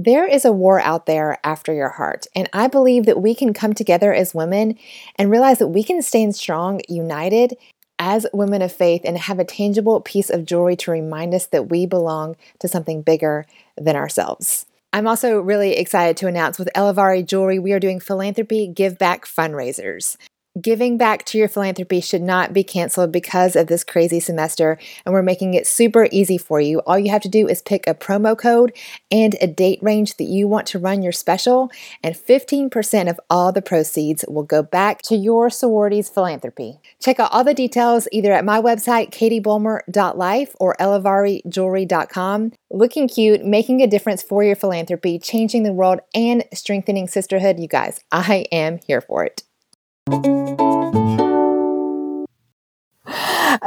There 0.00 0.26
is 0.26 0.44
a 0.44 0.50
war 0.50 0.80
out 0.80 1.06
there 1.06 1.38
after 1.44 1.72
your 1.72 1.90
heart, 1.90 2.26
and 2.34 2.50
I 2.52 2.66
believe 2.66 3.06
that 3.06 3.22
we 3.22 3.36
can 3.36 3.54
come 3.54 3.72
together 3.72 4.12
as 4.12 4.34
women 4.34 4.76
and 5.14 5.30
realize 5.30 5.60
that 5.60 5.68
we 5.68 5.84
can 5.84 6.02
stand 6.02 6.34
strong, 6.34 6.80
united 6.88 7.56
as 8.00 8.26
women 8.32 8.62
of 8.62 8.72
faith, 8.72 9.02
and 9.04 9.16
have 9.16 9.38
a 9.38 9.44
tangible 9.44 10.00
piece 10.00 10.28
of 10.28 10.44
jewelry 10.44 10.74
to 10.74 10.90
remind 10.90 11.34
us 11.34 11.46
that 11.46 11.70
we 11.70 11.86
belong 11.86 12.34
to 12.58 12.66
something 12.66 13.02
bigger 13.02 13.46
than 13.76 13.94
ourselves. 13.94 14.66
I'm 14.96 15.06
also 15.06 15.38
really 15.38 15.76
excited 15.76 16.16
to 16.16 16.26
announce 16.26 16.58
with 16.58 16.70
Elavari 16.74 17.22
Jewelry, 17.22 17.58
we 17.58 17.74
are 17.74 17.78
doing 17.78 18.00
philanthropy 18.00 18.66
give 18.66 18.96
back 18.96 19.26
fundraisers. 19.26 20.16
Giving 20.58 20.96
back 20.96 21.26
to 21.26 21.38
your 21.38 21.48
philanthropy 21.48 22.00
should 22.00 22.22
not 22.22 22.54
be 22.54 22.64
canceled 22.64 23.12
because 23.12 23.56
of 23.56 23.66
this 23.66 23.84
crazy 23.84 24.20
semester, 24.20 24.78
and 25.04 25.12
we're 25.12 25.20
making 25.20 25.52
it 25.52 25.66
super 25.66 26.08
easy 26.10 26.38
for 26.38 26.62
you. 26.62 26.78
All 26.80 26.98
you 26.98 27.10
have 27.10 27.20
to 27.22 27.28
do 27.28 27.46
is 27.46 27.60
pick 27.60 27.86
a 27.86 27.92
promo 27.92 28.38
code 28.38 28.72
and 29.10 29.36
a 29.42 29.46
date 29.46 29.78
range 29.82 30.16
that 30.16 30.24
you 30.24 30.48
want 30.48 30.66
to 30.68 30.78
run 30.78 31.02
your 31.02 31.12
special, 31.12 31.70
and 32.02 32.14
15% 32.14 33.10
of 33.10 33.20
all 33.28 33.52
the 33.52 33.60
proceeds 33.60 34.24
will 34.28 34.44
go 34.44 34.62
back 34.62 35.02
to 35.02 35.14
your 35.14 35.50
sorority's 35.50 36.08
philanthropy. 36.08 36.80
Check 37.00 37.20
out 37.20 37.32
all 37.32 37.44
the 37.44 37.52
details 37.52 38.08
either 38.10 38.32
at 38.32 38.44
my 38.44 38.58
website, 38.58 39.10
katiebulmer.life 39.10 40.56
or 40.58 40.74
elavarijewelry.com. 40.80 42.52
Looking 42.70 43.08
cute, 43.08 43.44
making 43.44 43.82
a 43.82 43.86
difference 43.86 44.22
for 44.22 44.42
your 44.42 44.56
philanthropy, 44.56 45.18
changing 45.18 45.64
the 45.64 45.72
world, 45.74 46.00
and 46.14 46.44
strengthening 46.54 47.08
sisterhood. 47.08 47.60
You 47.60 47.68
guys, 47.68 48.00
I 48.10 48.46
am 48.50 48.80
here 48.86 49.02
for 49.02 49.22
it. 49.22 49.42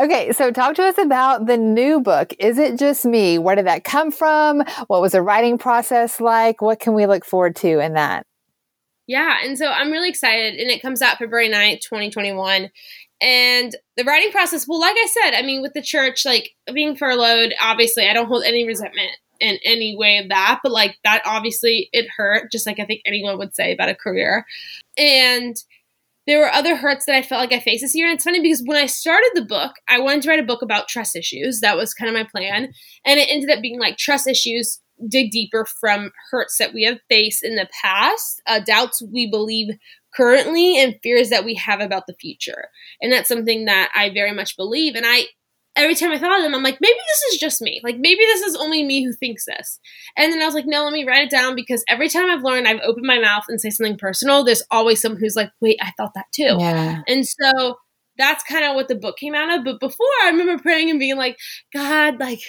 Okay, 0.01 0.31
so 0.31 0.51
talk 0.51 0.75
to 0.75 0.83
us 0.83 0.97
about 0.97 1.45
the 1.45 1.57
new 1.57 1.99
book. 1.99 2.33
Is 2.39 2.57
it 2.57 2.79
just 2.79 3.03
me? 3.03 3.37
Where 3.37 3.57
did 3.57 3.67
that 3.67 3.83
come 3.83 4.09
from? 4.11 4.63
What 4.87 5.01
was 5.01 5.11
the 5.11 5.21
writing 5.21 5.57
process 5.57 6.21
like? 6.21 6.61
What 6.61 6.79
can 6.79 6.93
we 6.93 7.05
look 7.05 7.25
forward 7.25 7.57
to 7.57 7.79
in 7.79 7.95
that? 7.95 8.25
Yeah, 9.05 9.39
and 9.43 9.57
so 9.57 9.65
I'm 9.65 9.91
really 9.91 10.07
excited, 10.07 10.55
and 10.55 10.69
it 10.69 10.81
comes 10.81 11.01
out 11.01 11.17
February 11.17 11.49
9th, 11.49 11.81
2021. 11.81 12.69
And 13.19 13.75
the 13.97 14.05
writing 14.05 14.31
process, 14.31 14.65
well, 14.65 14.79
like 14.79 14.95
I 14.95 15.07
said, 15.07 15.33
I 15.33 15.41
mean, 15.41 15.61
with 15.61 15.73
the 15.73 15.81
church, 15.81 16.25
like 16.25 16.51
being 16.73 16.95
furloughed, 16.95 17.53
obviously, 17.61 18.07
I 18.07 18.13
don't 18.13 18.27
hold 18.27 18.45
any 18.45 18.65
resentment 18.65 19.11
in 19.39 19.57
any 19.65 19.95
way 19.97 20.17
of 20.17 20.29
that, 20.29 20.59
but 20.63 20.71
like 20.71 20.97
that 21.03 21.21
obviously 21.25 21.89
it 21.91 22.07
hurt, 22.15 22.51
just 22.51 22.65
like 22.65 22.79
I 22.79 22.85
think 22.85 23.01
anyone 23.05 23.37
would 23.37 23.55
say 23.55 23.73
about 23.73 23.89
a 23.89 23.95
career. 23.95 24.45
And 24.97 25.55
there 26.29 26.39
were 26.39 26.53
other 26.53 26.75
hurts 26.75 27.05
that 27.05 27.15
I 27.15 27.23
felt 27.23 27.41
like 27.41 27.53
I 27.53 27.59
faced 27.59 27.81
this 27.81 27.95
year. 27.95 28.05
And 28.05 28.13
it's 28.13 28.23
funny 28.23 28.39
because 28.39 28.61
when 28.63 28.77
I 28.77 28.85
started 28.85 29.31
the 29.33 29.45
book, 29.45 29.73
I 29.87 29.99
wanted 29.99 30.21
to 30.21 30.29
write 30.29 30.39
a 30.39 30.43
book 30.43 30.61
about 30.61 30.87
trust 30.87 31.15
issues. 31.15 31.61
That 31.61 31.75
was 31.75 31.95
kind 31.95 32.07
of 32.07 32.13
my 32.13 32.23
plan. 32.29 32.71
And 33.03 33.19
it 33.19 33.27
ended 33.31 33.49
up 33.49 33.61
being 33.61 33.79
like 33.79 33.97
trust 33.97 34.27
issues 34.27 34.79
dig 35.07 35.31
deeper 35.31 35.65
from 35.79 36.11
hurts 36.29 36.57
that 36.57 36.73
we 36.73 36.83
have 36.83 36.99
faced 37.09 37.43
in 37.43 37.55
the 37.55 37.69
past, 37.81 38.41
uh, 38.45 38.59
doubts 38.59 39.01
we 39.01 39.29
believe 39.29 39.75
currently, 40.13 40.77
and 40.77 40.99
fears 41.01 41.29
that 41.29 41.45
we 41.45 41.55
have 41.55 41.79
about 41.79 42.03
the 42.05 42.15
future. 42.19 42.65
And 43.01 43.11
that's 43.11 43.27
something 43.27 43.65
that 43.65 43.91
I 43.95 44.09
very 44.09 44.33
much 44.33 44.57
believe. 44.57 44.95
And 44.95 45.05
I 45.07 45.25
every 45.75 45.95
time 45.95 46.11
I 46.11 46.17
thought 46.17 46.37
of 46.37 46.43
them, 46.43 46.53
I'm 46.53 46.63
like, 46.63 46.77
maybe 46.81 46.97
this 47.09 47.33
is 47.33 47.39
just 47.39 47.61
me. 47.61 47.81
Like, 47.83 47.97
maybe 47.97 48.19
this 48.19 48.41
is 48.41 48.55
only 48.55 48.83
me 48.83 49.03
who 49.03 49.13
thinks 49.13 49.45
this. 49.45 49.79
And 50.17 50.31
then 50.31 50.41
I 50.41 50.45
was 50.45 50.55
like, 50.55 50.65
no, 50.65 50.83
let 50.83 50.93
me 50.93 51.05
write 51.05 51.23
it 51.23 51.31
down 51.31 51.55
because 51.55 51.83
every 51.87 52.09
time 52.09 52.29
I've 52.29 52.43
learned, 52.43 52.67
I've 52.67 52.81
opened 52.83 53.05
my 53.05 53.19
mouth 53.19 53.43
and 53.47 53.61
say 53.61 53.69
something 53.69 53.97
personal, 53.97 54.43
there's 54.43 54.63
always 54.71 55.01
someone 55.01 55.19
who's 55.19 55.35
like, 55.35 55.51
wait, 55.61 55.77
I 55.81 55.91
thought 55.97 56.13
that 56.15 56.25
too. 56.33 56.55
Yeah. 56.59 57.01
And 57.07 57.25
so 57.25 57.77
that's 58.17 58.43
kind 58.43 58.65
of 58.65 58.75
what 58.75 58.89
the 58.89 58.95
book 58.95 59.17
came 59.17 59.33
out 59.33 59.57
of. 59.57 59.63
But 59.63 59.79
before, 59.79 60.07
I 60.23 60.29
remember 60.29 60.61
praying 60.61 60.89
and 60.89 60.99
being 60.99 61.17
like, 61.17 61.37
God, 61.73 62.19
like, 62.19 62.41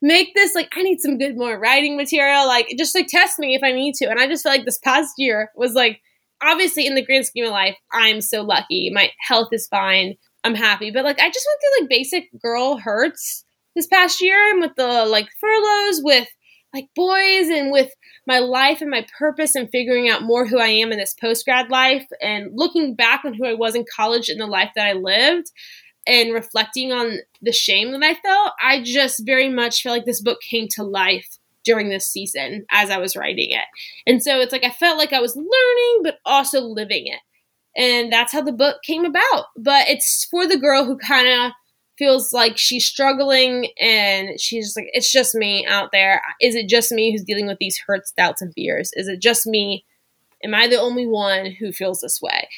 make 0.00 0.34
this, 0.34 0.54
like, 0.54 0.68
I 0.76 0.82
need 0.82 1.00
some 1.00 1.18
good 1.18 1.36
more 1.36 1.58
writing 1.58 1.96
material. 1.96 2.46
Like, 2.46 2.72
just 2.78 2.94
like 2.94 3.08
test 3.08 3.38
me 3.38 3.56
if 3.56 3.62
I 3.64 3.72
need 3.72 3.94
to. 3.96 4.08
And 4.08 4.20
I 4.20 4.28
just 4.28 4.44
feel 4.44 4.52
like 4.52 4.64
this 4.64 4.78
past 4.78 5.14
year 5.18 5.50
was 5.56 5.74
like, 5.74 6.00
obviously, 6.40 6.86
in 6.86 6.94
the 6.94 7.04
grand 7.04 7.26
scheme 7.26 7.46
of 7.46 7.50
life, 7.50 7.76
I'm 7.92 8.20
so 8.20 8.42
lucky. 8.42 8.90
My 8.94 9.10
health 9.26 9.48
is 9.50 9.66
fine 9.66 10.14
I'm 10.48 10.54
happy. 10.54 10.90
But 10.90 11.04
like 11.04 11.20
I 11.20 11.28
just 11.28 11.46
went 11.46 11.60
through 11.60 11.82
like 11.82 11.90
basic 11.90 12.40
girl 12.40 12.78
hurts 12.78 13.44
this 13.76 13.86
past 13.86 14.20
year 14.22 14.50
and 14.50 14.60
with 14.62 14.74
the 14.76 15.04
like 15.04 15.28
furloughs 15.38 16.00
with 16.02 16.26
like 16.74 16.88
boys 16.96 17.48
and 17.48 17.70
with 17.70 17.90
my 18.26 18.38
life 18.38 18.80
and 18.80 18.90
my 18.90 19.06
purpose 19.18 19.54
and 19.54 19.68
figuring 19.70 20.08
out 20.08 20.22
more 20.22 20.46
who 20.46 20.58
I 20.58 20.68
am 20.68 20.90
in 20.90 20.98
this 20.98 21.14
post 21.14 21.44
grad 21.44 21.70
life 21.70 22.06
and 22.22 22.50
looking 22.54 22.94
back 22.94 23.24
on 23.24 23.34
who 23.34 23.46
I 23.46 23.54
was 23.54 23.74
in 23.74 23.84
college 23.94 24.28
and 24.28 24.40
the 24.40 24.46
life 24.46 24.70
that 24.74 24.86
I 24.86 24.92
lived 24.94 25.50
and 26.06 26.32
reflecting 26.32 26.92
on 26.92 27.18
the 27.42 27.52
shame 27.52 27.92
that 27.92 28.02
I 28.02 28.14
felt, 28.14 28.52
I 28.62 28.82
just 28.82 29.26
very 29.26 29.50
much 29.50 29.82
feel 29.82 29.92
like 29.92 30.06
this 30.06 30.22
book 30.22 30.40
came 30.40 30.66
to 30.72 30.82
life 30.82 31.38
during 31.64 31.90
this 31.90 32.08
season 32.08 32.64
as 32.70 32.88
I 32.88 32.96
was 32.96 33.16
writing 33.16 33.50
it. 33.50 33.66
And 34.06 34.22
so 34.22 34.40
it's 34.40 34.52
like 34.52 34.64
I 34.64 34.70
felt 34.70 34.96
like 34.96 35.12
I 35.12 35.20
was 35.20 35.36
learning 35.36 36.00
but 36.02 36.18
also 36.24 36.60
living 36.62 37.06
it 37.06 37.20
and 37.76 38.12
that's 38.12 38.32
how 38.32 38.42
the 38.42 38.52
book 38.52 38.82
came 38.82 39.04
about. 39.04 39.46
But 39.56 39.88
it's 39.88 40.24
for 40.30 40.46
the 40.46 40.58
girl 40.58 40.84
who 40.84 40.98
kind 40.98 41.28
of 41.28 41.52
feels 41.98 42.32
like 42.32 42.56
she's 42.56 42.84
struggling 42.84 43.68
and 43.80 44.40
she's 44.40 44.74
like, 44.76 44.88
it's 44.92 45.10
just 45.10 45.34
me 45.34 45.66
out 45.66 45.90
there. 45.92 46.22
Is 46.40 46.54
it 46.54 46.68
just 46.68 46.92
me 46.92 47.10
who's 47.10 47.24
dealing 47.24 47.46
with 47.46 47.58
these 47.58 47.80
hurts, 47.86 48.12
doubts, 48.16 48.40
and 48.40 48.52
fears? 48.54 48.90
Is 48.94 49.08
it 49.08 49.20
just 49.20 49.46
me? 49.46 49.84
Am 50.44 50.54
I 50.54 50.68
the 50.68 50.80
only 50.80 51.06
one 51.06 51.56
who 51.58 51.72
feels 51.72 52.00
this 52.00 52.20
way? 52.22 52.48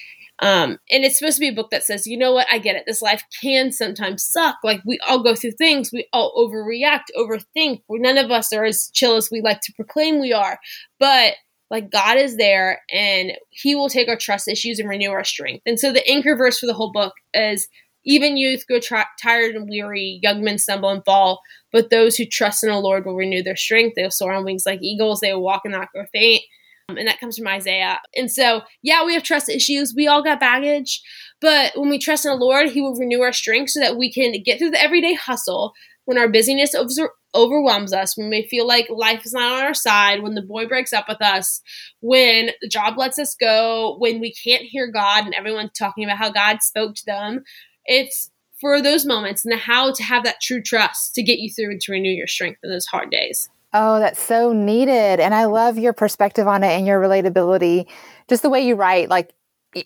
Um, 0.43 0.79
and 0.91 1.05
it's 1.05 1.19
supposed 1.19 1.37
to 1.37 1.41
be 1.41 1.49
a 1.49 1.55
book 1.55 1.71
that 1.71 1.85
says, 1.85 2.07
you 2.07 2.17
know 2.17 2.33
what, 2.33 2.47
I 2.51 2.59
get 2.59 2.77
it. 2.77 2.85
This 2.87 3.03
life 3.03 3.25
can 3.43 3.73
sometimes 3.73 4.25
suck. 4.25 4.57
Like 4.65 4.81
we 4.87 4.99
all 5.07 5.23
go 5.23 5.35
through 5.35 5.53
things, 5.53 5.91
we 5.93 6.07
all 6.13 6.35
overreact, 6.37 7.05
overthink. 7.17 7.83
None 7.91 8.17
of 8.17 8.31
us 8.31 8.53
are 8.53 8.65
as 8.65 8.91
chill 8.93 9.17
as 9.17 9.31
we 9.31 9.43
like 9.43 9.61
to 9.63 9.73
proclaim 9.75 10.19
we 10.19 10.33
are. 10.33 10.59
But 10.99 11.35
like 11.71 11.91
God 11.91 12.19
is 12.19 12.37
there 12.37 12.83
and 12.93 13.33
He 13.51 13.75
will 13.75 13.89
take 13.89 14.09
our 14.09 14.17
trust 14.17 14.49
issues 14.49 14.79
and 14.79 14.89
renew 14.89 15.11
our 15.11 15.25
strength. 15.25 15.63
And 15.67 15.79
so 15.79 15.93
the 15.93 16.07
anchor 16.09 16.37
verse 16.37 16.59
for 16.59 16.67
the 16.67 16.75
whole 16.75 16.93
book 16.93 17.15
is 17.33 17.69
even 18.05 18.37
youth 18.37 18.67
grow 18.67 18.81
tra- 18.81 19.09
tired 19.23 19.55
and 19.55 19.69
weary, 19.69 20.19
young 20.23 20.43
men 20.43 20.59
stumble 20.59 20.89
and 20.89 21.05
fall, 21.05 21.41
but 21.73 21.91
those 21.91 22.17
who 22.17 22.25
trust 22.25 22.65
in 22.65 22.71
the 22.71 22.79
Lord 22.79 23.05
will 23.05 23.15
renew 23.15 23.43
their 23.43 23.57
strength. 23.57 23.95
They'll 23.95 24.11
soar 24.11 24.33
on 24.33 24.45
wings 24.45 24.65
like 24.67 24.83
eagles, 24.83 25.21
they 25.21 25.33
will 25.33 25.43
walk 25.43 25.63
and 25.65 25.73
not 25.73 25.93
grow 25.93 26.05
faint. 26.13 26.43
Um, 26.89 26.97
and 26.97 27.07
that 27.07 27.21
comes 27.21 27.39
from 27.39 27.47
Isaiah. 27.47 28.01
And 28.17 28.31
so, 28.33 28.63
yeah, 28.83 29.05
we 29.05 29.15
have 29.15 29.23
trust 29.23 29.49
issues. 29.49 29.95
We 29.95 30.09
all 30.09 30.25
got 30.25 30.41
baggage. 30.41 31.01
But 31.41 31.73
when 31.77 31.89
we 31.89 31.99
trust 31.99 32.25
in 32.25 32.33
the 32.33 32.37
Lord, 32.37 32.71
He 32.71 32.81
will 32.81 32.97
renew 32.97 33.21
our 33.21 33.33
strength 33.33 33.71
so 33.71 33.81
that 33.81 33.97
we 33.97 34.13
can 34.13 34.35
get 34.45 34.59
through 34.59 34.71
the 34.71 34.83
everyday 34.83 35.15
hustle 35.15 35.73
when 36.07 36.19
our 36.19 36.29
busyness 36.29 36.75
over- 36.75 37.15
overwhelms 37.35 37.93
us, 37.93 38.17
when 38.17 38.31
we 38.31 38.47
feel 38.49 38.67
like 38.67 38.89
life 38.91 39.25
is 39.25 39.33
not 39.33 39.53
on 39.53 39.65
our 39.65 39.75
side, 39.75 40.23
when 40.23 40.35
the 40.35 40.43
boy 40.43 40.67
breaks 40.67 40.93
up 40.93 41.07
with 41.09 41.23
us, 41.23 41.61
when 42.01 42.51
the 42.61 42.69
job 42.69 42.99
lets 42.99 43.19
us 43.19 43.35
go, 43.35 43.97
when 43.99 44.21
we 44.21 44.33
can't 44.33 44.63
hear 44.63 44.91
God 44.91 45.25
and 45.25 45.35
everyone's 45.35 45.71
talking 45.79 46.05
about 46.05 46.19
how 46.19 46.31
God 46.31 46.63
spoke 46.63 46.95
to 46.97 47.07
them. 47.07 47.45
It's 47.85 48.31
for 48.61 48.83
those 48.83 49.07
moments 49.07 49.45
and 49.45 49.53
the 49.53 49.57
how 49.57 49.93
to 49.93 50.03
have 50.03 50.25
that 50.25 50.41
true 50.41 50.63
trust 50.63 51.15
to 51.15 51.23
get 51.23 51.39
you 51.39 51.51
through 51.51 51.73
and 51.73 51.81
to 51.81 51.93
renew 51.93 52.11
your 52.11 52.27
strength 52.27 52.61
in 52.63 52.71
those 52.71 52.87
hard 52.87 53.11
days. 53.11 53.49
Oh, 53.73 54.01
that's 54.01 54.21
so 54.21 54.53
needed. 54.53 55.21
And 55.21 55.33
I 55.33 55.45
love 55.45 55.79
your 55.79 55.93
perspective 55.93 56.49
on 56.49 56.65
it 56.65 56.73
and 56.73 56.87
your 56.87 57.01
relatability, 57.01 57.87
just 58.29 58.43
the 58.43 58.51
way 58.51 58.67
you 58.67 58.75
write. 58.75 59.09
Like, 59.09 59.33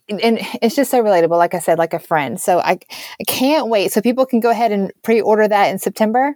and 0.08 0.38
it's 0.62 0.74
just 0.74 0.90
so 0.90 1.02
relatable, 1.02 1.36
like 1.36 1.54
I 1.54 1.58
said, 1.58 1.78
like 1.78 1.92
a 1.92 1.98
friend. 1.98 2.40
So 2.40 2.58
I, 2.58 2.78
I 2.90 3.24
can't 3.26 3.68
wait. 3.68 3.92
So 3.92 4.00
people 4.00 4.24
can 4.24 4.40
go 4.40 4.50
ahead 4.50 4.72
and 4.72 4.90
pre 5.02 5.20
order 5.20 5.46
that 5.46 5.66
in 5.66 5.78
September. 5.78 6.34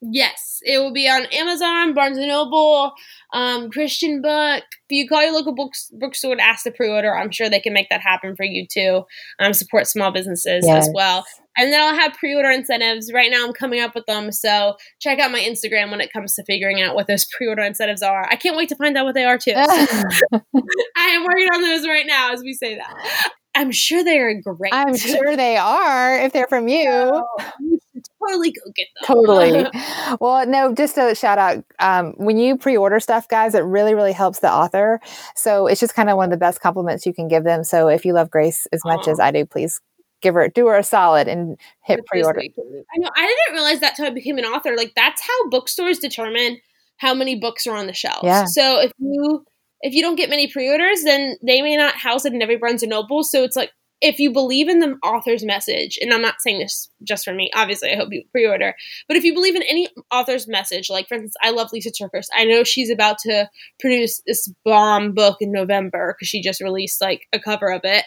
Yes, 0.00 0.60
it 0.64 0.78
will 0.78 0.92
be 0.92 1.08
on 1.08 1.26
Amazon, 1.26 1.92
Barnes 1.92 2.18
and 2.18 2.28
Noble, 2.28 2.92
um, 3.32 3.68
Christian 3.68 4.22
Book. 4.22 4.62
If 4.88 4.96
you 4.96 5.08
call 5.08 5.22
your 5.22 5.32
local 5.32 5.54
books, 5.54 5.90
bookstore 5.92 6.32
and 6.32 6.40
ask 6.40 6.62
to 6.64 6.70
pre-order, 6.70 7.16
I'm 7.16 7.32
sure 7.32 7.50
they 7.50 7.60
can 7.60 7.72
make 7.72 7.88
that 7.90 8.00
happen 8.00 8.36
for 8.36 8.44
you 8.44 8.66
too. 8.72 9.02
Um, 9.40 9.52
support 9.52 9.88
small 9.88 10.12
businesses 10.12 10.64
yes. 10.66 10.86
as 10.86 10.92
well. 10.94 11.24
And 11.56 11.72
then 11.72 11.80
I'll 11.80 11.98
have 11.98 12.14
pre-order 12.14 12.50
incentives. 12.50 13.12
Right 13.12 13.30
now, 13.32 13.44
I'm 13.44 13.52
coming 13.52 13.80
up 13.80 13.96
with 13.96 14.06
them. 14.06 14.30
So 14.30 14.76
check 15.00 15.18
out 15.18 15.32
my 15.32 15.40
Instagram 15.40 15.90
when 15.90 16.00
it 16.00 16.12
comes 16.12 16.34
to 16.34 16.44
figuring 16.44 16.80
out 16.80 16.94
what 16.94 17.08
those 17.08 17.26
pre-order 17.36 17.62
incentives 17.62 18.02
are. 18.02 18.24
I 18.30 18.36
can't 18.36 18.56
wait 18.56 18.68
to 18.68 18.76
find 18.76 18.96
out 18.96 19.04
what 19.04 19.16
they 19.16 19.24
are 19.24 19.38
too. 19.38 19.52
I 19.56 19.66
am 19.66 21.24
working 21.24 21.48
on 21.52 21.62
those 21.62 21.88
right 21.88 22.06
now 22.06 22.32
as 22.32 22.42
we 22.42 22.54
say 22.54 22.76
that. 22.76 23.32
I'm 23.58 23.72
sure 23.72 24.04
they 24.04 24.20
are 24.20 24.34
great. 24.40 24.72
I'm 24.72 24.96
sure 24.96 25.36
they 25.36 25.56
are 25.56 26.20
if 26.20 26.32
they're 26.32 26.46
from 26.46 26.68
you. 26.68 27.24
you 27.60 27.78
totally 28.26 28.52
go 28.52 28.60
get 28.74 28.88
them. 28.94 29.06
Totally. 29.06 29.66
well, 30.20 30.46
no, 30.46 30.74
just 30.74 30.98
a 30.98 31.14
shout 31.14 31.38
out. 31.38 31.64
Um, 31.78 32.14
when 32.16 32.38
you 32.38 32.56
pre 32.56 32.76
order 32.76 33.00
stuff, 33.00 33.28
guys, 33.28 33.54
it 33.54 33.60
really, 33.60 33.94
really 33.94 34.12
helps 34.12 34.40
the 34.40 34.52
author. 34.52 35.00
So 35.34 35.66
it's 35.66 35.80
just 35.80 35.94
kind 35.94 36.10
of 36.10 36.16
one 36.16 36.26
of 36.26 36.30
the 36.30 36.36
best 36.36 36.60
compliments 36.60 37.06
you 37.06 37.14
can 37.14 37.28
give 37.28 37.44
them. 37.44 37.64
So 37.64 37.88
if 37.88 38.04
you 38.04 38.12
love 38.12 38.30
Grace 38.30 38.66
as 38.72 38.80
much 38.84 39.06
Aww. 39.06 39.12
as 39.12 39.20
I 39.20 39.30
do, 39.30 39.44
please 39.44 39.80
give 40.20 40.34
her 40.34 40.48
do 40.48 40.66
her 40.66 40.76
a 40.76 40.82
solid 40.82 41.28
and 41.28 41.56
hit 41.84 42.04
pre 42.06 42.22
order. 42.22 42.40
I 42.40 42.98
know 42.98 43.08
I 43.16 43.26
didn't 43.26 43.54
realize 43.54 43.80
that 43.80 43.96
how 43.96 44.04
I 44.04 44.10
became 44.10 44.38
an 44.38 44.44
author. 44.44 44.76
Like 44.76 44.94
that's 44.94 45.22
how 45.22 45.48
bookstores 45.48 45.98
determine 45.98 46.58
how 46.96 47.14
many 47.14 47.36
books 47.36 47.66
are 47.66 47.76
on 47.76 47.86
the 47.86 47.92
shelves. 47.92 48.24
Yeah. 48.24 48.44
So 48.46 48.80
if 48.80 48.92
you 48.98 49.44
if 49.80 49.94
you 49.94 50.02
don't 50.02 50.16
get 50.16 50.28
many 50.28 50.48
pre-orders, 50.48 51.02
then 51.04 51.36
they 51.42 51.62
may 51.62 51.76
not 51.76 51.94
house 51.94 52.24
it 52.24 52.32
in 52.32 52.42
every 52.42 52.56
Barnes 52.56 52.82
and 52.82 52.90
Noble. 52.90 53.22
So 53.22 53.44
it's 53.44 53.56
like 53.56 53.70
if 54.00 54.18
you 54.18 54.32
believe 54.32 54.68
in 54.68 54.78
the 54.78 54.96
author's 55.02 55.44
message, 55.44 55.98
and 56.00 56.12
I'm 56.12 56.22
not 56.22 56.40
saying 56.40 56.60
this 56.60 56.90
just 57.02 57.24
for 57.24 57.34
me, 57.34 57.50
obviously 57.54 57.90
I 57.90 57.96
hope 57.96 58.08
you 58.12 58.22
pre-order, 58.30 58.74
but 59.08 59.16
if 59.16 59.24
you 59.24 59.34
believe 59.34 59.56
in 59.56 59.62
any 59.62 59.88
author's 60.10 60.46
message, 60.46 60.88
like 60.88 61.08
for 61.08 61.14
instance, 61.14 61.34
I 61.42 61.50
love 61.50 61.70
Lysa 61.70 61.90
TerKeurst. 61.90 62.28
I 62.34 62.44
know 62.44 62.64
she's 62.64 62.90
about 62.90 63.18
to 63.20 63.48
produce 63.80 64.22
this 64.26 64.52
bomb 64.64 65.14
book 65.14 65.38
in 65.40 65.50
November 65.50 66.14
because 66.14 66.28
she 66.28 66.42
just 66.42 66.60
released 66.60 67.00
like 67.00 67.26
a 67.32 67.40
cover 67.40 67.72
of 67.72 67.80
it. 67.84 68.04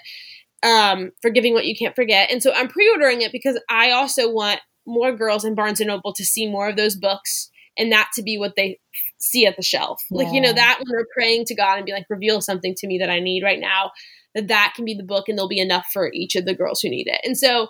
Um, 0.63 1.11
forgiving 1.23 1.55
what 1.55 1.65
you 1.65 1.75
can't 1.75 1.95
forget. 1.95 2.29
And 2.29 2.43
so 2.43 2.53
I'm 2.53 2.67
pre-ordering 2.67 3.23
it 3.23 3.31
because 3.31 3.59
I 3.67 3.89
also 3.91 4.31
want 4.31 4.59
more 4.85 5.11
girls 5.11 5.43
in 5.43 5.55
Barnes 5.55 5.79
and 5.79 5.87
Noble 5.87 6.13
to 6.13 6.23
see 6.23 6.47
more 6.47 6.69
of 6.69 6.75
those 6.75 6.95
books 6.95 7.49
and 7.79 7.91
that 7.91 8.09
to 8.13 8.21
be 8.21 8.37
what 8.37 8.55
they 8.55 8.79
see 9.19 9.47
at 9.47 9.55
the 9.55 9.63
shelf. 9.63 10.03
Yeah. 10.11 10.17
Like, 10.19 10.33
you 10.33 10.39
know, 10.39 10.53
that 10.53 10.79
when 10.79 10.95
we're 10.95 11.07
praying 11.15 11.45
to 11.45 11.55
God 11.55 11.77
and 11.77 11.85
be 11.85 11.93
like, 11.93 12.05
reveal 12.11 12.41
something 12.41 12.75
to 12.77 12.87
me 12.87 12.99
that 12.99 13.09
I 13.09 13.19
need 13.19 13.43
right 13.43 13.59
now, 13.59 13.91
that 14.35 14.47
that 14.47 14.73
can 14.75 14.85
be 14.85 14.93
the 14.93 15.03
book 15.03 15.27
and 15.27 15.37
there'll 15.37 15.49
be 15.49 15.59
enough 15.59 15.87
for 15.91 16.11
each 16.13 16.35
of 16.35 16.45
the 16.45 16.55
girls 16.55 16.81
who 16.81 16.89
need 16.89 17.07
it. 17.07 17.21
And 17.23 17.37
so 17.37 17.67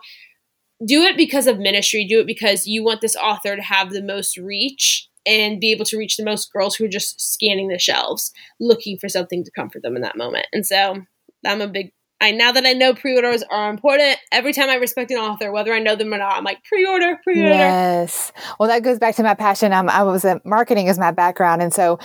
do 0.85 1.03
it 1.03 1.17
because 1.17 1.47
of 1.47 1.59
ministry, 1.59 2.05
do 2.05 2.19
it 2.19 2.27
because 2.27 2.67
you 2.67 2.83
want 2.83 3.01
this 3.01 3.15
author 3.15 3.55
to 3.55 3.61
have 3.61 3.91
the 3.91 4.03
most 4.03 4.37
reach 4.37 5.07
and 5.25 5.59
be 5.59 5.71
able 5.71 5.85
to 5.85 5.97
reach 5.97 6.17
the 6.17 6.25
most 6.25 6.51
girls 6.51 6.75
who 6.75 6.85
are 6.85 6.89
just 6.89 7.21
scanning 7.21 7.67
the 7.67 7.77
shelves 7.77 8.31
looking 8.59 8.97
for 8.97 9.07
something 9.07 9.43
to 9.43 9.51
comfort 9.51 9.83
them 9.83 9.95
in 9.95 10.01
that 10.01 10.17
moment. 10.17 10.47
And 10.51 10.65
so 10.65 11.03
I'm 11.45 11.61
a 11.61 11.67
big 11.67 11.91
I 12.21 12.29
now 12.29 12.51
that 12.51 12.67
I 12.67 12.73
know 12.73 12.93
pre-orders 12.93 13.43
are 13.49 13.71
important, 13.71 14.19
every 14.31 14.53
time 14.53 14.69
I 14.69 14.75
respect 14.75 15.09
an 15.09 15.17
author, 15.17 15.51
whether 15.51 15.73
I 15.73 15.79
know 15.79 15.95
them 15.95 16.13
or 16.13 16.19
not, 16.19 16.37
I'm 16.37 16.43
like 16.43 16.63
pre-order, 16.63 17.19
pre-order. 17.23 17.49
Yes. 17.49 18.31
Well, 18.59 18.69
that 18.69 18.83
goes 18.83 18.99
back 18.99 19.15
to 19.15 19.23
my 19.23 19.33
passion. 19.33 19.73
Um, 19.73 19.89
I 19.89 20.03
was 20.03 20.23
a 20.23 20.39
marketing 20.45 20.85
is 20.85 20.99
my 20.99 21.09
background, 21.09 21.63
and 21.63 21.73
so 21.73 21.97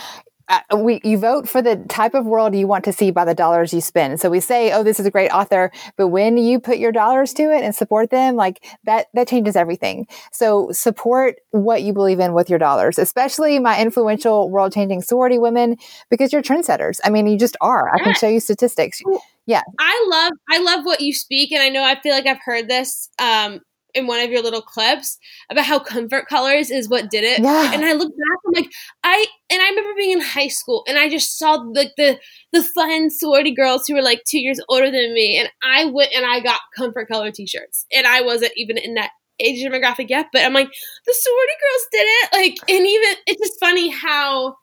uh, 0.48 0.76
we 0.76 1.00
you 1.02 1.18
vote 1.18 1.48
for 1.48 1.60
the 1.60 1.76
type 1.88 2.14
of 2.14 2.24
world 2.24 2.54
you 2.54 2.66
want 2.66 2.84
to 2.84 2.92
see 2.92 3.10
by 3.10 3.24
the 3.24 3.34
dollars 3.34 3.74
you 3.74 3.80
spend. 3.80 4.20
So 4.20 4.30
we 4.30 4.40
say, 4.40 4.72
"Oh, 4.72 4.82
this 4.82 5.00
is 5.00 5.06
a 5.06 5.10
great 5.10 5.30
author," 5.30 5.72
but 5.96 6.08
when 6.08 6.36
you 6.36 6.60
put 6.60 6.78
your 6.78 6.92
dollars 6.92 7.32
to 7.34 7.42
it 7.44 7.64
and 7.64 7.74
support 7.74 8.10
them, 8.10 8.36
like 8.36 8.64
that 8.84 9.06
that 9.14 9.28
changes 9.28 9.56
everything. 9.56 10.06
So 10.32 10.70
support 10.70 11.36
what 11.50 11.82
you 11.82 11.92
believe 11.92 12.20
in 12.20 12.32
with 12.32 12.48
your 12.48 12.58
dollars, 12.58 12.98
especially 12.98 13.58
my 13.58 13.80
influential 13.80 14.48
world-changing 14.50 15.02
sorority 15.02 15.38
women 15.38 15.76
because 16.10 16.32
you're 16.32 16.42
trendsetters. 16.42 17.00
I 17.04 17.10
mean, 17.10 17.26
you 17.26 17.38
just 17.38 17.56
are. 17.60 17.92
I 17.94 18.02
can 18.02 18.14
show 18.14 18.28
you 18.28 18.40
statistics. 18.40 19.00
Yeah. 19.46 19.62
I 19.78 20.06
love 20.08 20.32
I 20.50 20.58
love 20.58 20.84
what 20.84 21.00
you 21.00 21.12
speak 21.12 21.52
and 21.52 21.62
I 21.62 21.68
know 21.68 21.82
I 21.82 22.00
feel 22.00 22.12
like 22.12 22.26
I've 22.26 22.40
heard 22.44 22.68
this 22.68 23.08
um 23.18 23.60
in 23.96 24.06
one 24.06 24.20
of 24.20 24.30
your 24.30 24.42
little 24.42 24.62
clips 24.62 25.18
about 25.50 25.64
how 25.64 25.78
comfort 25.78 26.26
colors 26.28 26.70
is 26.70 26.88
what 26.88 27.10
did 27.10 27.24
it. 27.24 27.40
Yeah. 27.40 27.72
And 27.72 27.84
I 27.84 27.94
look 27.94 28.10
back, 28.10 28.38
I'm 28.46 28.62
like, 28.62 28.72
I 29.02 29.26
and 29.50 29.62
I 29.62 29.68
remember 29.70 29.94
being 29.96 30.12
in 30.12 30.20
high 30.20 30.48
school 30.48 30.84
and 30.86 30.98
I 30.98 31.08
just 31.08 31.38
saw 31.38 31.54
like 31.54 31.92
the 31.96 32.18
the 32.52 32.62
fun 32.62 33.10
sorority 33.10 33.54
girls 33.54 33.86
who 33.86 33.94
were 33.94 34.02
like 34.02 34.22
two 34.28 34.38
years 34.38 34.60
older 34.68 34.90
than 34.90 35.14
me, 35.14 35.38
and 35.38 35.48
I 35.64 35.86
went 35.86 36.12
and 36.14 36.24
I 36.24 36.40
got 36.40 36.60
comfort 36.76 37.08
color 37.08 37.30
t-shirts, 37.30 37.86
and 37.92 38.06
I 38.06 38.20
wasn't 38.20 38.52
even 38.56 38.78
in 38.78 38.94
that 38.94 39.10
age 39.40 39.64
demographic 39.64 40.08
yet, 40.08 40.26
but 40.32 40.44
I'm 40.44 40.54
like, 40.54 40.68
the 41.06 41.14
sorority 41.14 41.52
girls 41.60 41.86
did 41.92 42.06
it, 42.06 42.32
like, 42.32 42.70
and 42.70 42.86
even 42.86 43.16
it's 43.26 43.40
just 43.40 43.60
funny 43.60 43.90
how 43.90 44.56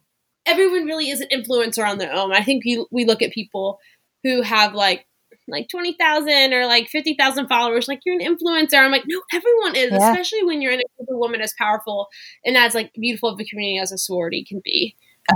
everyone 0.46 0.86
really 0.86 1.10
is 1.10 1.22
an 1.22 1.28
influencer 1.34 1.88
on 1.88 1.98
their 1.98 2.14
own. 2.14 2.34
I 2.34 2.44
think 2.44 2.64
we 2.66 2.86
we 2.92 3.06
look 3.06 3.22
at 3.22 3.32
people 3.32 3.80
who 4.24 4.42
have 4.42 4.74
like 4.74 5.06
like 5.48 5.68
20,000 5.70 6.54
or 6.54 6.66
like 6.66 6.88
50,000 6.90 7.48
followers, 7.48 7.88
like 7.88 8.02
you're 8.06 8.20
an 8.20 8.22
influencer. 8.22 8.76
I'm 8.76 8.92
like, 8.92 9.04
no, 9.08 9.22
everyone 9.34 9.76
is, 9.76 9.92
yeah. 9.92 10.12
especially 10.12 10.44
when 10.44 10.62
you're 10.62 10.74
in 10.74 10.80
a 10.80 10.98
group 10.98 11.10
of 11.10 11.20
women 11.20 11.42
as 11.42 11.54
powerful 11.58 12.08
and 12.46 12.58
as 12.58 12.76
like 12.76 12.92
beautiful 12.94 13.30
of 13.30 13.40
a 13.40 13.46
community 13.46 13.80
as 13.80 13.92
a 13.92 13.98
sorority 13.98 14.46
can 14.48 14.62
be. 14.64 14.96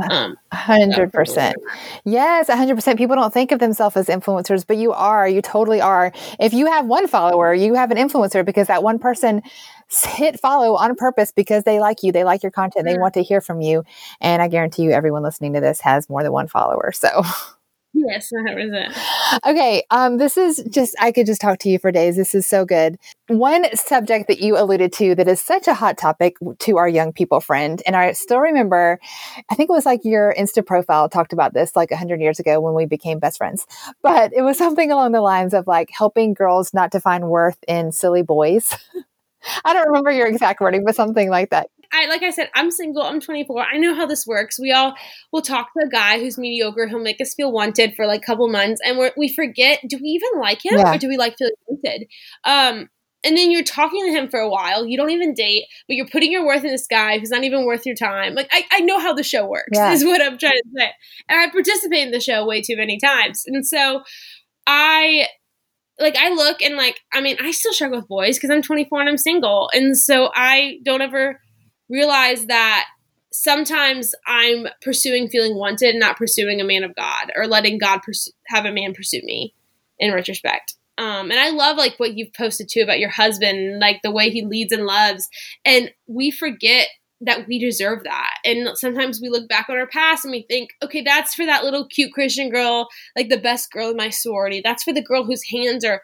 Um, 0.09 0.35
hundred 0.51 1.13
percent. 1.13 1.55
Yes, 2.03 2.49
hundred 2.49 2.75
percent. 2.75 2.97
People 2.97 3.15
don't 3.15 3.33
think 3.33 3.53
of 3.53 3.59
themselves 3.59 3.95
as 3.95 4.07
influencers, 4.07 4.67
but 4.67 4.75
you 4.75 4.91
are. 4.91 5.27
You 5.27 5.41
totally 5.41 5.79
are. 5.79 6.11
If 6.39 6.53
you 6.53 6.65
have 6.65 6.85
one 6.85 7.07
follower, 7.07 7.53
you 7.53 7.73
have 7.75 7.89
an 7.91 7.97
influencer 7.97 8.43
because 8.45 8.67
that 8.67 8.83
one 8.83 8.99
person 8.99 9.41
hit 9.89 10.41
follow 10.41 10.75
on 10.75 10.95
purpose 10.95 11.31
because 11.31 11.63
they 11.63 11.79
like 11.79 12.03
you, 12.03 12.11
they 12.11 12.25
like 12.25 12.43
your 12.43 12.51
content, 12.51 12.85
they 12.85 12.97
want 12.97 13.13
to 13.13 13.23
hear 13.23 13.39
from 13.39 13.61
you, 13.61 13.85
and 14.19 14.41
I 14.41 14.49
guarantee 14.49 14.83
you, 14.83 14.91
everyone 14.91 15.23
listening 15.23 15.53
to 15.53 15.61
this 15.61 15.79
has 15.81 16.09
more 16.09 16.21
than 16.21 16.33
one 16.33 16.47
follower. 16.47 16.91
So. 16.91 17.23
Yes, 18.05 18.31
100%. 18.31 18.95
Okay, 19.45 19.83
um, 19.89 20.17
this 20.17 20.37
is 20.37 20.63
just, 20.69 20.95
I 20.99 21.11
could 21.11 21.25
just 21.25 21.41
talk 21.41 21.57
to 21.59 21.69
you 21.69 21.79
for 21.79 21.91
days. 21.91 22.15
This 22.15 22.35
is 22.35 22.45
so 22.45 22.63
good. 22.63 22.97
One 23.27 23.65
subject 23.75 24.27
that 24.27 24.39
you 24.39 24.57
alluded 24.57 24.93
to 24.93 25.15
that 25.15 25.27
is 25.27 25.41
such 25.41 25.67
a 25.67 25.73
hot 25.73 25.97
topic 25.97 26.37
to 26.59 26.77
our 26.77 26.87
young 26.87 27.11
people 27.11 27.39
friend, 27.39 27.81
and 27.87 27.95
I 27.95 28.11
still 28.11 28.39
remember, 28.39 28.99
I 29.49 29.55
think 29.55 29.69
it 29.69 29.73
was 29.73 29.85
like 29.85 30.01
your 30.03 30.33
Insta 30.37 30.65
profile 30.65 31.09
talked 31.09 31.33
about 31.33 31.53
this 31.53 31.75
like 31.75 31.89
100 31.89 32.21
years 32.21 32.39
ago 32.39 32.59
when 32.59 32.75
we 32.75 32.85
became 32.85 33.17
best 33.17 33.37
friends, 33.37 33.65
but 34.03 34.31
it 34.31 34.43
was 34.43 34.57
something 34.67 34.91
along 34.91 35.13
the 35.13 35.21
lines 35.21 35.53
of 35.53 35.65
like 35.65 35.89
helping 35.91 36.33
girls 36.35 36.73
not 36.73 36.91
to 36.91 36.99
find 36.99 37.29
worth 37.29 37.57
in 37.67 37.91
silly 37.91 38.21
boys. 38.21 38.77
I 39.65 39.73
don't 39.73 39.87
remember 39.87 40.11
your 40.11 40.27
exact 40.27 40.61
wording, 40.61 40.83
but 40.85 40.95
something 40.95 41.29
like 41.29 41.49
that. 41.51 41.69
I 41.93 42.07
like 42.07 42.23
I 42.23 42.31
said, 42.31 42.49
I'm 42.55 42.71
single. 42.71 43.03
I'm 43.03 43.19
24. 43.19 43.61
I 43.61 43.77
know 43.77 43.95
how 43.95 44.05
this 44.05 44.25
works. 44.25 44.59
We 44.59 44.71
all 44.71 44.93
will 45.31 45.41
talk 45.41 45.69
to 45.77 45.85
a 45.85 45.89
guy 45.89 46.19
who's 46.19 46.37
mediocre. 46.37 46.87
He'll 46.87 46.99
make 46.99 47.21
us 47.21 47.33
feel 47.33 47.51
wanted 47.51 47.95
for 47.95 48.05
like 48.05 48.21
a 48.21 48.25
couple 48.25 48.47
months, 48.49 48.81
and 48.85 48.97
we 48.97 49.11
we 49.17 49.33
forget. 49.33 49.79
Do 49.87 49.97
we 49.97 50.09
even 50.09 50.39
like 50.39 50.63
him, 50.65 50.77
yeah. 50.77 50.93
or 50.93 50.97
do 50.97 51.07
we 51.07 51.17
like 51.17 51.37
feeling 51.37 51.53
wanted? 51.67 52.07
Um, 52.43 52.89
and 53.23 53.35
then 53.35 53.51
you're 53.51 53.63
talking 53.63 54.05
to 54.05 54.11
him 54.11 54.29
for 54.29 54.39
a 54.39 54.49
while. 54.49 54.85
You 54.85 54.95
don't 54.95 55.09
even 55.09 55.33
date, 55.33 55.65
but 55.87 55.95
you're 55.95 56.07
putting 56.07 56.31
your 56.31 56.45
worth 56.45 56.63
in 56.63 56.71
this 56.71 56.87
guy 56.87 57.19
who's 57.19 57.31
not 57.31 57.43
even 57.43 57.65
worth 57.65 57.85
your 57.85 57.95
time. 57.95 58.35
Like 58.35 58.47
I, 58.51 58.63
I 58.71 58.79
know 58.81 58.99
how 58.99 59.13
the 59.13 59.23
show 59.23 59.45
works. 59.47 59.69
Yeah. 59.73 59.91
Is 59.91 60.05
what 60.05 60.21
I'm 60.21 60.37
trying 60.37 60.53
to 60.53 60.69
say. 60.77 60.91
And 61.27 61.39
I 61.39 61.49
participate 61.49 62.03
in 62.03 62.11
the 62.11 62.19
show 62.19 62.45
way 62.45 62.61
too 62.61 62.77
many 62.77 62.99
times, 62.99 63.43
and 63.45 63.65
so 63.65 64.03
I 64.65 65.27
like 65.99 66.15
I 66.15 66.29
look 66.29 66.61
and 66.61 66.75
like 66.75 66.99
I 67.13 67.21
mean 67.21 67.37
I 67.41 67.51
still 67.51 67.73
struggle 67.73 67.99
with 67.99 68.07
boys 68.07 68.37
because 68.37 68.49
I'm 68.49 68.61
24 68.61 69.01
and 69.01 69.09
I'm 69.09 69.17
single, 69.17 69.69
and 69.73 69.97
so 69.97 70.29
I 70.33 70.77
don't 70.85 71.01
ever 71.01 71.39
realize 71.89 72.47
that 72.47 72.85
sometimes 73.31 74.13
I'm 74.25 74.67
pursuing 74.81 75.27
feeling 75.29 75.55
wanted, 75.55 75.95
not 75.95 76.17
pursuing 76.17 76.59
a 76.59 76.65
man 76.65 76.83
of 76.83 76.95
God 76.95 77.31
or 77.35 77.47
letting 77.47 77.77
God 77.77 78.01
have 78.47 78.65
a 78.65 78.71
man 78.71 78.93
pursue 78.93 79.21
me. 79.23 79.53
In 79.99 80.13
retrospect, 80.13 80.75
um, 80.99 81.31
and 81.31 81.39
I 81.39 81.49
love 81.49 81.75
like 81.75 81.95
what 81.97 82.15
you've 82.15 82.33
posted 82.33 82.69
too 82.69 82.81
about 82.81 82.99
your 82.99 83.09
husband, 83.09 83.79
like 83.79 84.01
the 84.03 84.11
way 84.11 84.29
he 84.29 84.45
leads 84.45 84.71
and 84.71 84.85
loves, 84.85 85.27
and 85.65 85.91
we 86.05 86.29
forget 86.29 86.87
that 87.21 87.47
we 87.47 87.57
deserve 87.57 88.03
that. 88.03 88.35
And 88.45 88.77
sometimes 88.77 89.19
we 89.19 89.29
look 89.29 89.49
back 89.49 89.69
on 89.69 89.77
our 89.77 89.87
past 89.87 90.23
and 90.23 90.31
we 90.31 90.45
think, 90.47 90.69
okay, 90.83 91.01
that's 91.01 91.33
for 91.33 91.45
that 91.45 91.63
little 91.63 91.87
cute 91.87 92.13
Christian 92.13 92.51
girl, 92.51 92.87
like 93.15 93.29
the 93.29 93.39
best 93.39 93.71
girl 93.71 93.89
in 93.89 93.97
my 93.97 94.09
sorority. 94.09 94.61
That's 94.63 94.83
for 94.83 94.93
the 94.93 95.01
girl 95.01 95.23
whose 95.23 95.43
hands 95.51 95.83
are 95.83 96.01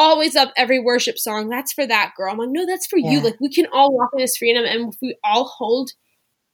always 0.00 0.34
up 0.34 0.50
every 0.56 0.80
worship 0.80 1.18
song. 1.18 1.50
That's 1.50 1.74
for 1.74 1.86
that 1.86 2.12
girl. 2.16 2.32
I'm 2.32 2.38
like, 2.38 2.48
no, 2.50 2.64
that's 2.64 2.86
for 2.86 2.98
yeah. 2.98 3.10
you. 3.10 3.20
Like 3.20 3.38
we 3.38 3.52
can 3.52 3.66
all 3.70 3.94
walk 3.94 4.10
in 4.14 4.20
this 4.20 4.38
freedom 4.38 4.64
and 4.64 4.92
if 4.92 4.98
we 5.02 5.16
all 5.22 5.44
hold 5.44 5.90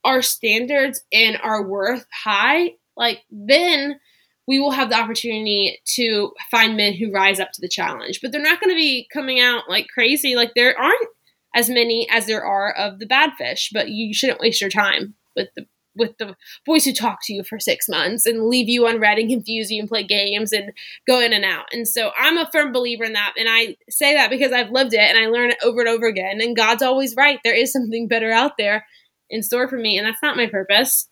our 0.04 0.20
standards 0.20 1.00
and 1.12 1.38
our 1.42 1.66
worth 1.66 2.06
high, 2.12 2.72
like 2.96 3.22
then 3.30 4.00
we 4.48 4.58
will 4.58 4.72
have 4.72 4.90
the 4.90 4.98
opportunity 4.98 5.78
to 5.94 6.32
find 6.50 6.76
men 6.76 6.94
who 6.94 7.12
rise 7.12 7.38
up 7.38 7.52
to 7.52 7.60
the 7.60 7.68
challenge. 7.68 8.20
But 8.20 8.32
they're 8.32 8.42
not 8.42 8.60
going 8.60 8.74
to 8.74 8.78
be 8.78 9.08
coming 9.12 9.40
out 9.40 9.68
like 9.68 9.86
crazy. 9.94 10.34
Like 10.34 10.52
there 10.56 10.76
aren't 10.76 11.08
as 11.54 11.70
many 11.70 12.08
as 12.10 12.26
there 12.26 12.44
are 12.44 12.72
of 12.72 12.98
the 12.98 13.06
bad 13.06 13.30
fish, 13.38 13.70
but 13.72 13.90
you 13.90 14.12
shouldn't 14.12 14.40
waste 14.40 14.60
your 14.60 14.70
time 14.70 15.14
with 15.36 15.48
the 15.54 15.66
with 15.96 16.16
the 16.18 16.36
boys 16.64 16.84
who 16.84 16.92
talk 16.92 17.18
to 17.24 17.32
you 17.32 17.42
for 17.42 17.58
six 17.58 17.88
months 17.88 18.26
and 18.26 18.48
leave 18.48 18.68
you 18.68 18.86
unread 18.86 19.18
and 19.18 19.30
confuse 19.30 19.70
you 19.70 19.80
and 19.80 19.88
play 19.88 20.02
games 20.02 20.52
and 20.52 20.72
go 21.06 21.20
in 21.20 21.32
and 21.32 21.44
out. 21.44 21.66
And 21.72 21.86
so 21.88 22.10
I'm 22.16 22.38
a 22.38 22.48
firm 22.52 22.72
believer 22.72 23.04
in 23.04 23.14
that. 23.14 23.34
And 23.38 23.48
I 23.48 23.76
say 23.88 24.14
that 24.14 24.30
because 24.30 24.52
I've 24.52 24.70
lived 24.70 24.94
it 24.94 25.00
and 25.00 25.18
I 25.18 25.28
learn 25.28 25.50
it 25.50 25.58
over 25.62 25.80
and 25.80 25.88
over 25.88 26.06
again. 26.06 26.40
And 26.40 26.56
God's 26.56 26.82
always 26.82 27.16
right. 27.16 27.40
There 27.44 27.54
is 27.54 27.72
something 27.72 28.08
better 28.08 28.30
out 28.30 28.52
there 28.58 28.86
in 29.30 29.42
store 29.42 29.68
for 29.68 29.76
me. 29.76 29.98
And 29.98 30.06
that's 30.06 30.22
not 30.22 30.36
my 30.36 30.46
purpose. 30.46 31.08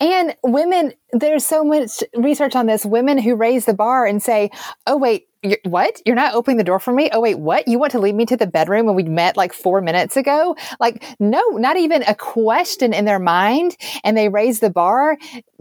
And 0.00 0.36
women, 0.42 0.92
there's 1.12 1.46
so 1.46 1.64
much 1.64 2.02
research 2.14 2.54
on 2.54 2.66
this. 2.66 2.84
Women 2.84 3.18
who 3.18 3.34
raise 3.34 3.64
the 3.64 3.74
bar 3.74 4.04
and 4.06 4.22
say, 4.22 4.50
oh, 4.86 4.96
wait, 4.96 5.28
you're, 5.42 5.58
what? 5.64 6.00
You're 6.06 6.16
not 6.16 6.34
opening 6.34 6.56
the 6.56 6.64
door 6.64 6.78
for 6.78 6.92
me? 6.92 7.10
Oh, 7.12 7.20
wait, 7.20 7.38
what? 7.38 7.66
You 7.66 7.78
want 7.78 7.92
to 7.92 7.98
lead 7.98 8.14
me 8.14 8.26
to 8.26 8.36
the 8.36 8.46
bedroom 8.46 8.86
when 8.86 8.94
we 8.94 9.02
met 9.04 9.36
like 9.36 9.52
four 9.52 9.80
minutes 9.80 10.16
ago? 10.16 10.56
Like, 10.80 11.04
no, 11.18 11.42
not 11.52 11.76
even 11.76 12.02
a 12.04 12.14
question 12.14 12.92
in 12.92 13.04
their 13.04 13.18
mind. 13.18 13.76
And 14.04 14.16
they 14.16 14.28
raise 14.28 14.60
the 14.60 14.70
bar. 14.70 15.18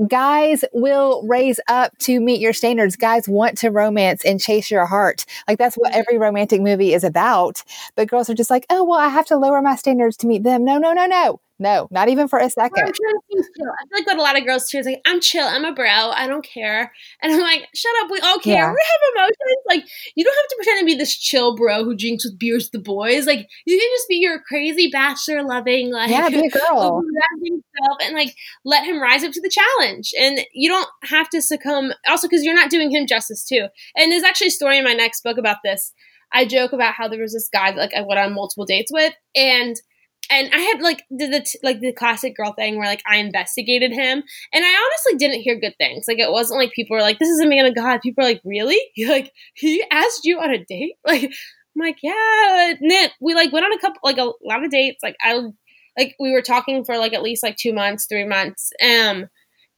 Guys 0.07 0.63
will 0.73 1.25
raise 1.27 1.59
up 1.67 1.97
to 1.99 2.19
meet 2.19 2.41
your 2.41 2.53
standards. 2.53 2.95
Guys 2.95 3.27
want 3.27 3.57
to 3.59 3.69
romance 3.69 4.23
and 4.23 4.39
chase 4.39 4.69
your 4.69 4.85
heart. 4.85 5.25
Like, 5.47 5.57
that's 5.57 5.75
what 5.75 5.93
every 5.93 6.17
romantic 6.17 6.61
movie 6.61 6.93
is 6.93 7.03
about. 7.03 7.63
But 7.95 8.07
girls 8.07 8.29
are 8.29 8.35
just 8.35 8.49
like, 8.49 8.65
oh, 8.69 8.83
well, 8.83 8.99
I 8.99 9.07
have 9.07 9.25
to 9.27 9.37
lower 9.37 9.61
my 9.61 9.75
standards 9.75 10.17
to 10.17 10.27
meet 10.27 10.43
them. 10.43 10.63
No, 10.63 10.77
no, 10.77 10.93
no, 10.93 11.05
no. 11.05 11.39
No, 11.61 11.87
not 11.91 12.09
even 12.09 12.27
for 12.27 12.39
a 12.39 12.49
second. 12.49 12.87
I 12.87 12.91
feel 12.91 13.71
like 13.93 14.07
what 14.07 14.17
a 14.17 14.21
lot 14.21 14.35
of 14.35 14.43
girls 14.47 14.67
do 14.67 14.79
is 14.79 14.87
like, 14.87 14.99
I'm 15.05 15.21
chill, 15.21 15.45
I'm 15.45 15.63
a 15.63 15.71
bro, 15.71 15.85
I 15.85 16.25
don't 16.25 16.43
care. 16.43 16.91
And 17.21 17.31
I'm 17.31 17.39
like, 17.39 17.67
shut 17.75 17.91
up, 18.01 18.09
we 18.09 18.19
all 18.19 18.39
care. 18.39 18.55
Yeah. 18.55 18.71
We 18.71 18.83
have 18.91 19.15
emotions. 19.15 19.61
Like, 19.69 19.83
you 20.15 20.23
don't 20.23 20.35
have 20.35 20.47
to 20.47 20.55
pretend 20.55 20.79
to 20.79 20.85
be 20.87 20.95
this 20.95 21.15
chill 21.15 21.55
bro 21.55 21.83
who 21.83 21.95
drinks 21.95 22.25
with 22.25 22.39
beers 22.39 22.63
with 22.65 22.71
the 22.71 22.79
boys. 22.79 23.27
Like, 23.27 23.47
you 23.67 23.77
can 23.77 23.89
just 23.93 24.09
be 24.09 24.15
your 24.15 24.41
crazy 24.41 24.89
bachelor 24.91 25.43
loving, 25.43 25.91
like, 25.91 26.09
yeah, 26.09 26.29
be 26.29 26.47
a 26.47 26.49
girl. 26.67 27.03
and 28.01 28.15
like 28.15 28.33
let 28.65 28.83
him 28.83 28.99
rise 28.99 29.23
up 29.23 29.31
to 29.31 29.41
the 29.41 29.51
challenge. 29.51 30.13
And 30.19 30.39
you 30.53 30.67
don't 30.67 30.89
have 31.03 31.29
to 31.29 31.43
succumb, 31.43 31.93
also, 32.07 32.27
because 32.27 32.43
you're 32.43 32.55
not 32.55 32.71
doing 32.71 32.89
him 32.89 33.05
justice 33.05 33.45
too. 33.45 33.67
And 33.95 34.11
there's 34.11 34.23
actually 34.23 34.47
a 34.47 34.51
story 34.51 34.79
in 34.79 34.83
my 34.83 34.93
next 34.93 35.21
book 35.21 35.37
about 35.37 35.57
this. 35.63 35.93
I 36.33 36.45
joke 36.45 36.73
about 36.73 36.95
how 36.95 37.07
there 37.07 37.21
was 37.21 37.33
this 37.33 37.49
guy 37.53 37.69
that 37.69 37.77
like 37.77 37.93
I 37.93 38.01
went 38.01 38.19
on 38.19 38.33
multiple 38.33 38.65
dates 38.65 38.91
with, 38.91 39.13
and 39.35 39.75
and 40.29 40.49
I 40.53 40.59
had 40.59 40.81
like 40.81 41.03
the, 41.09 41.27
the 41.27 41.57
like 41.63 41.79
the 41.79 41.91
classic 41.91 42.35
girl 42.35 42.53
thing 42.53 42.77
where 42.77 42.87
like 42.87 43.03
I 43.09 43.17
investigated 43.17 43.91
him, 43.91 44.23
and 44.53 44.65
I 44.65 44.67
honestly 44.67 45.17
didn't 45.17 45.41
hear 45.41 45.59
good 45.59 45.75
things. 45.77 46.05
Like 46.07 46.19
it 46.19 46.31
wasn't 46.31 46.59
like 46.59 46.71
people 46.73 46.95
were 46.95 47.01
like, 47.01 47.19
"This 47.19 47.29
is 47.29 47.39
a 47.41 47.47
man 47.47 47.65
of 47.65 47.75
God." 47.75 48.01
People 48.01 48.23
are 48.23 48.27
like, 48.27 48.41
"Really?" 48.45 48.79
like 49.07 49.31
he 49.55 49.83
asked 49.91 50.21
you 50.23 50.39
on 50.39 50.51
a 50.51 50.63
date? 50.63 50.95
Like 51.05 51.23
I'm 51.23 51.87
like, 51.87 51.97
yeah. 52.03 52.73
And 52.79 53.11
we 53.21 53.33
like 53.33 53.53
went 53.53 53.65
on 53.65 53.71
a 53.71 53.79
couple 53.79 53.99
like 54.03 54.17
a 54.17 54.31
lot 54.43 54.63
of 54.63 54.71
dates. 54.71 55.01
Like 55.01 55.15
I 55.21 55.41
like 55.97 56.15
we 56.19 56.31
were 56.31 56.41
talking 56.41 56.83
for 56.83 56.97
like 56.97 57.13
at 57.13 57.23
least 57.23 57.43
like 57.43 57.57
two 57.57 57.73
months, 57.73 58.07
three 58.07 58.25
months. 58.25 58.71
Um, 58.83 59.27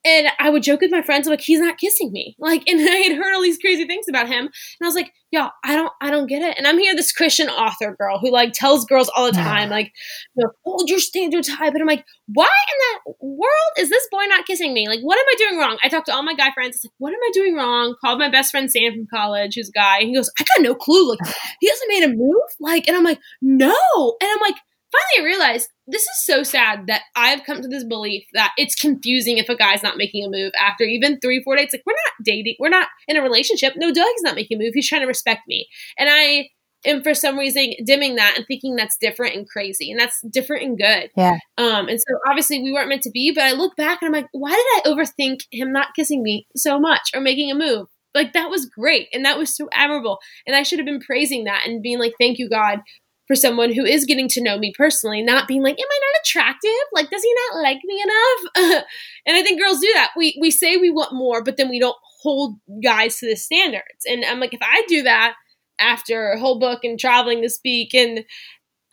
and 0.06 0.28
I 0.40 0.50
would 0.50 0.64
joke 0.64 0.82
with 0.82 0.92
my 0.92 1.02
friends 1.02 1.28
like 1.28 1.42
he's 1.42 1.60
not 1.60 1.78
kissing 1.78 2.12
me. 2.12 2.36
Like 2.40 2.64
and 2.68 2.80
I 2.80 2.96
had 2.98 3.18
heard 3.18 3.34
all 3.34 3.42
these 3.42 3.58
crazy 3.58 3.86
things 3.86 4.06
about 4.10 4.28
him. 4.28 4.46
And 4.46 4.52
I 4.82 4.86
was 4.86 4.96
like 4.96 5.14
yeah 5.32 5.50
I 5.64 5.76
don't 5.76 5.92
I 6.02 6.12
don't 6.12 6.28
get 6.28 6.42
it. 6.42 6.58
And 6.58 6.68
I'm 6.68 6.78
here 6.78 6.96
this 6.96 7.12
Christian 7.12 7.50
author 7.50 7.96
girl 7.98 8.20
who 8.20 8.32
like 8.32 8.54
tells 8.54 8.86
girls 8.86 9.10
all 9.16 9.26
the 9.26 9.32
time 9.32 9.70
like 9.70 9.92
you 10.36 10.44
know, 10.44 10.52
hold 10.64 10.90
your 10.90 11.00
standards 11.00 11.48
high. 11.48 11.70
But 11.70 11.82
I'm 11.82 11.88
like 11.88 12.06
why 12.28 12.46
in 12.46 12.80
that 12.80 13.16
world 13.22 13.74
is 13.78 13.90
this 13.90 14.08
boy 14.12 14.24
not 14.28 14.46
kissing 14.46 14.74
me? 14.74 14.88
Like 14.88 15.02
what 15.02 15.18
am 15.18 15.26
I 15.28 15.36
doing 15.38 15.60
wrong? 15.60 15.78
I 15.84 15.90
talked 15.90 16.08
to 16.08 16.14
all 16.14 16.24
my 16.24 16.36
guy 16.36 16.52
friends. 16.52 16.76
It's 16.76 16.86
like 16.86 16.94
what 16.98 17.14
am 17.14 17.20
I 17.24 17.32
doing 17.34 17.56
wrong? 17.56 17.96
Called 18.02 18.20
my 18.20 18.30
best 18.30 18.52
friend 18.52 18.70
Sam 18.70 18.94
from 18.94 19.08
college 19.14 19.56
who's 19.56 19.70
a 19.70 19.72
guy. 19.72 20.00
And 20.00 20.10
he 20.10 20.16
goes 20.16 20.32
I 20.40 20.44
got 20.44 20.64
no 20.64 20.76
clue. 20.76 21.10
Like 21.10 21.20
he 21.60 21.70
hasn't 21.70 21.90
made 21.90 22.04
a 22.04 22.10
move. 22.10 22.50
Like 22.60 22.88
and 22.88 22.98
I'm 22.98 23.04
like 23.04 23.20
no. 23.42 23.76
And 24.22 24.30
I'm 24.30 24.40
like 24.42 24.58
finally 24.94 25.20
I 25.20 25.34
realized 25.34 25.70
this 25.88 26.04
is 26.04 26.26
so 26.26 26.44
sad 26.44 26.88
that 26.88 27.02
I've 27.16 27.44
come 27.44 27.62
to 27.62 27.68
this 27.68 27.84
belief 27.84 28.24
that 28.34 28.54
it's 28.58 28.76
confusing 28.76 29.38
if 29.38 29.50
a 29.50 29.56
guy's 29.56 29.84
not 29.84 29.98
making 29.98 30.24
a 30.26 30.30
move 30.30 30.52
after 30.60 30.84
even 30.84 31.20
three, 31.20 31.42
four 31.44 31.56
dates. 31.56 31.74
Like, 31.74 31.84
we're 31.86 31.94
not 31.94 32.26
dating, 32.26 32.56
we're 32.60 32.70
not 32.70 32.88
in 33.08 33.18
a 33.18 33.22
relationship. 33.22 33.74
No, 33.76 33.92
Doug's 33.92 34.22
not 34.22 34.36
making 34.36 34.58
a 34.58 34.64
move. 34.64 34.74
He's 34.74 34.88
trying 34.88 35.02
to 35.02 35.08
respect 35.08 35.42
me. 35.48 35.68
And 35.98 36.10
I 36.12 36.50
am 36.86 37.02
for 37.02 37.14
some 37.14 37.38
reason 37.38 37.74
dimming 37.86 38.16
that 38.16 38.36
and 38.38 38.46
thinking 38.48 38.76
that's 38.76 38.98
different 38.98 39.36
and 39.36 39.48
crazy. 39.48 39.92
And 39.92 40.00
that's 40.00 40.22
different 40.30 40.64
and 40.64 40.78
good. 40.78 41.10
Yeah. 41.16 41.38
Um, 41.58 41.88
and 41.88 42.00
so 42.00 42.18
obviously 42.28 42.62
we 42.62 42.72
weren't 42.72 42.90
meant 42.90 43.04
to 43.04 43.12
be, 43.12 43.32
but 43.32 43.44
I 43.44 43.52
look 43.54 43.76
back 43.76 44.02
and 44.02 44.08
I'm 44.08 44.22
like, 44.22 44.30
why 44.32 44.52
did 44.52 44.92
I 44.92 44.94
overthink 44.94 45.42
him 45.52 45.72
not 45.72 45.96
kissing 45.96 46.24
me 46.24 46.48
so 46.56 46.80
much 46.80 47.12
or 47.14 47.22
making 47.22 47.52
a 47.52 47.56
move? 47.56 47.88
Like 48.14 48.34
that 48.34 48.50
was 48.50 48.68
great 48.68 49.08
and 49.14 49.26
that 49.26 49.38
was 49.38 49.56
so 49.56 49.70
admirable. 49.74 50.20
And 50.46 50.56
I 50.56 50.64
should 50.64 50.80
have 50.80 50.86
been 50.86 51.02
praising 51.02 51.46
that 51.46 51.66
and 51.66 51.82
being 51.82 52.00
like, 52.00 52.14
thank 52.20 52.38
you, 52.38 52.50
God, 52.50 52.80
for 53.28 53.36
someone 53.36 53.72
who 53.74 53.86
is 53.86 54.06
getting 54.06 54.28
to 54.30 54.42
know 54.42 54.58
me 54.58 54.74
personally, 54.78 55.22
not 55.22 55.48
being 55.48 55.64
like, 55.64 55.80
"Am 55.80 55.88
I 55.90 56.00
not 56.02 56.22
attractive? 56.24 56.72
Like, 56.92 57.10
does 57.10 57.24
he 57.24 57.36
not 57.50 57.62
like 57.62 57.80
me 57.84 58.02
enough?" 58.02 58.84
and 59.26 59.38
I 59.38 59.44
think 59.44 59.60
girls 59.60 59.80
do 59.80 59.92
that. 59.94 60.12
We 60.18 60.38
we 60.40 60.52
say 60.52 60.78
we 60.78 60.90
want 60.90 61.14
more, 61.14 61.44
but 61.44 61.58
then 61.58 61.70
we 61.70 61.80
don't 61.80 61.98
hold 62.22 62.56
guys 62.84 63.18
to 63.18 63.28
the 63.28 63.36
standards. 63.36 64.06
And 64.08 64.24
I'm 64.26 64.40
like, 64.40 64.54
if 64.54 64.62
I 64.62 64.84
do 64.88 65.04
that 65.04 65.36
after 65.80 66.38
whole 66.38 66.60
book 66.60 66.84
and 66.84 67.00
traveling 67.00 67.42
to 67.42 67.50
speak 67.50 67.94
and 67.94 68.24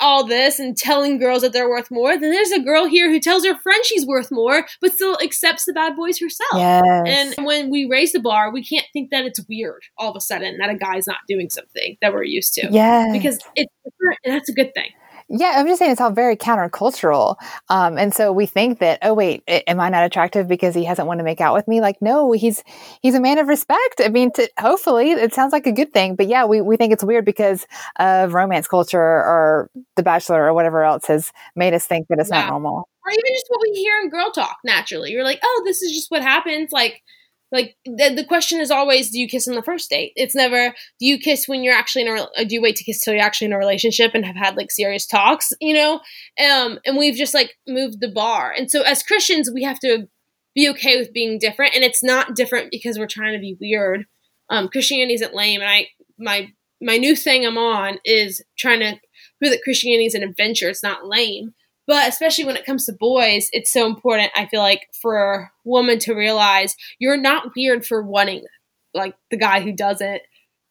all 0.01 0.27
this 0.27 0.59
and 0.59 0.77
telling 0.77 1.19
girls 1.19 1.43
that 1.43 1.53
they're 1.53 1.69
worth 1.69 1.91
more, 1.91 2.19
then 2.19 2.31
there's 2.31 2.53
a 2.53 2.61
girl 2.61 2.87
here 2.87 3.11
who 3.11 3.21
tells 3.21 3.45
her 3.45 3.55
friend 3.57 3.85
she's 3.85 4.07
worth 4.07 4.31
more, 4.31 4.67
but 4.81 4.93
still 4.93 5.19
accepts 5.23 5.65
the 5.65 5.73
bad 5.73 5.97
boys 5.97 6.19
herself. 6.19 6.55
Yes. 6.55 7.37
And 7.37 7.47
when 7.47 7.71
we 7.71 7.87
raise 7.87 8.13
the 8.13 8.21
bar, 8.21 8.53
we 8.53 8.65
can't 8.65 8.87
think 8.93 9.11
that 9.11 9.25
it's 9.25 9.41
weird 9.49 9.83
all 9.99 10.11
of 10.11 10.17
a 10.17 10.21
sudden 10.21 10.59
that 10.59 10.71
a 10.71 10.77
guy's 10.77 11.07
not 11.07 11.19
doing 11.29 11.51
something 11.51 11.97
that 12.01 12.13
we're 12.13 12.25
used 12.25 12.55
to. 12.55 12.69
Yeah. 12.71 13.09
Because 13.13 13.39
it's 13.55 13.73
different 13.85 14.19
and 14.25 14.35
that's 14.35 14.49
a 14.49 14.55
good 14.55 14.73
thing. 14.75 14.91
Yeah, 15.33 15.55
I'm 15.57 15.67
just 15.69 15.79
saying 15.79 15.93
it's 15.93 16.01
all 16.01 16.11
very 16.11 16.37
countercultural. 16.37 17.37
Um, 17.69 17.97
and 17.97 18.13
so 18.13 18.33
we 18.33 18.47
think 18.47 18.81
that, 18.81 18.99
oh 19.03 19.15
wait, 19.15 19.45
am 19.47 19.79
I 19.79 19.89
not 19.89 20.03
attractive 20.03 20.49
because 20.49 20.75
he 20.75 20.85
hasn't 20.85 21.07
wanted 21.07 21.19
to 21.19 21.25
make 21.25 21.41
out 21.41 21.55
with 21.55 21.69
me? 21.69 21.81
Like, 21.81 22.03
no, 22.03 22.33
he's 22.33 22.65
he's 23.01 23.15
a 23.15 23.21
man 23.21 23.39
of 23.39 23.47
respect. 23.47 24.01
I 24.01 24.09
mean, 24.09 24.33
to, 24.33 24.51
hopefully 24.59 25.13
it 25.13 25.33
sounds 25.33 25.53
like 25.53 25.69
a 25.69 25.73
good 25.73 25.93
thing. 25.93 26.17
But 26.17 26.27
yeah, 26.27 26.47
we, 26.47 26.61
we 26.61 26.77
think 26.77 26.93
it's 26.93 27.05
weird 27.05 27.25
because 27.25 27.65
of 28.01 28.35
romance 28.35 28.67
culture 28.67 29.01
or 29.01 29.71
The 29.95 30.03
Bachelor 30.03 30.45
or 30.47 30.53
whatever 30.53 30.83
else 30.83 31.07
has 31.07 31.33
made 31.55 31.75
us 31.75 31.87
think 31.87 32.09
that 32.09 32.19
it's 32.19 32.31
yeah. 32.31 32.41
not 32.41 32.51
normal. 32.51 32.89
Or 33.07 33.13
even 33.13 33.33
just 33.33 33.47
what 33.49 33.61
we 33.63 33.71
hear 33.79 34.01
in 34.03 34.11
girl 34.11 34.33
talk 34.33 34.57
naturally. 34.65 35.13
You're 35.13 35.25
like, 35.25 35.41
oh, 35.45 35.63
this 35.65 35.81
is 35.81 35.93
just 35.93 36.11
what 36.11 36.23
happens. 36.23 36.73
Like 36.73 37.05
like 37.53 37.77
the, 37.85 38.13
the 38.15 38.25
question 38.25 38.61
is 38.61 38.71
always 38.71 39.11
do 39.11 39.19
you 39.19 39.29
kiss 39.29 39.49
on 39.49 39.55
the 39.55 39.63
first 39.63 39.91
date? 39.91 40.13
It's 40.17 40.35
never 40.35 40.69
do 40.99 41.07
you 41.07 41.19
kiss 41.19 41.49
when 41.49 41.63
you're 41.63 41.75
actually 41.75 42.07
in 42.07 42.19
a 42.37 42.45
do 42.45 42.55
you 42.55 42.63
wait 42.63 42.77
to 42.77 42.85
kiss 42.85 43.01
till 43.01 43.15
you're 43.15 43.23
actually 43.23 43.47
in 43.47 43.53
a 43.53 43.59
relationship 43.59 44.13
and 44.15 44.25
have 44.25 44.37
had 44.37 44.57
like 44.57 44.71
serious 44.71 45.07
talks 45.07 45.53
you 45.61 45.75
know? 45.75 46.01
Um 46.39 46.79
and 46.85 46.97
we've 46.97 47.17
just 47.17 47.35
like 47.35 47.55
moved 47.67 48.01
the 48.01 48.11
bar. 48.11 48.53
And 48.57 48.71
so 48.71 48.83
as 48.83 49.03
christians 49.03 49.51
we 49.53 49.63
have 49.65 49.79
to 49.81 50.09
be 50.55 50.69
okay 50.71 50.99
with 50.99 51.13
being 51.13 51.39
different. 51.39 51.75
And 51.75 51.85
it's 51.85 52.03
not 52.03 52.35
different 52.35 52.71
because 52.71 52.99
we're 52.99 53.07
trying 53.07 53.35
to 53.35 53.41
be 53.41 53.57
weird. 53.61 54.05
Um 54.49 54.69
christianity 54.69 55.15
isn't 55.15 55.35
lame. 55.35 55.61
And 55.61 55.71
i 55.71 55.89
my 56.19 56.49
my 56.81 56.97
new 56.97 57.17
thing 57.17 57.47
i'm 57.47 57.59
on 57.59 57.99
is 58.05 58.43
trying 58.59 58.81
to 58.81 58.95
prove 59.39 59.53
that 59.53 59.63
christianity 59.65 60.07
is 60.07 60.15
an 60.15 60.23
adventure. 60.23 60.69
It's 60.69 60.83
not 60.83 61.07
lame 61.07 61.55
but 61.91 62.09
especially 62.09 62.45
when 62.45 62.57
it 62.57 62.65
comes 62.65 62.87
to 62.87 62.93
boys, 62.93 63.49
it's 63.53 63.73
so 63.73 63.85
important, 63.85 64.31
I 64.37 64.47
feel 64.47 64.61
like, 64.61 64.87
for 65.03 65.51
women 65.65 65.99
to 65.99 66.15
realize 66.15 66.77
you're 67.01 67.17
not 67.17 67.51
weird 67.57 67.85
for 67.85 68.01
wanting 68.01 68.45
like 68.95 69.17
the 69.33 69.37
guy 69.37 69.61
who 69.61 69.73
doesn't 69.73 70.23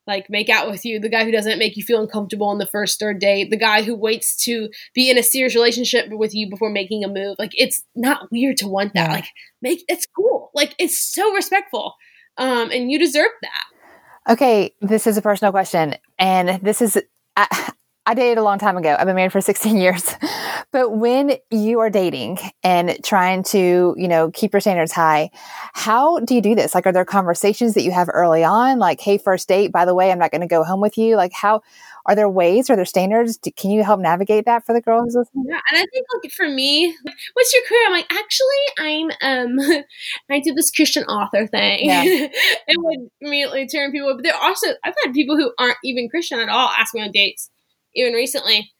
like 0.08 0.30
make 0.30 0.48
out 0.48 0.72
with 0.72 0.86
you, 0.86 0.98
the 0.98 1.10
guy 1.10 1.26
who 1.26 1.32
doesn't 1.32 1.60
make 1.60 1.76
you 1.76 1.84
feel 1.84 2.00
uncomfortable 2.00 2.48
on 2.48 2.58
the 2.58 2.66
first 2.66 3.02
third 3.02 3.20
date, 3.20 3.50
the 3.50 3.58
guy 3.58 3.82
who 3.82 3.96
waits 3.96 4.42
to 4.46 4.70
be 4.96 5.10
in 5.10 5.18
a 5.18 5.22
serious 5.22 5.56
relationship 5.56 6.06
with 6.10 6.34
you 6.34 6.50
before 6.50 6.70
making 6.70 7.04
a 7.04 7.10
move. 7.10 7.36
Like 7.38 7.52
it's 7.54 7.84
not 7.98 8.32
weird 8.32 8.56
to 8.60 8.70
want 8.70 8.94
that. 8.94 9.10
Yeah. 9.10 9.16
Like 9.16 9.28
make 9.62 9.84
it's 9.90 10.06
cool. 10.06 10.52
Like 10.54 10.74
it's 10.80 10.98
so 11.02 11.34
respectful. 11.34 11.96
Um 12.38 12.72
and 12.72 12.90
you 12.90 12.98
deserve 12.98 13.32
that. 13.42 14.32
Okay, 14.32 14.74
this 14.80 15.06
is 15.06 15.18
a 15.18 15.22
personal 15.22 15.52
question. 15.52 15.96
and 16.18 16.62
this 16.64 16.82
is 16.82 16.98
I, 17.36 17.74
I 18.06 18.14
dated 18.14 18.38
a 18.38 18.44
long 18.44 18.58
time 18.58 18.78
ago. 18.78 18.96
I've 18.98 19.06
been 19.06 19.18
married 19.18 19.34
for 19.34 19.42
16 19.42 19.76
years. 19.76 20.16
But 20.72 20.92
when 20.92 21.38
you 21.52 21.80
are 21.80 21.90
dating 21.90 22.40
and 22.64 22.98
trying 23.04 23.44
to, 23.44 23.96
you 23.98 24.08
know, 24.08 24.32
keep 24.32 24.54
your 24.54 24.60
standards 24.60 24.92
high, 24.92 25.30
how 25.74 26.20
do 26.20 26.36
you 26.36 26.42
do 26.42 26.56
this? 26.56 26.76
Like, 26.76 26.86
are 26.86 26.92
there 26.92 27.06
conversations 27.06 27.74
that 27.74 27.84
you 27.84 27.92
have 27.92 28.10
early 28.12 28.44
on? 28.44 28.80
Like, 28.80 29.00
hey, 29.02 29.18
first 29.18 29.48
date, 29.48 29.72
by 29.72 29.86
the 29.86 29.96
way, 29.96 30.12
I'm 30.12 30.20
not 30.20 30.32
going 30.32 30.42
to 30.42 30.48
go 30.48 30.64
home 30.64 30.82
with 30.82 30.98
you. 30.98 31.16
Like, 31.16 31.34
how 31.34 31.62
are 32.06 32.16
there 32.16 32.30
ways, 32.30 32.70
are 32.70 32.76
there 32.76 32.86
standards? 32.86 33.38
Do, 33.38 33.52
can 33.52 33.72
you 33.72 33.84
help 33.84 34.00
navigate 34.00 34.46
that 34.46 34.66
for 34.66 34.74
the 34.74 34.82
girl 34.82 35.04
who's 35.04 35.16
listening? 35.16 35.46
Yeah, 35.48 35.60
and 35.70 35.78
I 35.78 35.86
think 35.94 36.06
like 36.24 36.32
for 36.32 36.48
me, 36.48 36.96
what's 37.34 37.54
your 37.54 37.64
career? 37.68 37.82
I'm 37.86 37.92
like, 37.92 38.12
actually, 38.12 39.12
I'm 39.22 39.60
um, 39.60 39.84
I 40.30 40.40
do 40.40 40.54
this 40.54 40.72
Christian 40.72 41.04
author 41.04 41.46
thing, 41.46 41.86
yeah. 41.86 42.02
and 42.68 42.78
would 42.78 43.10
immediately 43.22 43.68
turn 43.68 43.92
people. 43.92 44.14
But 44.16 44.24
there 44.24 44.36
also, 44.36 44.70
I've 44.84 44.96
had 45.04 45.14
people 45.14 45.38
who 45.38 45.54
aren't 45.60 45.78
even 45.84 46.10
Christian 46.10 46.40
at 46.40 46.50
all 46.50 46.70
ask 46.76 46.96
me 46.96 47.02
on 47.02 47.12
dates, 47.12 47.52
even 47.96 48.14
recently. 48.14 48.72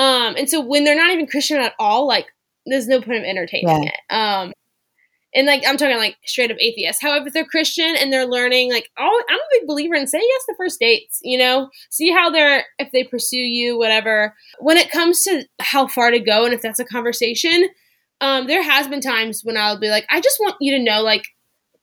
Um, 0.00 0.34
and 0.38 0.48
so 0.48 0.62
when 0.62 0.84
they're 0.84 0.96
not 0.96 1.12
even 1.12 1.26
Christian 1.26 1.58
at 1.58 1.74
all, 1.78 2.06
like 2.06 2.26
there's 2.64 2.88
no 2.88 3.02
point 3.02 3.18
of 3.18 3.24
entertaining 3.24 3.82
yeah. 3.84 3.90
it. 3.90 4.14
Um, 4.14 4.52
and 5.34 5.46
like 5.46 5.62
I'm 5.66 5.76
talking 5.76 5.98
like 5.98 6.16
straight 6.24 6.50
up 6.50 6.56
atheists. 6.58 7.02
However, 7.02 7.26
if 7.26 7.34
they're 7.34 7.44
Christian 7.44 7.96
and 7.96 8.10
they're 8.10 8.26
learning, 8.26 8.72
like 8.72 8.88
oh, 8.98 9.22
I'm 9.28 9.36
a 9.36 9.58
big 9.58 9.66
believer 9.68 9.94
in 9.94 10.06
say 10.06 10.22
yes 10.22 10.46
to 10.46 10.54
first 10.56 10.80
dates. 10.80 11.20
You 11.22 11.36
know, 11.36 11.68
see 11.90 12.10
how 12.10 12.30
they're 12.30 12.64
if 12.78 12.90
they 12.92 13.04
pursue 13.04 13.36
you, 13.36 13.78
whatever. 13.78 14.34
When 14.58 14.78
it 14.78 14.90
comes 14.90 15.22
to 15.24 15.44
how 15.60 15.86
far 15.86 16.10
to 16.10 16.18
go 16.18 16.46
and 16.46 16.54
if 16.54 16.62
that's 16.62 16.78
a 16.80 16.84
conversation, 16.84 17.68
um, 18.22 18.46
there 18.46 18.62
has 18.62 18.88
been 18.88 19.02
times 19.02 19.42
when 19.44 19.58
I'll 19.58 19.78
be 19.78 19.90
like, 19.90 20.06
I 20.08 20.22
just 20.22 20.40
want 20.40 20.56
you 20.60 20.78
to 20.78 20.82
know, 20.82 21.02
like, 21.02 21.26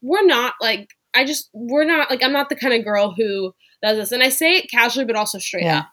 we're 0.01 0.25
not 0.25 0.55
like 0.59 0.89
I 1.13 1.23
just 1.23 1.51
we're 1.53 1.85
not 1.85 2.09
like 2.09 2.23
I'm 2.23 2.33
not 2.33 2.49
the 2.49 2.55
kind 2.55 2.73
of 2.73 2.83
girl 2.83 3.13
who 3.15 3.53
does 3.83 3.97
this, 3.97 4.11
and 4.11 4.23
I 4.23 4.29
say 4.29 4.55
it 4.55 4.71
casually 4.71 5.05
but 5.05 5.15
also 5.15 5.37
straight 5.37 5.65
yeah. 5.65 5.79
up. 5.79 5.87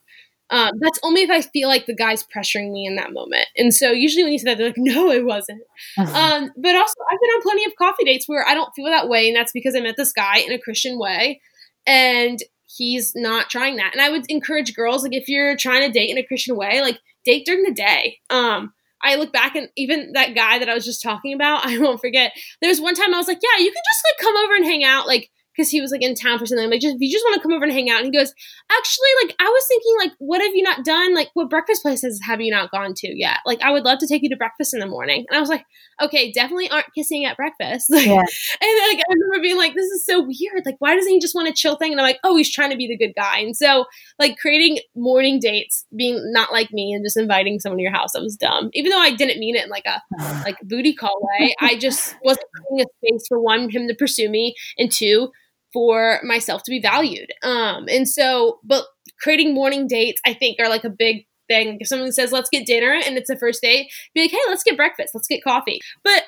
Um, 0.50 0.72
that's 0.78 1.00
only 1.02 1.22
if 1.22 1.30
I 1.30 1.40
feel 1.40 1.68
like 1.68 1.86
the 1.86 1.94
guy's 1.94 2.22
pressuring 2.22 2.70
me 2.70 2.86
in 2.86 2.96
that 2.96 3.12
moment. 3.12 3.46
And 3.56 3.72
so 3.72 3.90
usually 3.90 4.24
when 4.24 4.32
you 4.32 4.38
say 4.38 4.50
that, 4.50 4.58
they're 4.58 4.68
like, 4.68 4.76
no, 4.76 5.10
it 5.10 5.24
wasn't. 5.24 5.62
Uh-huh. 5.98 6.18
Um, 6.18 6.50
but 6.56 6.76
also, 6.76 6.94
I've 7.10 7.20
been 7.20 7.30
on 7.30 7.42
plenty 7.42 7.64
of 7.64 7.72
coffee 7.76 8.04
dates 8.04 8.28
where 8.28 8.46
I 8.46 8.54
don't 8.54 8.72
feel 8.76 8.86
that 8.86 9.08
way. 9.08 9.28
And 9.28 9.36
that's 9.36 9.52
because 9.52 9.74
I 9.74 9.80
met 9.80 9.96
this 9.96 10.12
guy 10.12 10.38
in 10.38 10.52
a 10.52 10.58
Christian 10.58 10.98
way. 10.98 11.40
And 11.86 12.38
he's 12.66 13.12
not 13.14 13.50
trying 13.50 13.76
that. 13.76 13.92
And 13.92 14.02
I 14.02 14.10
would 14.10 14.26
encourage 14.28 14.74
girls, 14.74 15.02
like, 15.02 15.14
if 15.14 15.28
you're 15.28 15.56
trying 15.56 15.82
to 15.82 15.92
date 15.92 16.10
in 16.10 16.18
a 16.18 16.26
Christian 16.26 16.56
way, 16.56 16.80
like, 16.82 17.00
date 17.24 17.46
during 17.46 17.62
the 17.62 17.72
day. 17.72 18.18
Um, 18.30 18.72
I 19.02 19.16
look 19.16 19.32
back 19.32 19.54
and 19.54 19.68
even 19.76 20.12
that 20.12 20.34
guy 20.34 20.58
that 20.58 20.68
I 20.68 20.74
was 20.74 20.84
just 20.84 21.02
talking 21.02 21.34
about, 21.34 21.66
I 21.66 21.78
won't 21.78 22.00
forget. 22.00 22.32
There 22.60 22.70
was 22.70 22.80
one 22.80 22.94
time 22.94 23.14
I 23.14 23.18
was 23.18 23.28
like, 23.28 23.40
yeah, 23.42 23.62
you 23.62 23.70
can 23.70 23.82
just 23.92 24.04
like 24.04 24.26
come 24.26 24.44
over 24.44 24.54
and 24.54 24.64
hang 24.64 24.84
out. 24.84 25.06
Like, 25.06 25.30
because 25.54 25.70
he 25.70 25.80
was 25.80 25.92
like 25.92 26.02
in 26.02 26.14
town 26.14 26.38
for 26.38 26.46
something. 26.46 26.64
I'm 26.64 26.70
like, 26.70 26.80
just 26.80 26.96
if 26.96 27.00
you 27.00 27.10
just 27.10 27.24
want 27.24 27.36
to 27.36 27.40
come 27.40 27.52
over 27.52 27.64
and 27.64 27.72
hang 27.72 27.90
out, 27.90 28.02
and 28.02 28.06
he 28.06 28.18
goes, 28.18 28.32
actually, 28.70 29.08
like 29.22 29.36
I 29.38 29.44
was 29.44 29.64
thinking, 29.68 29.94
like, 29.98 30.12
what 30.18 30.42
have 30.42 30.54
you 30.54 30.62
not 30.62 30.84
done? 30.84 31.14
Like, 31.14 31.30
what 31.34 31.50
breakfast 31.50 31.82
places 31.82 32.20
have 32.24 32.40
you 32.40 32.50
not 32.50 32.70
gone 32.70 32.94
to 32.94 33.08
yet? 33.08 33.38
Like, 33.46 33.62
I 33.62 33.70
would 33.70 33.84
love 33.84 33.98
to 34.00 34.06
take 34.06 34.22
you 34.22 34.28
to 34.30 34.36
breakfast 34.36 34.74
in 34.74 34.80
the 34.80 34.86
morning. 34.86 35.24
And 35.28 35.36
I 35.36 35.40
was 35.40 35.48
like, 35.48 35.64
okay, 36.02 36.32
definitely 36.32 36.70
aren't 36.70 36.92
kissing 36.94 37.24
at 37.24 37.36
breakfast. 37.36 37.86
yeah. 37.90 38.00
and 38.00 38.18
like 38.18 38.98
I 38.98 39.12
remember 39.12 39.42
being 39.42 39.56
like, 39.56 39.74
this 39.74 39.86
is 39.86 40.04
so 40.04 40.20
weird. 40.20 40.64
Like, 40.64 40.76
why 40.78 40.94
doesn't 40.94 41.10
he 41.10 41.20
just 41.20 41.34
want 41.34 41.48
a 41.48 41.52
chill 41.52 41.76
thing? 41.76 41.92
And 41.92 42.00
I'm 42.00 42.06
like, 42.06 42.18
oh, 42.24 42.36
he's 42.36 42.52
trying 42.52 42.70
to 42.70 42.76
be 42.76 42.88
the 42.88 42.96
good 42.96 43.14
guy. 43.14 43.38
And 43.38 43.56
so 43.56 43.84
like 44.18 44.36
creating 44.38 44.80
morning 44.94 45.38
dates, 45.40 45.86
being 45.96 46.20
not 46.32 46.52
like 46.52 46.72
me, 46.72 46.92
and 46.92 47.04
just 47.04 47.16
inviting 47.16 47.60
someone 47.60 47.78
to 47.78 47.82
your 47.82 47.92
house, 47.92 48.12
that 48.12 48.22
was 48.22 48.36
dumb. 48.36 48.70
Even 48.72 48.90
though 48.90 48.98
I 48.98 49.12
didn't 49.12 49.38
mean 49.38 49.56
it 49.56 49.64
in 49.64 49.70
like 49.70 49.86
a 49.86 50.02
like 50.44 50.56
booty 50.62 50.94
call 50.94 51.18
way, 51.20 51.54
I 51.60 51.76
just 51.76 52.16
wasn't 52.24 52.46
creating 52.54 52.86
a 52.86 53.06
space 53.06 53.26
for 53.28 53.40
one 53.40 53.70
him 53.70 53.88
to 53.88 53.94
pursue 53.94 54.28
me, 54.28 54.54
and 54.78 54.90
two 54.90 55.30
for 55.74 56.20
myself 56.22 56.62
to 56.62 56.70
be 56.70 56.80
valued. 56.80 57.30
Um, 57.42 57.84
and 57.90 58.08
so, 58.08 58.60
but 58.64 58.86
creating 59.20 59.52
morning 59.52 59.86
dates, 59.86 60.22
I 60.24 60.32
think, 60.32 60.58
are 60.60 60.70
like 60.70 60.84
a 60.84 60.90
big 60.90 61.26
thing. 61.48 61.76
If 61.80 61.88
someone 61.88 62.12
says, 62.12 62.32
let's 62.32 62.48
get 62.48 62.66
dinner 62.66 62.98
and 63.04 63.18
it's 63.18 63.28
the 63.28 63.36
first 63.36 63.60
date, 63.60 63.88
be 64.14 64.22
like, 64.22 64.30
hey, 64.30 64.38
let's 64.48 64.64
get 64.64 64.78
breakfast, 64.78 65.14
let's 65.14 65.28
get 65.28 65.44
coffee. 65.44 65.80
But 66.02 66.22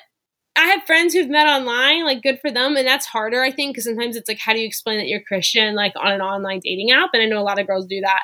I 0.55 0.67
have 0.67 0.83
friends 0.83 1.13
who've 1.13 1.29
met 1.29 1.47
online, 1.47 2.03
like 2.03 2.21
good 2.21 2.39
for 2.41 2.51
them. 2.51 2.75
And 2.75 2.87
that's 2.87 3.05
harder, 3.05 3.41
I 3.41 3.51
think, 3.51 3.73
because 3.73 3.85
sometimes 3.85 4.15
it's 4.15 4.27
like, 4.27 4.39
how 4.39 4.53
do 4.53 4.59
you 4.59 4.67
explain 4.67 4.97
that 4.97 5.07
you're 5.07 5.21
Christian, 5.21 5.75
like 5.75 5.93
on 5.95 6.11
an 6.11 6.21
online 6.21 6.59
dating 6.63 6.91
app? 6.91 7.11
And 7.13 7.23
I 7.23 7.27
know 7.27 7.39
a 7.39 7.43
lot 7.43 7.59
of 7.59 7.67
girls 7.67 7.85
do 7.85 8.01
that. 8.01 8.21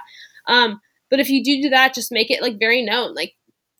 Um, 0.48 0.82
but 1.10 1.20
if 1.20 1.30
you 1.30 1.44
do 1.44 1.62
do 1.62 1.70
that, 1.70 1.94
just 1.94 2.12
make 2.12 2.32
it 2.32 2.42
like 2.42 2.60
very 2.60 2.84
known, 2.84 3.14
like 3.14 3.34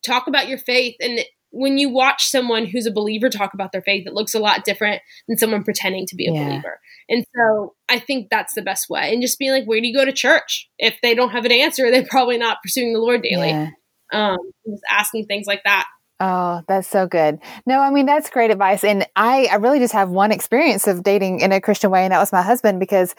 talk 0.06 0.28
about 0.28 0.48
your 0.48 0.58
faith 0.58 0.94
and 1.00 1.20
when 1.54 1.78
you 1.78 1.88
watch 1.88 2.24
someone 2.26 2.66
who's 2.66 2.86
a 2.86 2.92
believer 2.92 3.30
talk 3.30 3.54
about 3.54 3.72
their 3.72 3.82
faith, 3.82 4.06
it 4.06 4.12
looks 4.12 4.34
a 4.34 4.40
lot 4.40 4.64
different 4.64 5.00
than 5.28 5.38
someone 5.38 5.62
pretending 5.62 6.06
to 6.06 6.16
be 6.16 6.26
a 6.26 6.32
yeah. 6.32 6.44
believer. 6.44 6.80
And 7.08 7.24
so 7.34 7.74
I 7.88 7.98
think 7.98 8.28
that's 8.30 8.54
the 8.54 8.62
best 8.62 8.90
way. 8.90 9.12
And 9.12 9.22
just 9.22 9.38
being 9.38 9.52
like, 9.52 9.64
where 9.64 9.80
do 9.80 9.86
you 9.86 9.94
go 9.94 10.04
to 10.04 10.12
church? 10.12 10.68
If 10.78 10.96
they 11.02 11.14
don't 11.14 11.30
have 11.30 11.44
an 11.44 11.52
answer, 11.52 11.90
they're 11.90 12.06
probably 12.08 12.38
not 12.38 12.58
pursuing 12.62 12.92
the 12.92 12.98
Lord 12.98 13.22
daily. 13.22 13.50
Yeah. 13.50 13.70
Um, 14.12 14.38
just 14.68 14.82
asking 14.90 15.26
things 15.26 15.46
like 15.46 15.62
that. 15.64 15.86
Oh, 16.20 16.62
that's 16.68 16.88
so 16.88 17.06
good. 17.06 17.38
No, 17.66 17.80
I 17.80 17.90
mean, 17.90 18.06
that's 18.06 18.30
great 18.30 18.50
advice. 18.50 18.84
And 18.84 19.06
I, 19.16 19.48
I 19.50 19.56
really 19.56 19.80
just 19.80 19.92
have 19.92 20.10
one 20.10 20.32
experience 20.32 20.86
of 20.86 21.02
dating 21.02 21.40
in 21.40 21.50
a 21.50 21.60
Christian 21.60 21.90
way, 21.90 22.04
and 22.04 22.12
that 22.12 22.20
was 22.20 22.32
my 22.32 22.42
husband 22.42 22.78
because, 22.78 23.14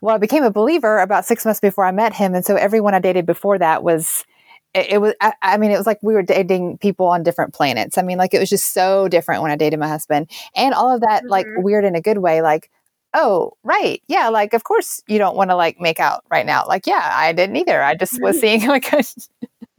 well, 0.00 0.14
I 0.14 0.18
became 0.18 0.44
a 0.44 0.50
believer 0.50 0.98
about 0.98 1.26
six 1.26 1.44
months 1.44 1.60
before 1.60 1.84
I 1.84 1.92
met 1.92 2.14
him. 2.14 2.34
And 2.34 2.44
so 2.44 2.56
everyone 2.56 2.94
I 2.94 3.00
dated 3.00 3.26
before 3.26 3.58
that 3.58 3.82
was 3.82 4.24
it, 4.78 4.92
it 4.92 4.98
was 4.98 5.14
I, 5.20 5.32
I, 5.42 5.56
mean 5.56 5.70
it 5.70 5.78
was 5.78 5.86
like 5.86 5.98
we 6.02 6.14
were 6.14 6.22
dating 6.22 6.78
people 6.78 7.06
on 7.06 7.22
different 7.22 7.54
planets 7.54 7.98
i 7.98 8.02
mean 8.02 8.18
like 8.18 8.34
it 8.34 8.38
was 8.38 8.50
just 8.50 8.72
so 8.72 9.08
different 9.08 9.42
when 9.42 9.50
i 9.50 9.56
dated 9.56 9.78
my 9.78 9.88
husband 9.88 10.30
and 10.54 10.74
all 10.74 10.94
of 10.94 11.00
that 11.00 11.22
mm-hmm. 11.22 11.30
like 11.30 11.46
weird 11.58 11.84
in 11.84 11.94
a 11.94 12.00
good 12.00 12.18
way 12.18 12.42
like 12.42 12.70
oh 13.14 13.52
right 13.62 14.02
yeah 14.08 14.28
like 14.28 14.54
of 14.54 14.64
course 14.64 15.02
you 15.08 15.18
don't 15.18 15.36
want 15.36 15.50
to 15.50 15.56
like 15.56 15.80
make 15.80 16.00
out 16.00 16.24
right 16.30 16.46
now 16.46 16.64
like 16.66 16.86
yeah 16.86 17.10
i 17.12 17.32
didn't 17.32 17.56
either 17.56 17.82
i 17.82 17.94
just 17.94 18.20
was 18.20 18.38
seeing 18.40 18.66
like 18.68 18.92
a 18.92 19.02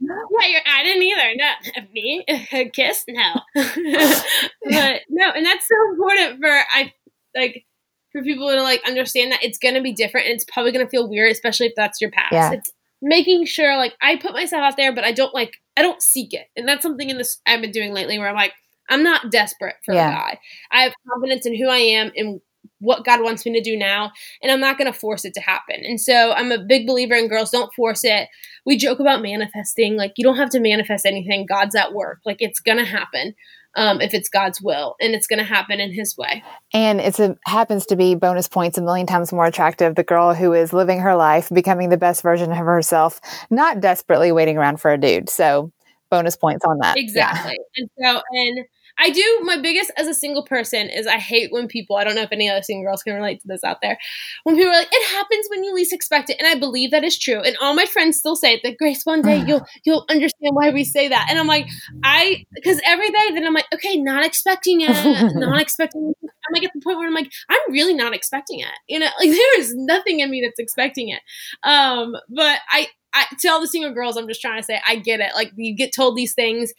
yeah, 0.00 0.60
I 0.66 0.82
didn't 0.82 1.02
either. 1.02 1.34
No, 1.36 1.82
me 1.92 2.24
a 2.28 2.68
kiss, 2.70 3.04
no. 3.08 3.34
but 3.54 5.00
no, 5.08 5.30
and 5.30 5.44
that's 5.44 5.68
so 5.68 5.90
important 5.92 6.40
for 6.40 6.48
I 6.48 6.92
like 7.36 7.64
for 8.12 8.22
people 8.22 8.48
to 8.48 8.62
like 8.62 8.82
understand 8.86 9.32
that 9.32 9.44
it's 9.44 9.58
gonna 9.58 9.82
be 9.82 9.92
different 9.92 10.26
and 10.26 10.34
it's 10.34 10.44
probably 10.44 10.72
gonna 10.72 10.88
feel 10.88 11.08
weird, 11.08 11.30
especially 11.30 11.66
if 11.66 11.74
that's 11.76 12.00
your 12.00 12.10
past. 12.10 12.32
Yeah. 12.32 12.52
It's 12.52 12.72
making 13.02 13.46
sure 13.46 13.76
like 13.76 13.94
I 14.00 14.16
put 14.16 14.32
myself 14.32 14.62
out 14.62 14.76
there, 14.76 14.94
but 14.94 15.04
I 15.04 15.12
don't 15.12 15.34
like 15.34 15.56
I 15.76 15.82
don't 15.82 16.02
seek 16.02 16.32
it, 16.32 16.46
and 16.56 16.68
that's 16.68 16.82
something 16.82 17.10
in 17.10 17.18
this 17.18 17.40
I've 17.46 17.60
been 17.60 17.70
doing 17.70 17.92
lately 17.92 18.18
where 18.18 18.28
I'm 18.28 18.36
like 18.36 18.52
I'm 18.88 19.02
not 19.02 19.30
desperate 19.30 19.76
for 19.84 19.94
yeah. 19.94 20.08
a 20.08 20.12
guy. 20.12 20.38
I 20.72 20.82
have 20.82 20.92
confidence 21.08 21.46
in 21.46 21.56
who 21.56 21.68
I 21.68 21.78
am 21.78 22.10
and 22.16 22.40
what 22.80 23.04
God 23.04 23.22
wants 23.22 23.44
me 23.46 23.52
to 23.52 23.60
do 23.60 23.76
now, 23.76 24.10
and 24.42 24.50
I'm 24.50 24.60
not 24.60 24.78
going 24.78 24.90
to 24.90 24.98
force 24.98 25.24
it 25.24 25.34
to 25.34 25.40
happen. 25.40 25.76
And 25.84 26.00
so 26.00 26.32
I'm 26.32 26.50
a 26.50 26.58
big 26.58 26.86
believer 26.86 27.14
in 27.14 27.28
girls 27.28 27.50
don't 27.50 27.72
force 27.74 28.04
it. 28.04 28.28
We 28.66 28.76
joke 28.76 29.00
about 29.00 29.22
manifesting, 29.22 29.96
like 29.96 30.14
you 30.16 30.24
don't 30.24 30.36
have 30.36 30.50
to 30.50 30.60
manifest 30.60 31.06
anything. 31.06 31.46
God's 31.46 31.74
at 31.74 31.92
work, 31.92 32.20
like 32.24 32.38
it's 32.40 32.60
going 32.60 32.78
to 32.78 32.84
happen 32.84 33.34
um, 33.76 34.00
if 34.00 34.14
it's 34.14 34.28
God's 34.28 34.60
will, 34.60 34.96
and 35.00 35.14
it's 35.14 35.26
going 35.26 35.38
to 35.38 35.44
happen 35.44 35.80
in 35.80 35.92
His 35.92 36.16
way. 36.16 36.42
And 36.72 37.00
it 37.00 37.18
happens 37.46 37.86
to 37.86 37.96
be 37.96 38.14
bonus 38.14 38.48
points 38.48 38.78
a 38.78 38.82
million 38.82 39.06
times 39.06 39.32
more 39.32 39.46
attractive. 39.46 39.94
The 39.94 40.02
girl 40.02 40.34
who 40.34 40.52
is 40.52 40.72
living 40.72 41.00
her 41.00 41.14
life, 41.16 41.48
becoming 41.50 41.88
the 41.88 41.96
best 41.96 42.22
version 42.22 42.50
of 42.50 42.58
herself, 42.58 43.20
not 43.50 43.80
desperately 43.80 44.32
waiting 44.32 44.56
around 44.56 44.80
for 44.80 44.92
a 44.92 44.98
dude. 44.98 45.28
So 45.28 45.72
bonus 46.10 46.36
points 46.36 46.64
on 46.64 46.78
that. 46.82 46.96
Exactly. 46.96 47.56
Yeah. 47.76 47.82
And 47.82 47.90
so, 47.98 48.22
and 48.32 48.66
I 49.00 49.10
do. 49.10 49.40
My 49.42 49.58
biggest 49.58 49.90
as 49.96 50.06
a 50.06 50.14
single 50.14 50.44
person 50.44 50.88
is 50.90 51.06
I 51.06 51.18
hate 51.18 51.50
when 51.50 51.68
people. 51.68 51.96
I 51.96 52.04
don't 52.04 52.14
know 52.14 52.22
if 52.22 52.32
any 52.32 52.50
other 52.50 52.62
single 52.62 52.84
girls 52.84 53.02
can 53.02 53.14
relate 53.14 53.40
to 53.40 53.48
this 53.48 53.64
out 53.64 53.80
there. 53.80 53.98
When 54.44 54.56
people 54.56 54.70
are 54.70 54.76
like, 54.76 54.92
"It 54.92 55.16
happens 55.16 55.46
when 55.48 55.64
you 55.64 55.72
least 55.72 55.92
expect 55.92 56.28
it," 56.30 56.36
and 56.38 56.46
I 56.46 56.54
believe 56.58 56.90
that 56.90 57.02
is 57.02 57.18
true. 57.18 57.40
And 57.40 57.56
all 57.60 57.74
my 57.74 57.86
friends 57.86 58.18
still 58.18 58.36
say 58.36 58.54
it. 58.54 58.60
That 58.62 58.76
Grace, 58.78 59.04
one 59.04 59.22
day 59.22 59.42
you'll 59.46 59.64
you'll 59.84 60.04
understand 60.08 60.54
why 60.54 60.70
we 60.70 60.84
say 60.84 61.08
that. 61.08 61.28
And 61.30 61.38
I'm 61.38 61.46
like, 61.46 61.66
I 62.04 62.44
because 62.54 62.80
every 62.84 63.08
day 63.10 63.30
then 63.32 63.46
I'm 63.46 63.54
like, 63.54 63.72
okay, 63.74 63.96
not 63.96 64.24
expecting 64.24 64.82
it, 64.82 65.34
not 65.34 65.60
expecting. 65.62 66.12
It. 66.22 66.30
I'm 66.48 66.54
like 66.54 66.64
at 66.64 66.72
the 66.74 66.80
point 66.80 66.98
where 66.98 67.06
I'm 67.06 67.14
like, 67.14 67.30
I'm 67.48 67.72
really 67.72 67.94
not 67.94 68.14
expecting 68.14 68.60
it. 68.60 68.68
You 68.88 68.98
know, 68.98 69.08
like 69.18 69.30
there 69.30 69.60
is 69.60 69.74
nothing 69.74 70.20
in 70.20 70.30
me 70.30 70.42
that's 70.44 70.58
expecting 70.58 71.08
it. 71.08 71.20
Um, 71.62 72.14
but 72.28 72.60
I 72.68 72.88
I 73.12 73.26
tell 73.40 73.60
the 73.60 73.66
single 73.66 73.92
girls, 73.92 74.16
I'm 74.16 74.28
just 74.28 74.40
trying 74.40 74.60
to 74.60 74.62
say, 74.62 74.80
I 74.86 74.96
get 74.96 75.20
it. 75.20 75.34
Like 75.34 75.52
you 75.56 75.74
get 75.74 75.94
told 75.94 76.16
these 76.16 76.34
things 76.34 76.72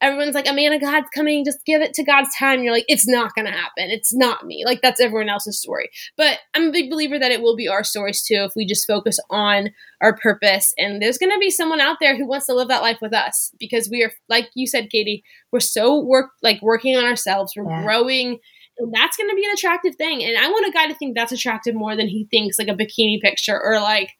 everyone's 0.00 0.34
like, 0.34 0.48
a 0.48 0.52
man 0.52 0.72
of 0.72 0.80
God's 0.80 1.08
coming, 1.14 1.44
just 1.44 1.64
give 1.64 1.82
it 1.82 1.94
to 1.94 2.04
God's 2.04 2.28
time. 2.38 2.62
You're 2.62 2.72
like, 2.72 2.84
it's 2.88 3.08
not 3.08 3.34
going 3.34 3.46
to 3.46 3.52
happen. 3.52 3.90
It's 3.90 4.14
not 4.14 4.46
me. 4.46 4.62
Like, 4.64 4.80
that's 4.80 5.00
everyone 5.00 5.28
else's 5.28 5.60
story. 5.60 5.90
But 6.16 6.38
I'm 6.54 6.68
a 6.68 6.72
big 6.72 6.90
believer 6.90 7.18
that 7.18 7.32
it 7.32 7.42
will 7.42 7.56
be 7.56 7.68
our 7.68 7.82
stories 7.82 8.22
too 8.22 8.46
if 8.48 8.52
we 8.54 8.66
just 8.66 8.86
focus 8.86 9.18
on 9.30 9.70
our 10.00 10.16
purpose. 10.16 10.72
And 10.78 11.02
there's 11.02 11.18
going 11.18 11.32
to 11.32 11.38
be 11.38 11.50
someone 11.50 11.80
out 11.80 11.96
there 12.00 12.16
who 12.16 12.26
wants 12.26 12.46
to 12.46 12.54
live 12.54 12.68
that 12.68 12.82
life 12.82 12.98
with 13.02 13.12
us 13.12 13.52
because 13.58 13.88
we 13.90 14.02
are, 14.04 14.12
like 14.28 14.48
you 14.54 14.66
said, 14.66 14.90
Katie, 14.90 15.24
we're 15.52 15.60
so 15.60 16.00
work, 16.00 16.30
like 16.42 16.62
working 16.62 16.96
on 16.96 17.04
ourselves, 17.04 17.54
we're 17.56 17.68
yeah. 17.68 17.82
growing. 17.82 18.38
And 18.78 18.94
that's 18.94 19.16
going 19.16 19.28
to 19.28 19.36
be 19.36 19.44
an 19.44 19.52
attractive 19.52 19.96
thing. 19.96 20.22
And 20.22 20.38
I 20.38 20.48
want 20.48 20.68
a 20.68 20.72
guy 20.72 20.86
to 20.86 20.94
think 20.94 21.16
that's 21.16 21.32
attractive 21.32 21.74
more 21.74 21.96
than 21.96 22.06
he 22.06 22.28
thinks 22.30 22.58
like 22.58 22.68
a 22.68 22.74
bikini 22.74 23.20
picture 23.20 23.60
or 23.60 23.80
like 23.80 24.10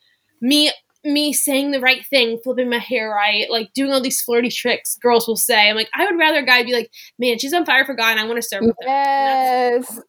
me 0.40 0.72
me 1.12 1.32
saying 1.32 1.70
the 1.70 1.80
right 1.80 2.04
thing, 2.06 2.38
flipping 2.42 2.70
my 2.70 2.78
hair 2.78 3.10
right, 3.10 3.50
like 3.50 3.72
doing 3.74 3.92
all 3.92 4.00
these 4.00 4.20
flirty 4.20 4.50
tricks 4.50 4.96
girls 4.96 5.26
will 5.26 5.36
say. 5.36 5.68
I'm 5.68 5.76
like, 5.76 5.90
I 5.94 6.04
would 6.04 6.18
rather 6.18 6.38
a 6.38 6.46
guy 6.46 6.62
be 6.62 6.72
like, 6.72 6.90
man, 7.18 7.38
she's 7.38 7.52
on 7.52 7.64
fire 7.64 7.84
for 7.84 7.94
God 7.94 8.12
and 8.12 8.20
I 8.20 8.24
want 8.24 8.36
to 8.36 8.42
serve 8.42 8.62
with 8.62 8.76
her. 8.80 8.86
Yes. 8.86 10.00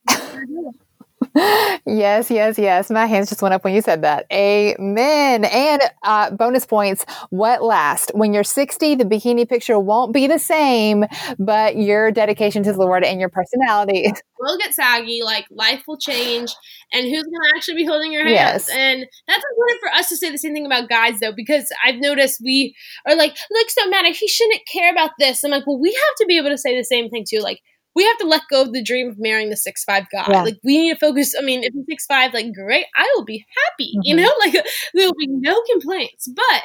Yes, 1.85 2.29
yes, 2.29 2.57
yes. 2.57 2.89
My 2.89 3.05
hands 3.05 3.29
just 3.29 3.41
went 3.41 3.53
up 3.53 3.63
when 3.63 3.73
you 3.73 3.81
said 3.81 4.01
that. 4.01 4.25
Amen. 4.31 5.45
And 5.45 5.81
uh, 6.03 6.31
bonus 6.31 6.65
points 6.65 7.05
what 7.29 7.63
last? 7.63 8.11
When 8.13 8.33
you're 8.33 8.43
60, 8.43 8.95
the 8.95 9.05
bikini 9.05 9.47
picture 9.47 9.79
won't 9.79 10.13
be 10.13 10.27
the 10.27 10.39
same, 10.39 11.05
but 11.37 11.77
your 11.77 12.11
dedication 12.11 12.63
to 12.63 12.73
the 12.73 12.79
Lord 12.79 13.03
and 13.03 13.19
your 13.19 13.29
personality 13.29 14.11
will 14.39 14.57
get 14.57 14.73
saggy. 14.73 15.21
Like 15.23 15.45
life 15.51 15.83
will 15.87 15.97
change, 15.97 16.53
and 16.91 17.05
who's 17.05 17.23
going 17.23 17.51
to 17.51 17.55
actually 17.55 17.75
be 17.75 17.85
holding 17.85 18.11
your 18.11 18.23
hands? 18.23 18.67
Yes. 18.67 18.69
And 18.69 19.05
that's 19.27 19.43
important 19.51 19.79
for 19.81 19.89
us 19.89 20.09
to 20.09 20.17
say 20.17 20.31
the 20.31 20.37
same 20.37 20.53
thing 20.53 20.65
about 20.65 20.89
guys, 20.89 21.19
though, 21.19 21.33
because 21.35 21.71
I've 21.85 21.99
noticed 21.99 22.41
we 22.43 22.75
are 23.07 23.15
like, 23.15 23.37
look 23.51 23.69
so 23.69 23.87
mad. 23.89 24.05
He 24.07 24.27
shouldn't 24.27 24.61
care 24.71 24.91
about 24.91 25.11
this. 25.19 25.43
I'm 25.43 25.51
like, 25.51 25.67
well, 25.67 25.79
we 25.79 25.89
have 25.89 26.15
to 26.19 26.25
be 26.27 26.37
able 26.37 26.49
to 26.49 26.57
say 26.57 26.77
the 26.77 26.83
same 26.83 27.09
thing 27.09 27.25
too. 27.29 27.39
Like, 27.39 27.59
we 27.95 28.05
have 28.05 28.17
to 28.19 28.27
let 28.27 28.43
go 28.49 28.61
of 28.61 28.73
the 28.73 28.83
dream 28.83 29.09
of 29.09 29.15
marrying 29.17 29.49
the 29.49 29.57
six 29.57 29.83
five 29.83 30.05
guy. 30.11 30.25
Yeah. 30.29 30.43
Like 30.43 30.59
we 30.63 30.77
need 30.77 30.93
to 30.93 30.99
focus. 30.99 31.33
I 31.37 31.41
mean, 31.41 31.63
if 31.63 31.73
he's 31.73 31.85
six 31.87 32.05
five, 32.05 32.33
like 32.33 32.53
great, 32.53 32.85
I 32.95 33.11
will 33.15 33.25
be 33.25 33.45
happy. 33.65 33.93
Mm-hmm. 33.95 34.01
You 34.03 34.15
know, 34.17 34.31
like 34.45 34.65
there'll 34.93 35.13
be 35.13 35.27
no 35.27 35.61
complaints. 35.71 36.27
But 36.27 36.63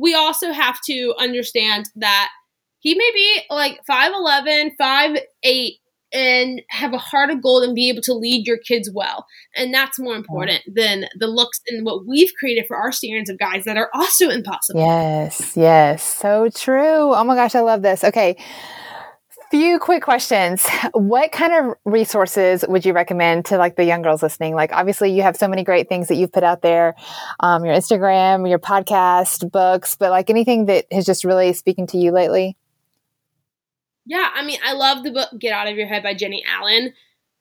we 0.00 0.14
also 0.14 0.52
have 0.52 0.78
to 0.86 1.14
understand 1.18 1.88
that 1.96 2.30
he 2.80 2.94
may 2.94 3.10
be 3.14 3.42
like 3.48 3.80
5'11, 3.88 4.72
5'8, 4.78 5.70
and 6.12 6.62
have 6.68 6.92
a 6.92 6.98
heart 6.98 7.30
of 7.30 7.42
gold 7.42 7.64
and 7.64 7.74
be 7.74 7.88
able 7.88 8.02
to 8.02 8.12
lead 8.12 8.46
your 8.46 8.58
kids 8.58 8.90
well. 8.92 9.24
And 9.56 9.72
that's 9.72 9.98
more 9.98 10.14
important 10.14 10.62
than 10.72 11.06
the 11.18 11.26
looks 11.26 11.60
and 11.66 11.86
what 11.86 12.06
we've 12.06 12.30
created 12.38 12.66
for 12.68 12.76
our 12.76 12.92
standards 12.92 13.30
of 13.30 13.38
guys 13.38 13.64
that 13.64 13.76
are 13.76 13.88
also 13.94 14.28
impossible. 14.28 14.80
Yes, 14.80 15.56
yes. 15.56 16.02
So 16.02 16.50
true. 16.50 17.14
Oh 17.14 17.24
my 17.24 17.34
gosh, 17.34 17.54
I 17.54 17.60
love 17.60 17.82
this. 17.82 18.04
Okay 18.04 18.36
few 19.50 19.78
quick 19.78 20.02
questions. 20.02 20.66
What 20.92 21.32
kind 21.32 21.52
of 21.52 21.76
resources 21.84 22.64
would 22.68 22.84
you 22.84 22.92
recommend 22.92 23.46
to 23.46 23.58
like 23.58 23.76
the 23.76 23.84
young 23.84 24.02
girls 24.02 24.22
listening? 24.22 24.54
Like, 24.54 24.72
obviously, 24.72 25.12
you 25.12 25.22
have 25.22 25.36
so 25.36 25.48
many 25.48 25.64
great 25.64 25.88
things 25.88 26.08
that 26.08 26.14
you've 26.16 26.32
put 26.32 26.44
out 26.44 26.62
there, 26.62 26.94
um, 27.40 27.64
your 27.64 27.74
Instagram, 27.74 28.48
your 28.48 28.58
podcast, 28.58 29.50
books, 29.50 29.96
but 29.96 30.10
like 30.10 30.30
anything 30.30 30.66
that 30.66 30.86
has 30.92 31.04
just 31.04 31.24
really 31.24 31.52
speaking 31.52 31.86
to 31.88 31.98
you 31.98 32.12
lately. 32.12 32.56
Yeah, 34.06 34.28
I 34.34 34.44
mean, 34.44 34.58
I 34.64 34.74
love 34.74 35.02
the 35.02 35.10
book 35.10 35.30
"Get 35.38 35.52
Out 35.52 35.68
of 35.68 35.76
Your 35.76 35.86
Head" 35.86 36.02
by 36.02 36.14
Jennie 36.14 36.44
Allen. 36.46 36.92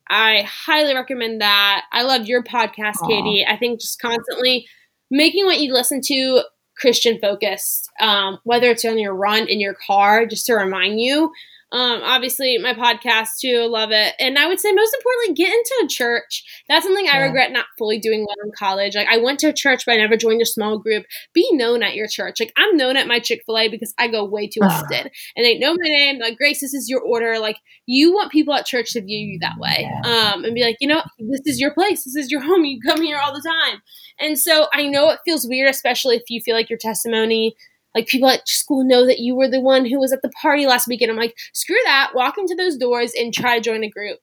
I 0.09 0.47
highly 0.47 0.95
recommend 0.95 1.41
that. 1.41 1.83
I 1.91 2.03
love 2.03 2.25
your 2.25 2.43
podcast, 2.43 2.95
Aww. 3.01 3.07
Katie. 3.07 3.45
I 3.47 3.57
think 3.57 3.81
just 3.81 4.01
constantly 4.01 4.67
making 5.11 5.45
what 5.45 5.59
you 5.59 5.73
listen 5.73 6.01
to 6.05 6.43
Christian 6.77 7.19
focused, 7.19 7.89
um, 7.99 8.39
whether 8.43 8.71
it's 8.71 8.85
on 8.85 8.97
your 8.97 9.15
run 9.15 9.47
in 9.47 9.59
your 9.59 9.75
car, 9.75 10.25
just 10.25 10.45
to 10.47 10.53
remind 10.53 10.99
you 10.99 11.31
um, 11.73 12.01
obviously, 12.03 12.59
my 12.59 12.75
podcast 12.75 13.39
too, 13.41 13.65
love 13.67 13.89
it. 13.91 14.13
And 14.19 14.37
I 14.37 14.47
would 14.47 14.59
say, 14.59 14.71
most 14.71 14.93
importantly, 14.93 15.33
get 15.33 15.51
into 15.51 15.81
a 15.83 15.87
church. 15.87 16.43
That's 16.69 16.85
something 16.85 17.07
I 17.11 17.17
regret 17.17 17.51
not 17.51 17.65
fully 17.79 17.99
doing 17.99 18.19
well 18.27 18.45
in 18.45 18.51
college. 18.55 18.95
Like, 18.95 19.07
I 19.07 19.17
went 19.17 19.39
to 19.39 19.47
a 19.47 19.53
church, 19.53 19.83
but 19.83 19.93
I 19.93 19.97
never 19.97 20.15
joined 20.15 20.43
a 20.43 20.45
small 20.45 20.77
group. 20.77 21.03
Be 21.33 21.49
known 21.51 21.81
at 21.81 21.95
your 21.95 22.07
church. 22.07 22.39
Like, 22.39 22.53
I'm 22.57 22.77
known 22.77 22.95
at 22.95 23.07
my 23.07 23.17
Chick 23.17 23.41
fil 23.47 23.57
A 23.57 23.69
because 23.69 23.91
I 23.97 24.07
go 24.07 24.23
way 24.23 24.47
too 24.47 24.59
often. 24.61 25.09
And 25.35 25.43
they 25.43 25.57
know 25.57 25.73
my 25.73 25.89
name. 25.89 26.19
Like, 26.19 26.37
Grace, 26.37 26.61
this 26.61 26.75
is 26.75 26.89
your 26.89 27.01
order. 27.01 27.39
Like, 27.39 27.57
you 27.87 28.13
want 28.13 28.31
people 28.31 28.53
at 28.53 28.67
church 28.67 28.93
to 28.93 29.01
view 29.01 29.17
you 29.17 29.39
that 29.41 29.57
way 29.57 29.89
um, 30.05 30.45
and 30.45 30.53
be 30.53 30.63
like, 30.63 30.77
you 30.79 30.87
know, 30.87 31.01
this 31.17 31.41
is 31.45 31.59
your 31.59 31.73
place. 31.73 32.03
This 32.03 32.15
is 32.15 32.29
your 32.29 32.41
home. 32.41 32.65
You 32.65 32.79
come 32.85 33.01
here 33.01 33.17
all 33.17 33.33
the 33.33 33.41
time. 33.41 33.81
And 34.19 34.37
so 34.37 34.67
I 34.73 34.85
know 34.85 35.09
it 35.09 35.19
feels 35.25 35.47
weird, 35.47 35.71
especially 35.71 36.17
if 36.17 36.23
you 36.29 36.39
feel 36.45 36.55
like 36.55 36.69
your 36.69 36.79
testimony 36.79 37.55
like 37.95 38.07
people 38.07 38.29
at 38.29 38.47
school 38.47 38.83
know 38.83 39.05
that 39.05 39.19
you 39.19 39.35
were 39.35 39.49
the 39.49 39.61
one 39.61 39.85
who 39.85 39.99
was 39.99 40.11
at 40.11 40.21
the 40.21 40.31
party 40.41 40.65
last 40.65 40.87
weekend. 40.87 41.11
I'm 41.11 41.17
like, 41.17 41.35
screw 41.53 41.77
that. 41.85 42.11
Walk 42.13 42.37
into 42.37 42.55
those 42.55 42.77
doors 42.77 43.13
and 43.17 43.33
try 43.33 43.57
to 43.57 43.63
join 43.63 43.83
a 43.83 43.89
group. 43.89 44.19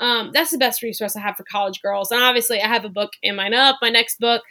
Um, 0.00 0.30
that's 0.32 0.50
the 0.50 0.58
best 0.58 0.82
resource 0.82 1.14
I 1.14 1.20
have 1.20 1.36
for 1.36 1.44
college 1.44 1.80
girls. 1.80 2.10
And 2.10 2.22
obviously, 2.22 2.60
I 2.60 2.66
have 2.66 2.84
a 2.84 2.88
book 2.88 3.10
in 3.22 3.36
mine 3.36 3.54
up. 3.54 3.76
My 3.80 3.90
next 3.90 4.18
book 4.18 4.42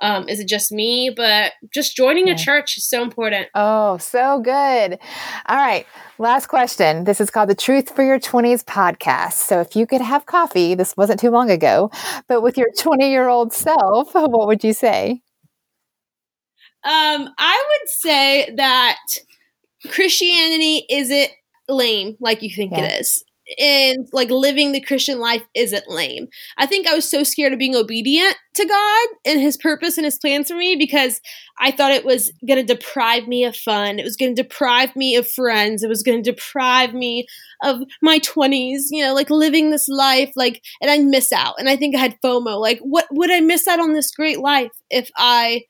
um, 0.00 0.28
is 0.28 0.40
it 0.40 0.48
just 0.48 0.72
me? 0.72 1.12
But 1.14 1.52
just 1.72 1.96
joining 1.96 2.28
yeah. 2.28 2.34
a 2.34 2.36
church 2.36 2.76
is 2.76 2.88
so 2.88 3.02
important. 3.02 3.48
Oh, 3.54 3.98
so 3.98 4.40
good. 4.40 4.98
All 5.46 5.56
right. 5.56 5.86
Last 6.18 6.46
question. 6.46 7.04
This 7.04 7.20
is 7.20 7.30
called 7.30 7.48
the 7.48 7.54
Truth 7.54 7.94
for 7.94 8.02
Your 8.02 8.18
20s 8.18 8.64
podcast. 8.64 9.34
So 9.34 9.60
if 9.60 9.76
you 9.76 9.86
could 9.86 10.00
have 10.00 10.26
coffee, 10.26 10.74
this 10.74 10.96
wasn't 10.96 11.20
too 11.20 11.30
long 11.30 11.50
ago, 11.50 11.90
but 12.28 12.42
with 12.42 12.58
your 12.58 12.68
20 12.78 13.10
year 13.10 13.28
old 13.28 13.52
self, 13.52 14.14
what 14.14 14.46
would 14.46 14.64
you 14.64 14.72
say? 14.72 15.22
Um, 16.84 17.30
I 17.38 17.64
would 17.68 17.88
say 17.88 18.54
that 18.56 18.98
Christianity 19.88 20.84
isn't 20.90 21.30
lame 21.68 22.16
like 22.20 22.42
you 22.42 22.50
think 22.50 22.72
yeah. 22.72 22.84
it 22.84 23.00
is. 23.00 23.24
And 23.58 24.08
like 24.10 24.30
living 24.30 24.72
the 24.72 24.80
Christian 24.80 25.18
life 25.18 25.42
isn't 25.54 25.90
lame. 25.90 26.28
I 26.56 26.64
think 26.64 26.86
I 26.86 26.94
was 26.94 27.08
so 27.08 27.22
scared 27.22 27.52
of 27.52 27.58
being 27.58 27.76
obedient 27.76 28.36
to 28.54 28.66
God 28.66 29.08
and 29.26 29.38
his 29.38 29.58
purpose 29.58 29.98
and 29.98 30.06
his 30.06 30.18
plans 30.18 30.48
for 30.48 30.56
me 30.56 30.76
because 30.76 31.20
I 31.60 31.70
thought 31.70 31.92
it 31.92 32.06
was 32.06 32.32
going 32.48 32.66
to 32.66 32.74
deprive 32.74 33.28
me 33.28 33.44
of 33.44 33.54
fun. 33.54 33.98
It 33.98 34.04
was 34.04 34.16
going 34.16 34.34
to 34.34 34.42
deprive 34.42 34.96
me 34.96 35.14
of 35.16 35.28
friends. 35.28 35.82
It 35.82 35.90
was 35.90 36.02
going 36.02 36.22
to 36.22 36.30
deprive 36.30 36.94
me 36.94 37.26
of 37.62 37.82
my 38.00 38.18
20s, 38.20 38.84
you 38.90 39.04
know, 39.04 39.12
like 39.12 39.28
living 39.28 39.70
this 39.70 39.88
life 39.88 40.32
like 40.36 40.62
and 40.80 40.90
I'd 40.90 41.04
miss 41.04 41.30
out. 41.30 41.56
And 41.58 41.68
I 41.68 41.76
think 41.76 41.94
I 41.94 42.00
had 42.00 42.16
FOMO. 42.24 42.58
Like 42.58 42.78
what 42.80 43.06
would 43.10 43.30
I 43.30 43.40
miss 43.40 43.68
out 43.68 43.78
on 43.78 43.92
this 43.92 44.10
great 44.10 44.38
life 44.38 44.72
if 44.88 45.10
I 45.18 45.64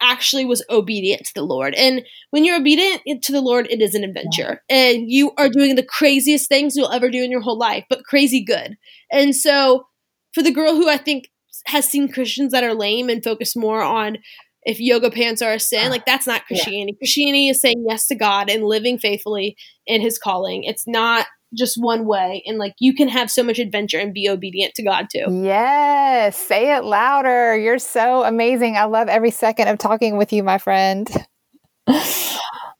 actually 0.00 0.44
was 0.44 0.64
obedient 0.70 1.26
to 1.26 1.34
the 1.34 1.42
Lord. 1.42 1.74
And 1.74 2.02
when 2.30 2.44
you're 2.44 2.58
obedient 2.58 3.02
to 3.22 3.32
the 3.32 3.40
Lord, 3.40 3.66
it 3.70 3.80
is 3.80 3.94
an 3.94 4.04
adventure. 4.04 4.62
And 4.68 5.10
you 5.10 5.32
are 5.36 5.48
doing 5.48 5.74
the 5.74 5.82
craziest 5.82 6.48
things 6.48 6.76
you'll 6.76 6.92
ever 6.92 7.10
do 7.10 7.22
in 7.22 7.30
your 7.30 7.40
whole 7.40 7.58
life, 7.58 7.84
but 7.88 8.04
crazy 8.04 8.42
good. 8.44 8.76
And 9.10 9.34
so 9.34 9.86
for 10.32 10.42
the 10.42 10.52
girl 10.52 10.74
who 10.74 10.88
I 10.88 10.96
think 10.96 11.30
has 11.66 11.88
seen 11.88 12.10
Christians 12.10 12.52
that 12.52 12.64
are 12.64 12.74
lame 12.74 13.08
and 13.08 13.22
focus 13.22 13.56
more 13.56 13.82
on 13.82 14.18
if 14.62 14.80
yoga 14.80 15.10
pants 15.10 15.40
are 15.40 15.54
a 15.54 15.60
sin, 15.60 15.90
like 15.90 16.04
that's 16.04 16.26
not 16.26 16.46
Christianity. 16.46 16.92
Yeah. 16.92 16.98
Christianity 16.98 17.48
is 17.48 17.60
saying 17.60 17.84
yes 17.88 18.06
to 18.08 18.14
God 18.14 18.50
and 18.50 18.64
living 18.64 18.98
faithfully 18.98 19.56
in 19.86 20.00
his 20.00 20.18
calling. 20.18 20.64
It's 20.64 20.86
not 20.86 21.26
just 21.54 21.76
one 21.80 22.06
way 22.06 22.42
and 22.46 22.58
like 22.58 22.74
you 22.78 22.94
can 22.94 23.08
have 23.08 23.30
so 23.30 23.42
much 23.42 23.58
adventure 23.58 23.98
and 23.98 24.12
be 24.12 24.28
obedient 24.28 24.74
to 24.74 24.82
God 24.82 25.08
too. 25.12 25.24
Yes, 25.28 26.36
say 26.36 26.76
it 26.76 26.84
louder. 26.84 27.56
You're 27.56 27.78
so 27.78 28.24
amazing. 28.24 28.76
I 28.76 28.84
love 28.84 29.08
every 29.08 29.30
second 29.30 29.68
of 29.68 29.78
talking 29.78 30.16
with 30.16 30.32
you, 30.32 30.42
my 30.42 30.58
friend. 30.58 31.08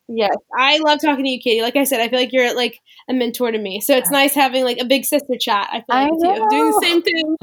yes, 0.08 0.36
I 0.56 0.78
love 0.78 1.00
talking 1.00 1.24
to 1.24 1.30
you, 1.30 1.40
Katie. 1.40 1.62
Like 1.62 1.76
I 1.76 1.84
said, 1.84 2.00
I 2.00 2.08
feel 2.08 2.18
like 2.18 2.32
you're 2.32 2.54
like 2.54 2.78
a 3.08 3.14
mentor 3.14 3.50
to 3.50 3.58
me. 3.58 3.80
So 3.80 3.96
it's 3.96 4.10
nice 4.10 4.34
having 4.34 4.64
like 4.64 4.78
a 4.78 4.84
big 4.84 5.04
sister 5.04 5.34
chat. 5.40 5.68
I 5.70 5.76
feel 5.76 5.84
like 5.88 6.06
I 6.06 6.10
with 6.10 6.22
you, 6.22 6.50
doing 6.50 6.70
the 6.70 6.80
same 6.82 7.02
thing. 7.02 7.36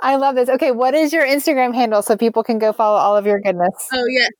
I 0.00 0.16
love 0.16 0.34
this. 0.34 0.48
Okay, 0.48 0.70
what 0.70 0.94
is 0.94 1.12
your 1.12 1.24
Instagram 1.24 1.74
handle 1.74 2.02
so 2.02 2.16
people 2.16 2.42
can 2.42 2.58
go 2.58 2.72
follow 2.72 2.98
all 2.98 3.16
of 3.16 3.26
your 3.26 3.40
goodness? 3.40 3.88
Oh 3.92 4.06
yes, 4.10 4.30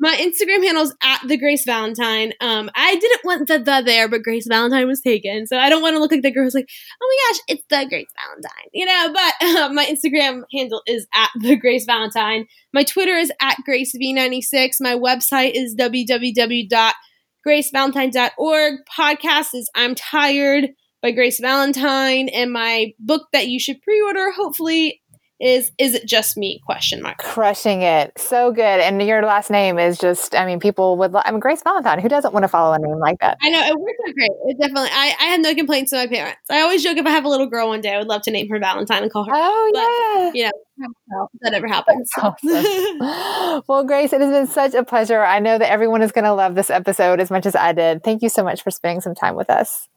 my 0.00 0.16
Instagram 0.16 0.64
handle 0.64 0.82
is 0.82 0.92
at 1.02 1.20
the 1.26 1.36
Grace 1.36 1.64
Valentine. 1.64 2.32
Um, 2.40 2.70
I 2.74 2.96
didn't 2.96 3.24
want 3.24 3.46
the 3.46 3.58
the 3.58 3.82
there, 3.84 4.08
but 4.08 4.22
Grace 4.22 4.46
Valentine 4.48 4.86
was 4.86 5.00
taken, 5.00 5.46
so 5.46 5.56
I 5.56 5.68
don't 5.68 5.82
want 5.82 5.94
to 5.94 6.00
look 6.00 6.10
like 6.10 6.22
the 6.22 6.32
girl 6.32 6.42
who's 6.44 6.54
like, 6.54 6.68
oh 7.00 7.08
my 7.08 7.16
gosh, 7.28 7.38
it's 7.48 7.62
the 7.70 7.86
Grace 7.88 8.08
Valentine, 8.20 8.70
you 8.72 8.86
know. 8.86 9.12
But 9.12 9.34
uh, 9.40 9.68
my 9.72 9.86
Instagram 9.86 10.42
handle 10.52 10.82
is 10.86 11.06
at 11.14 11.30
the 11.40 11.54
Grace 11.56 11.84
Valentine. 11.84 12.46
My 12.72 12.82
Twitter 12.82 13.16
is 13.16 13.30
at 13.40 13.58
Grace 13.64 13.94
V96. 13.94 14.80
My 14.80 14.96
website 14.96 15.52
is 15.54 15.76
www.gracevalentine.org. 15.76 18.74
Podcast 18.98 19.54
is 19.54 19.70
I'm 19.74 19.94
Tired 19.94 20.70
by 21.02 21.12
Grace 21.12 21.38
Valentine, 21.38 22.28
and 22.30 22.52
my 22.52 22.94
book 22.98 23.28
that 23.32 23.46
you 23.46 23.60
should 23.60 23.80
pre-order, 23.82 24.32
hopefully 24.32 25.02
is 25.40 25.72
is 25.78 25.94
it 25.94 26.06
just 26.06 26.36
me? 26.36 26.60
Question 26.64 27.02
mark. 27.02 27.18
Crushing 27.18 27.82
it. 27.82 28.12
So 28.16 28.52
good. 28.52 28.62
And 28.62 29.02
your 29.02 29.22
last 29.22 29.50
name 29.50 29.78
is 29.78 29.98
just 29.98 30.34
i 30.34 30.46
mean 30.46 30.60
people 30.60 30.96
would 30.98 31.14
i 31.14 31.30
mean 31.30 31.40
grace 31.40 31.62
valentine 31.62 31.98
who 31.98 32.08
doesn't 32.08 32.32
want 32.32 32.44
to 32.44 32.48
follow 32.48 32.72
a 32.72 32.78
name 32.78 32.98
like 33.00 33.18
that? 33.20 33.38
I 33.42 33.50
know 33.50 33.60
it 33.60 33.74
works 33.76 33.98
out 34.06 34.14
great. 34.14 34.30
It 34.46 34.58
definitely 34.60 34.90
i 34.92 35.14
i 35.20 35.24
have 35.24 35.40
no 35.40 35.54
complaints 35.54 35.90
to 35.90 35.96
my 35.96 36.06
parents. 36.06 36.40
I 36.50 36.60
always 36.60 36.82
joke 36.84 36.98
if 36.98 37.06
i 37.06 37.10
have 37.10 37.24
a 37.24 37.28
little 37.28 37.48
girl 37.48 37.68
one 37.68 37.80
day 37.80 37.92
i 37.92 37.98
would 37.98 38.06
love 38.06 38.22
to 38.22 38.30
name 38.30 38.48
her 38.48 38.60
valentine 38.60 39.02
and 39.02 39.12
call 39.12 39.24
her 39.24 39.32
oh 39.34 39.70
but, 39.74 40.36
yeah. 40.36 40.50
you 40.76 40.88
know 41.08 41.28
that 41.40 41.52
ever 41.52 41.66
happens. 41.68 42.10
Awesome. 42.16 43.64
well 43.68 43.84
grace 43.84 44.12
it 44.12 44.20
has 44.20 44.30
been 44.30 44.46
such 44.46 44.74
a 44.74 44.84
pleasure. 44.84 45.24
I 45.24 45.40
know 45.40 45.58
that 45.58 45.70
everyone 45.70 46.02
is 46.02 46.12
going 46.12 46.24
to 46.24 46.32
love 46.32 46.54
this 46.54 46.70
episode 46.70 47.20
as 47.20 47.30
much 47.30 47.44
as 47.44 47.56
i 47.56 47.72
did. 47.72 48.04
Thank 48.04 48.22
you 48.22 48.28
so 48.28 48.44
much 48.44 48.62
for 48.62 48.70
spending 48.70 49.00
some 49.00 49.16
time 49.16 49.34
with 49.34 49.50
us. 49.50 49.88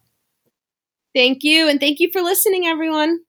Thank 1.13 1.43
you 1.43 1.67
and 1.69 1.79
thank 1.79 1.99
you 1.99 2.09
for 2.11 2.21
listening 2.21 2.65
everyone 2.65 3.19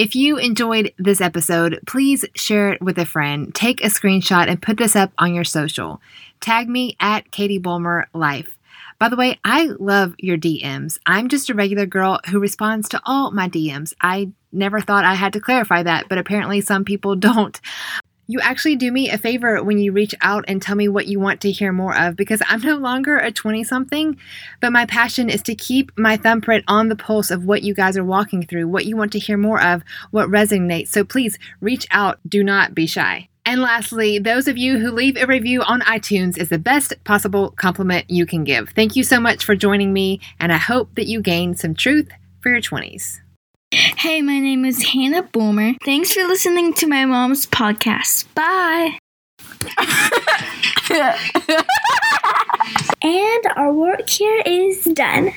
if 0.00 0.16
you 0.16 0.38
enjoyed 0.38 0.94
this 0.96 1.20
episode, 1.20 1.78
please 1.86 2.24
share 2.34 2.72
it 2.72 2.80
with 2.80 2.96
a 2.96 3.04
friend. 3.04 3.54
Take 3.54 3.84
a 3.84 3.88
screenshot 3.88 4.48
and 4.48 4.62
put 4.62 4.78
this 4.78 4.96
up 4.96 5.12
on 5.18 5.34
your 5.34 5.44
social. 5.44 6.00
Tag 6.40 6.70
me 6.70 6.96
at 7.00 7.30
Katie 7.30 7.58
Bulmer 7.58 8.08
Life. 8.14 8.56
By 8.98 9.10
the 9.10 9.16
way, 9.16 9.38
I 9.44 9.66
love 9.78 10.14
your 10.16 10.38
DMs. 10.38 10.98
I'm 11.04 11.28
just 11.28 11.50
a 11.50 11.54
regular 11.54 11.84
girl 11.84 12.18
who 12.30 12.40
responds 12.40 12.88
to 12.88 13.02
all 13.04 13.30
my 13.30 13.46
DMs. 13.46 13.92
I 14.00 14.30
never 14.52 14.80
thought 14.80 15.04
I 15.04 15.12
had 15.12 15.34
to 15.34 15.40
clarify 15.40 15.82
that, 15.82 16.08
but 16.08 16.16
apparently 16.16 16.62
some 16.62 16.86
people 16.86 17.14
don't. 17.30 17.60
You 18.30 18.38
actually 18.40 18.76
do 18.76 18.92
me 18.92 19.10
a 19.10 19.18
favor 19.18 19.60
when 19.60 19.80
you 19.80 19.90
reach 19.90 20.14
out 20.20 20.44
and 20.46 20.62
tell 20.62 20.76
me 20.76 20.86
what 20.86 21.08
you 21.08 21.18
want 21.18 21.40
to 21.40 21.50
hear 21.50 21.72
more 21.72 21.98
of 21.98 22.14
because 22.14 22.40
I'm 22.48 22.60
no 22.60 22.76
longer 22.76 23.18
a 23.18 23.32
20 23.32 23.64
something, 23.64 24.16
but 24.60 24.70
my 24.70 24.86
passion 24.86 25.28
is 25.28 25.42
to 25.42 25.56
keep 25.56 25.90
my 25.98 26.16
thumbprint 26.16 26.64
on 26.68 26.88
the 26.88 26.94
pulse 26.94 27.32
of 27.32 27.44
what 27.44 27.64
you 27.64 27.74
guys 27.74 27.96
are 27.96 28.04
walking 28.04 28.46
through, 28.46 28.68
what 28.68 28.86
you 28.86 28.96
want 28.96 29.10
to 29.12 29.18
hear 29.18 29.36
more 29.36 29.60
of, 29.60 29.82
what 30.12 30.28
resonates. 30.28 30.88
So 30.88 31.02
please 31.02 31.40
reach 31.60 31.88
out. 31.90 32.20
Do 32.28 32.44
not 32.44 32.72
be 32.72 32.86
shy. 32.86 33.28
And 33.44 33.62
lastly, 33.62 34.20
those 34.20 34.46
of 34.46 34.56
you 34.56 34.78
who 34.78 34.92
leave 34.92 35.16
a 35.16 35.26
review 35.26 35.62
on 35.62 35.80
iTunes 35.80 36.38
is 36.38 36.50
the 36.50 36.58
best 36.58 36.94
possible 37.02 37.50
compliment 37.50 38.08
you 38.08 38.26
can 38.26 38.44
give. 38.44 38.68
Thank 38.70 38.94
you 38.94 39.02
so 39.02 39.18
much 39.18 39.44
for 39.44 39.56
joining 39.56 39.92
me, 39.92 40.20
and 40.38 40.52
I 40.52 40.58
hope 40.58 40.94
that 40.94 41.08
you 41.08 41.20
gain 41.20 41.56
some 41.56 41.74
truth 41.74 42.10
for 42.42 42.50
your 42.50 42.60
20s. 42.60 43.18
Hey, 43.72 44.20
my 44.20 44.40
name 44.40 44.64
is 44.64 44.82
Hannah 44.82 45.22
Bulmer. 45.22 45.74
Thanks 45.84 46.12
for 46.12 46.24
listening 46.24 46.72
to 46.74 46.88
my 46.88 47.04
mom's 47.04 47.46
podcast. 47.46 48.24
Bye. 48.34 48.98
and 53.02 53.44
our 53.54 53.72
work 53.72 54.10
here 54.10 54.42
is 54.44 54.82
done. 54.86 55.30